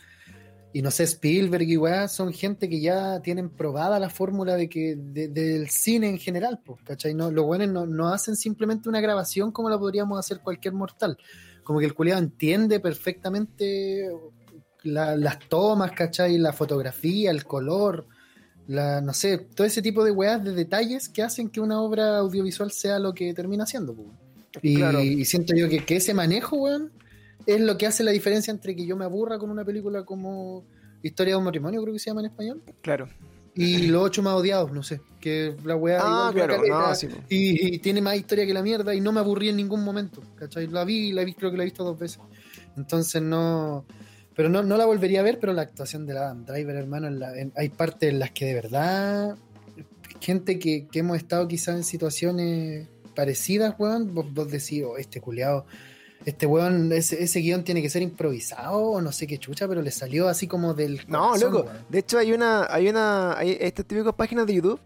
[0.74, 4.68] y no sé, Spielberg y weá, son gente que ya tienen probada la fórmula de
[4.68, 7.14] que, de- del cine en general, pues, ¿cachai?
[7.14, 11.18] No, los buenos no, no hacen simplemente una grabación como la podríamos hacer cualquier mortal.
[11.64, 14.10] Como que el culiado entiende perfectamente
[14.84, 16.38] la- las tomas, ¿cachai?
[16.38, 18.08] La fotografía, el color,
[18.68, 22.18] la, no sé, todo ese tipo de weas, de detalles que hacen que una obra
[22.18, 23.94] audiovisual sea lo que termina siendo.
[23.94, 24.06] po.
[24.62, 25.02] Y, Claro.
[25.02, 26.92] y siento yo que, que ese manejo, weón,
[27.46, 30.64] es lo que hace la diferencia entre que yo me aburra con una película como
[31.02, 33.10] Historia de un matrimonio, creo que se llama en español, Claro.
[33.56, 37.08] y Los ocho más odiados, no sé, que la wea Ah, claro, caleta, no, sí,
[37.30, 40.22] y, y tiene más historia que la mierda y no me aburrí en ningún momento,
[40.36, 40.68] ¿cachai?
[40.68, 42.20] La vi, la vi, creo que la he visto dos veces.
[42.78, 43.86] Entonces no...
[44.36, 47.08] Pero no, no la volvería a ver, pero la actuación de la Adam Driver, hermano,
[47.08, 49.36] en la- en- hay partes en las que de verdad,
[50.22, 55.22] gente que, que hemos estado quizás en situaciones parecidas, weón, vos, vos decís, oh, este
[55.22, 55.66] culiado,
[56.26, 59.82] este weón, ese, ese guion tiene que ser improvisado o no sé qué chucha, pero
[59.82, 61.02] le salió así como del...
[61.08, 61.62] No, loco.
[61.64, 61.78] weón.
[61.90, 62.66] De hecho, hay una.
[62.70, 63.38] Hay una.
[63.38, 64.80] Hay estas típicas páginas de YouTube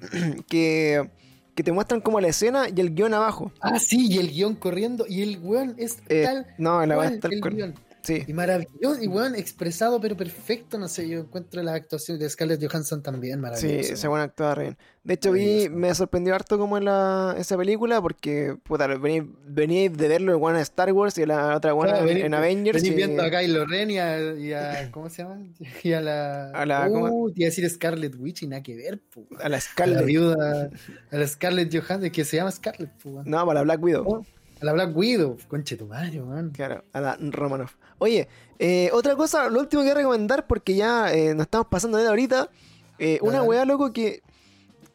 [0.48, 1.10] que.
[1.54, 3.52] que te muestran como la escena y el guion abajo.
[3.60, 7.32] Ah, sí, y el guion corriendo, y el weón es Eh, tal no, la tal
[7.34, 7.54] el cual.
[7.54, 7.74] guion.
[8.02, 8.22] Sí.
[8.26, 12.64] Y maravilloso, y weón, expresado pero perfecto, no sé, yo encuentro la actuación de Scarlett
[12.64, 13.92] Johansson también Sí, maravillosa.
[13.92, 14.78] esa buena actuada re bien.
[15.02, 19.88] De hecho, vi, me sorprendió harto como en la, esa película porque, puta, venía, venía
[19.88, 22.82] de verlo en Star Wars y la otra buena Claro, en, Avengers.
[22.82, 25.38] Venís y- viendo a Kylo Ren y a, y a- ¿cómo se llama?
[25.82, 26.50] Y a la...
[26.50, 26.88] A la-.
[26.90, 29.26] Uh, te iba a decir Scarlet Witch y nada que ver, pu.
[29.38, 30.04] a la A la Scarlett.
[30.04, 30.70] viuda,
[31.10, 33.22] a la Scarlett Johansson, que se llama Scarlett, pu.
[33.24, 34.24] No, para la Black Widow.
[34.60, 36.50] A la Black Widow, conche tu madre, man.
[36.50, 37.74] Claro, a la Romanoff.
[37.98, 38.28] Oye,
[38.58, 41.96] eh, otra cosa, lo último que voy a recomendar, porque ya eh, nos estamos pasando
[41.98, 42.50] de ahorita.
[42.98, 43.48] eh, una Dale.
[43.48, 44.22] weá, loco, que,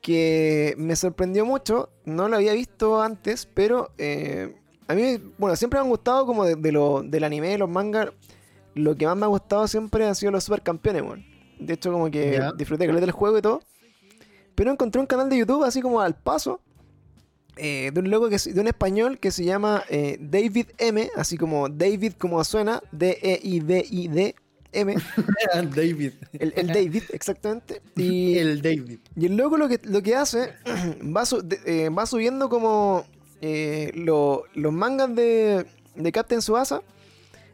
[0.02, 1.90] que me sorprendió mucho.
[2.06, 3.92] No lo había visto antes, pero
[4.88, 7.70] a mí, bueno, siempre me han gustado como de, de lo, del anime, de los
[7.70, 8.10] mangas.
[8.76, 11.26] Lo que más me ha gustado siempre han sido los supercampeones, weón.
[11.60, 12.52] De hecho, como que Ya.
[12.52, 13.62] disfruté caleta del juego y todo.
[14.54, 16.60] Pero encontré un canal de YouTube así como al paso.
[17.58, 21.38] Eh, de un loco que de un español que se llama eh, David M, así
[21.38, 24.36] como David como suena, E D-E-I-D-I-D
[24.74, 24.96] M,
[25.76, 26.12] David.
[26.34, 27.82] el, el David, exactamente.
[27.96, 29.00] Y El David.
[29.16, 30.52] y el loco lo que, lo que hace,
[31.16, 33.06] va, su- de- eh, va subiendo como
[33.42, 35.66] lo- los mangas de,
[35.96, 36.82] de Captain Subasa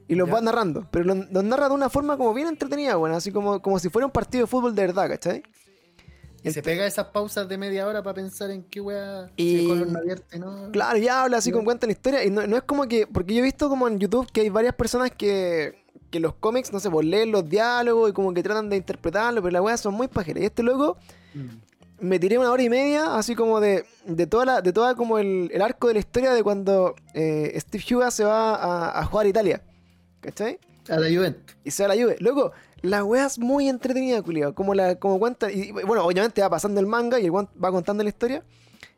[0.08, 0.34] y los Ya.
[0.34, 0.88] va narrando.
[0.90, 3.90] Pero los, los narra de una forma como bien entretenida, bueno, así como, como si
[3.90, 5.44] fuera un partido de fútbol de verdad, ¿cachai?
[6.44, 9.88] Y se pega esas pausas de media hora para pensar en qué weá Y- color
[9.88, 10.72] no vierte, ¿no?
[10.72, 12.24] Claro, ya habla así como cuenta la historia.
[12.24, 13.06] Y no, no es como que.
[13.08, 15.80] Porque yo he visto como en YouTube que hay varias personas que.
[16.10, 19.42] Que los cómics, no sé, por leen los diálogos y como que tratan de interpretarlo,
[19.42, 20.44] pero las weas son muy pajeras.
[20.44, 20.98] Y este loco
[21.34, 21.48] Mm.
[22.06, 25.20] me tiré una hora y media, así como de, de toda la, de toda como
[25.20, 29.06] el, el arco de la historia de cuando eh, Steve Huga se va a, a
[29.06, 29.62] jugar a Italia.
[30.20, 30.60] ¿Cachai?
[30.90, 31.56] A la Juventus.
[31.64, 32.18] Y se va a la Juve.
[32.20, 32.52] Loco,
[32.82, 34.54] la wea es muy entretenida, culiao.
[34.56, 35.52] Como la, como cuenta.
[35.52, 38.44] Y bueno, obviamente va pasando el manga y el va contando la historia.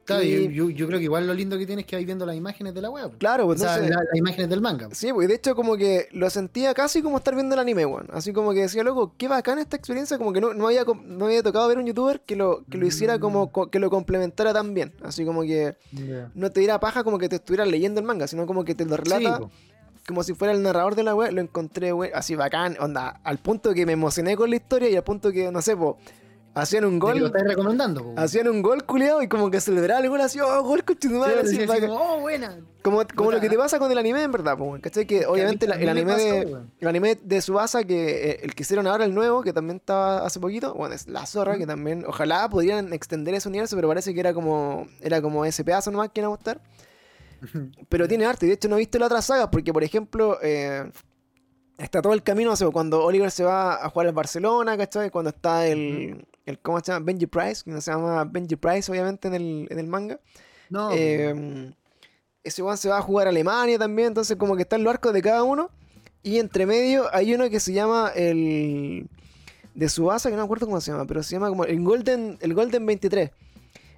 [0.06, 2.36] Claro, Y- yo, creo que igual lo lindo que tienes es que vais viendo las
[2.36, 3.18] imágenes de la web.
[3.20, 3.96] Claro, O pues sea, entonces.
[3.96, 4.90] la- las imágenes del manga.
[4.92, 8.08] Sí, pues de hecho como que lo sentía casi como estar viendo el anime, weón.
[8.12, 11.26] Así como que decía, loco, qué bacán esta experiencia, como que no, no, había, no
[11.28, 14.52] había tocado ver un youtuber que lo, que lo hiciera como, co- que lo complementara
[14.52, 14.92] tan bien.
[15.04, 15.78] Así como que
[16.36, 18.84] no te diera paja como que te estuvieras leyendo el manga, sino como que te
[18.86, 19.44] lo relata Sí.
[20.08, 21.32] Como si fuera el narrador de la web.
[21.32, 25.04] Lo encontré, así bacán, onda, al punto que me emocioné con la historia y al
[25.04, 25.76] punto que, no sé,
[26.56, 28.04] hacían un que lo gol, estáis recomendando.
[28.04, 28.14] po.
[28.16, 31.08] hacían un gol culiado y como que celebraba el gol así, oh, gol con tu
[31.08, 31.90] Sí, madre, así bacán.
[31.90, 32.60] como, oh, buena.
[32.84, 35.08] Como, como lo que te pasa con el anime, en verdad, pues, ¿cachai?
[35.08, 38.64] Que obviamente la- el anime pasó, de el anime de Subasa, que eh, el que
[38.64, 42.04] hicieron ahora, el nuevo, que también estaba hace poquito, bueno, es La Zorra, que también,
[42.06, 46.10] ojalá pudieran extender ese universo, pero parece que era como era como ese pedazo nomás
[46.14, 46.60] que iba a gustar.
[47.90, 48.46] pero tiene arte.
[48.46, 50.90] De hecho, no he visto la otra saga porque, por ejemplo, eh,
[51.78, 55.10] está todo el camino, o sea, cuando Oliver se va a jugar al Barcelona, ¿cachai?
[55.10, 57.06] Cuando está el, el ¿cómo se llama?
[57.06, 60.20] Benji Price, que no se llama Benji Price, obviamente, en el, en el manga.
[60.70, 61.74] No, Eh,
[62.44, 65.14] ese weón se va a jugar a Alemania también, entonces como que están los arcos
[65.14, 65.70] de cada uno.
[66.24, 69.08] Y entre medio hay uno que se llama el
[69.76, 72.38] de Subasa, que no me acuerdo cómo se llama, pero se llama como el Golden,
[72.42, 73.32] el Golden 23.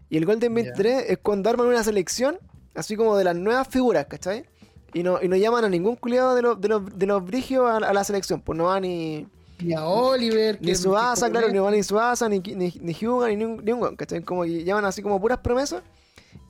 [0.10, 0.62] Y el Golden Ya.
[0.62, 2.38] 23 es cuando arman una selección,
[2.76, 4.46] así como de las nuevas figuras, ¿cachai?
[4.94, 7.70] Y no, y no llaman a ningún culiado de los, de los, de los brigios
[7.70, 9.28] a, a la selección, pues no va ni,
[9.62, 10.58] ni a Oliver.
[10.62, 13.82] ni que- claro, ni va ni Subasa, ni, ni, ni Hyuga, ni, ningún- ni un
[13.82, 14.22] weón, ¿cachai?
[14.24, 15.84] Como que llaman así como puras promesas.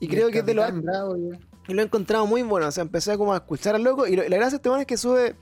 [0.00, 0.64] Y creo que es de los
[1.68, 2.68] y lo he encontrado muy bueno.
[2.68, 4.06] O sea, empecé como a escuchar al loco.
[4.06, 5.34] Y, lo- y la gracia de este man es que sube.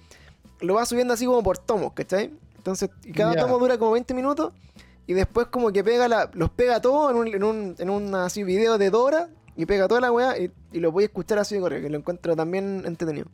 [0.60, 2.30] Lo va subiendo así como por tomos, ¿cachai?
[2.56, 4.52] Entonces, y cada tomo dura como 20 minutos.
[5.06, 8.14] Y después como que pega la, los pega todos en un, en un, en un
[8.14, 9.28] así video de Dora.
[9.56, 10.38] Y pega toda la weá.
[10.38, 11.80] Y, y lo voy a escuchar así de correo.
[11.82, 13.26] Que lo encuentro también entretenido.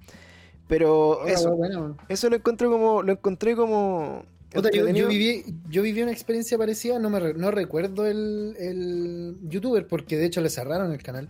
[0.69, 1.97] Pero Hola, eso, bueno, bueno.
[2.09, 3.03] eso lo encontré como.
[3.03, 4.25] Lo encontré como.
[4.53, 4.63] Yo,
[5.09, 10.27] viví, yo viví una experiencia parecida, no, me no recuerdo el, el youtuber, porque de
[10.27, 11.29] hecho le cerraron el canal.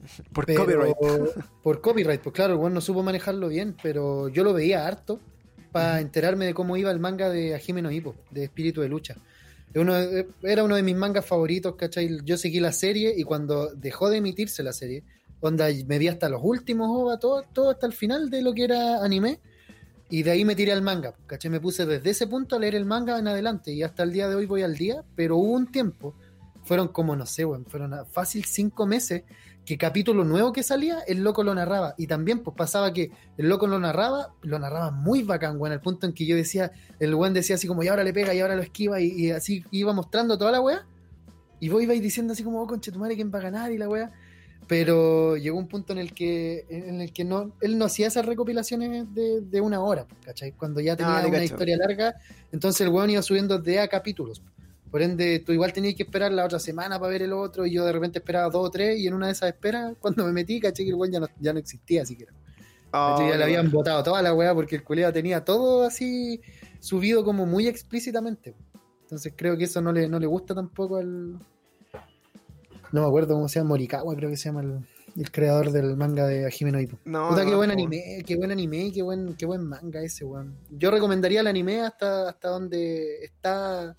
[0.32, 0.96] por pero- copyright.
[1.62, 5.20] Por copyright, pues claro, el weón no supo manejarlo bien, pero yo lo veía harto
[5.72, 9.16] para enterarme de cómo iba el manga de Hajime no Hippo, de Espíritu de Lucha.
[9.72, 12.18] Era uno de mis mangas favoritos, ¿cachai?
[12.24, 15.04] Yo seguí la serie y cuando dejó de emitirse la serie,
[15.40, 18.64] onda, me vi hasta los últimos OVA, todo, todo hasta el final de lo que
[18.64, 19.40] era anime,
[20.10, 21.50] y de ahí me tiré al manga, ¿cachai?
[21.50, 24.28] Me puse desde ese punto a leer el manga en adelante, y hasta el día
[24.28, 26.14] de hoy voy al día, pero hubo un tiempo,
[26.64, 29.22] fueron como, no sé, weón, fueron fácil cinco meses,
[29.70, 31.94] que capítulo nuevo que salía, el loco lo narraba.
[31.96, 35.80] Y también pues pasaba que el loco lo narraba, lo narraba muy bacán, weón, al
[35.80, 38.40] punto en que yo decía, el weón decía así como, y ahora le pega, y
[38.40, 40.84] ahora lo esquiva, y, y así iba mostrando toda la weá.
[41.60, 43.70] Y vos ibais diciendo así como, oh, conche tu madre, ¿quién va a ganar?
[43.70, 44.10] Y la weá.
[44.66, 48.26] Pero llegó un punto en el que, en el que no, él no hacía esas
[48.26, 50.50] recopilaciones de, de una hora, ¿cachai?
[50.50, 51.52] Cuando ya tenía Ah, te una cacho.
[51.54, 52.14] historia larga,
[52.50, 54.42] entonces el weón iba subiendo de a capítulos.
[54.90, 57.72] Por ende, tú igual tenías que esperar la otra semana para ver el otro, y
[57.72, 60.32] yo de repente esperaba dos o tres, y en una de esas esperas, cuando me
[60.32, 62.32] metí, caché que el weón ya no, ya no existía siquiera.
[62.92, 66.40] Oh, ya le habían botado toda la weá porque el culiado tenía todo así
[66.80, 68.56] subido como muy explícitamente.
[69.02, 71.34] Entonces creo que eso no le, no le gusta tampoco al.
[72.92, 75.96] No me acuerdo cómo se llama, Morikawa, creo que se llama el, el creador del
[75.96, 76.98] manga de Hajime no Ippo.
[77.04, 77.74] No, Puta, qué buen no.
[77.74, 80.56] anime, qué buen anime, qué buen, qué buen manga ese, weón.
[80.70, 83.96] Yo recomendaría el anime hasta, hasta donde está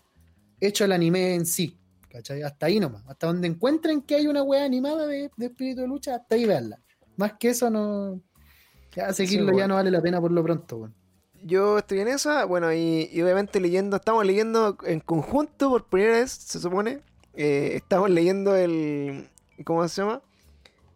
[0.62, 1.78] hecho el anime en sí.
[2.10, 2.42] ¿Cachai?
[2.44, 3.04] Hasta ahí nomás.
[3.08, 6.46] Hasta donde encuentren que hay una weá animada de, de espíritu de lucha, hasta ahí
[6.46, 6.78] veanla.
[7.16, 8.22] Más que eso no.
[8.94, 10.92] Ya seguirlo Sí, ya no vale la pena por lo pronto.
[11.44, 16.16] Yo estoy en esa, bueno, y, y obviamente leyendo, estamos leyendo en conjunto por primera
[16.20, 17.02] vez, se supone.
[17.34, 19.30] eh, estamos leyendo el.
[19.64, 20.22] ¿Cómo se llama?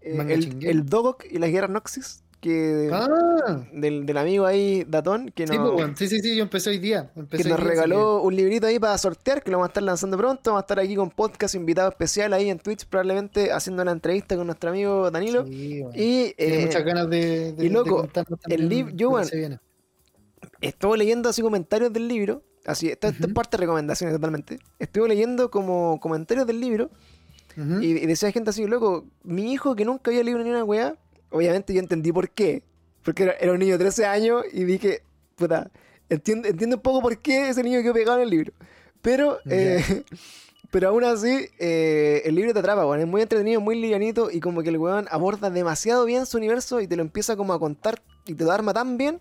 [0.01, 5.31] Eh, el, el Dogok y las guerras Noxis, que Ah, del, del amigo ahí, Datón,
[5.33, 5.97] que, sí, nos, pues, weón.
[5.97, 7.11] sí, sí, sí, yo empecé hoy día.
[7.15, 9.71] Empecé que hoy nos día, regaló un librito ahí para sortear, que lo vamos a
[9.71, 10.51] estar lanzando pronto.
[10.51, 14.35] Vamos a estar aquí con podcast invitado especial ahí en Twitch, probablemente haciendo una entrevista
[14.37, 15.45] con nuestro amigo Danilo.
[15.45, 15.83] sí.
[15.95, 18.07] Y Tiene eh, muchas ganas de, de, y loco,
[18.47, 19.59] de el lib- yo, viene.
[20.61, 22.43] estuve leyendo así comentarios del libro.
[22.65, 24.59] Así, esto, esto es parte de recomendaciones totalmente.
[24.79, 26.89] Estuve leyendo como comentarios del libro
[27.57, 30.95] y, y decía gente así, loco, mi hijo que nunca había leído ni una weá,
[31.29, 32.63] obviamente yo entendí por qué.
[33.03, 35.03] Porque era, era un niño de 13 años y dije,
[35.35, 35.69] puta,
[36.09, 38.53] entiendo, entiendo un poco por qué ese niño quedó pegado en el libro.
[39.01, 40.03] Pero, eh,
[40.71, 43.01] pero aún así, eh, el libro te atrapa, weón.
[43.01, 46.81] Es muy entretenido, muy livianito y como que el weón aborda demasiado bien su universo
[46.81, 49.19] y te lo empieza como a contar y te lo arma tan bien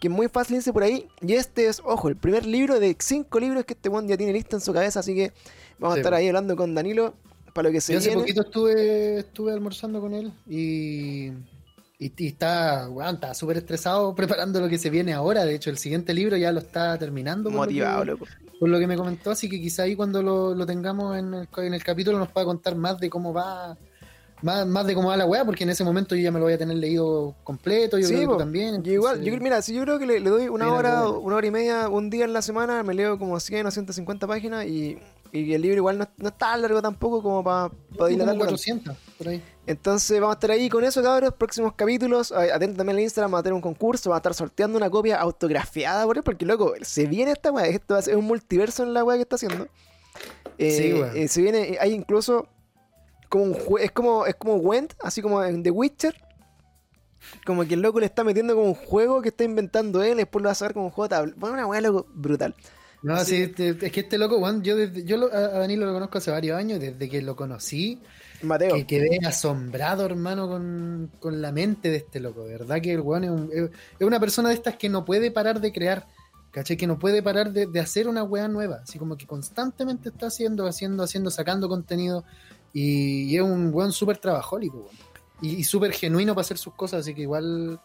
[0.00, 1.08] que es muy fácil irse por ahí.
[1.22, 4.34] Y este es, ojo, el primer libro de cinco libros que este weón ya tiene
[4.34, 5.32] listo en su cabeza, así que
[5.78, 7.14] vamos Sí, a estar ahí hablando con Danilo
[7.54, 8.20] para lo que se Yo hace viene.
[8.22, 11.28] poquito estuve, estuve almorzando con él y,
[11.98, 15.44] y, y está, weón, está súper estresado preparando lo que se viene ahora.
[15.46, 17.48] De hecho, el siguiente libro ya lo está terminando.
[17.50, 18.26] lo Motivado, que- loco.
[18.60, 21.48] por lo que me comentó, así que quizá ahí cuando lo, lo tengamos en el,
[21.58, 23.76] en el capítulo nos pueda contar más de cómo va,
[24.42, 26.44] más, más de cómo va la weá, porque en ese momento yo ya me lo
[26.46, 28.82] voy a tener leído completo, yo Sí, creo que también.
[28.84, 31.18] Igual, yo, mira, si yo creo que le, le doy una Mira, hora, bueno.
[31.20, 34.26] una hora y media, un día en la semana, me leo como 100 o 150
[34.26, 34.98] páginas y,
[35.40, 37.70] y el libro igual no, no es tan largo tampoco como para
[38.08, 38.44] dilatarlo.
[38.44, 38.44] tanto.
[38.44, 39.42] 400, por ahí.
[39.66, 41.32] Entonces vamos a estar ahí con eso, cabros.
[41.34, 42.30] Próximos capítulos.
[42.30, 44.10] eh, Atento también al Instagram, vamos a tener un concurso.
[44.10, 46.22] Vamos a estar sorteando una copia autografiada por él.
[46.22, 47.66] Porque, loco, se viene esta weá.
[47.66, 49.66] Esto va a ser un multiverso en la weá que está haciendo.
[50.58, 51.16] Eh, Sí, weón.
[51.16, 52.46] eh, se viene, eh, hay incluso
[53.28, 56.14] como un jue- es como es como Went, así como en The Witcher.
[57.46, 60.42] Como que el loco le está metiendo como un juego que está inventando él, después
[60.42, 61.34] lo va a sacar como un juego de tabla.
[61.36, 62.54] Bueno, una weá loco brutal.
[63.04, 65.84] No, Así sí, te- es que este loco, weón, yo, desde- yo lo- a Danilo
[65.86, 68.00] lo conozco hace varios años, desde que lo conocí,
[68.42, 68.74] Mateo.
[68.74, 72.44] que quedé asombrado, hermano, con, con la mente de este loco.
[72.44, 75.30] De verdad que el weón es, un- es- una persona de estas que no puede
[75.30, 76.06] parar de crear.
[76.50, 76.76] ¿Cachai?
[76.76, 78.80] Que no puede parar de, de hacer una weá nueva.
[78.84, 82.24] Así como que constantemente está haciendo, haciendo, haciendo, sacando contenido.
[82.72, 84.96] Y, y es un weón súper trabajólico, weón.
[85.42, 87.00] Y, y súper genuino para hacer sus cosas.
[87.00, 87.80] Así que igual.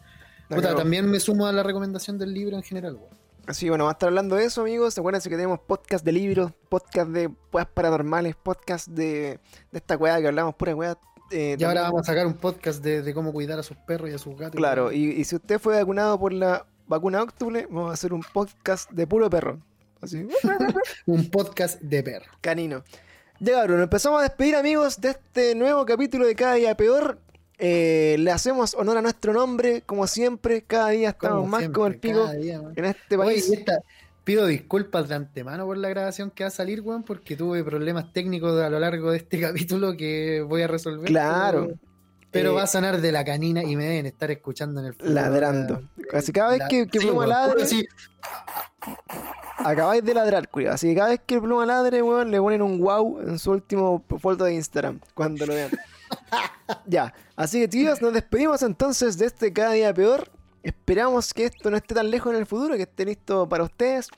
[0.48, 3.19] Puta, también me sumo a la recomendación del libro en general, weón.
[3.50, 4.98] Así que bueno, vamos a estar hablando de eso, amigos.
[4.98, 9.40] Acuérdense que tenemos podcast de libros, podcast de weas paranormales, podcast de,
[9.72, 10.98] de esta weá que hablamos, pura weá.
[11.32, 14.10] eh, Y ahora vamos a sacar un podcast de, de cómo cuidar a sus perros
[14.12, 14.56] y a sus gatos.
[14.56, 18.22] Claro, y, y si usted fue vacunado por la vacuna Octuple, vamos a hacer un
[18.34, 19.60] podcast de puro perro.
[20.00, 20.28] Así,
[21.08, 22.32] Un podcast de perro.
[22.42, 22.84] canino.
[23.40, 27.18] Ya cabrón, empezamos a despedir amigos de este nuevo capítulo de Cada Día Peor.
[27.62, 31.76] Eh, le hacemos honor a nuestro nombre, como siempre, cada día estamos Como más siempre,
[31.76, 33.50] como el pico día, en este país.
[33.52, 33.80] esta-
[34.24, 38.14] pido disculpas de antemano por la grabación que va a salir, weón, porque tuve problemas
[38.14, 41.06] técnicos a lo largo de este capítulo que voy a resolver.
[41.08, 41.66] Claro.
[41.68, 41.80] Pero,
[42.32, 44.94] pero Eh, va a sonar de la canina y me deben estar escuchando en el
[44.94, 45.12] futuro.
[45.14, 45.82] Ladrando.
[46.14, 47.86] Así cada vez La- que, que sí, Pluma ladre, sí,
[49.58, 50.76] acabáis de ladrar, cuidado.
[50.76, 54.04] Así que cada vez que Pluma ladre, weón, le ponen un wow en su último
[54.20, 55.72] foto de Instagram, cuando lo vean.
[56.86, 60.30] ya, así que tíos, nos despedimos entonces de este Cada Día Peor.
[60.62, 64.10] Esperamos que esto no esté tan lejos en el futuro, que esté listo para ustedes.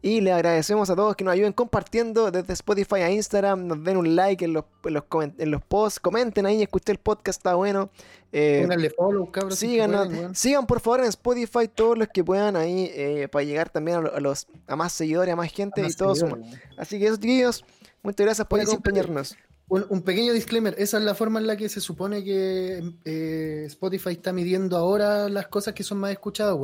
[0.00, 3.96] Y le agradecemos a todos que nos ayuden compartiendo desde Spotify a Instagram, nos den
[3.96, 5.02] un like en los, en los,
[5.38, 7.90] en los posts, comenten ahí, escuché el podcast, está bueno.
[8.30, 12.88] Eh, Pónganle follow, si pueden, sigan por favor en Spotify todos los que puedan ahí
[12.94, 15.94] eh, para llegar también a, lo- a los a más seguidores, a más gente Más
[15.94, 16.48] y todo seguidores, suma.
[16.48, 16.60] weón.
[16.78, 17.64] Así que eso, chiquillos,
[18.04, 19.36] muchas gracias por Oye, acompañarnos.
[19.70, 24.12] Un, pequeño disclaimer, esa es la forma en la que se supone que eh, Spotify
[24.12, 26.56] está midiendo ahora las cosas que son más escuchadas.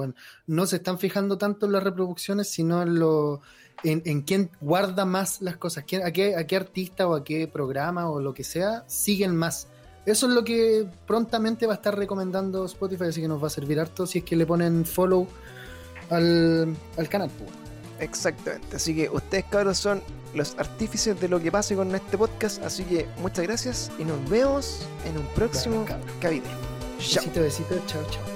[0.46, 3.42] No se están fijando tanto en las reproducciones, sino en lo
[3.82, 7.46] en, quién guarda más las cosas, quién- a, qué, a qué artista o a qué
[7.46, 9.68] programa o lo que sea siguen más.
[10.06, 13.50] Eso es lo que prontamente va a estar recomendando Spotify, así que nos va a
[13.50, 15.26] servir harto si es que le ponen follow
[16.08, 17.30] al, al canal.
[17.38, 17.63] pues.
[18.00, 18.76] Exactamente.
[18.76, 20.02] Así que ustedes, cabros, son
[20.34, 22.62] los artífices de lo que pase con este podcast.
[22.62, 26.10] Así que muchas gracias y nos vemos en un próximo cabros.
[26.20, 26.54] capítulo.
[26.98, 27.22] Chao.
[27.24, 28.33] Besito, besito, chao, chao.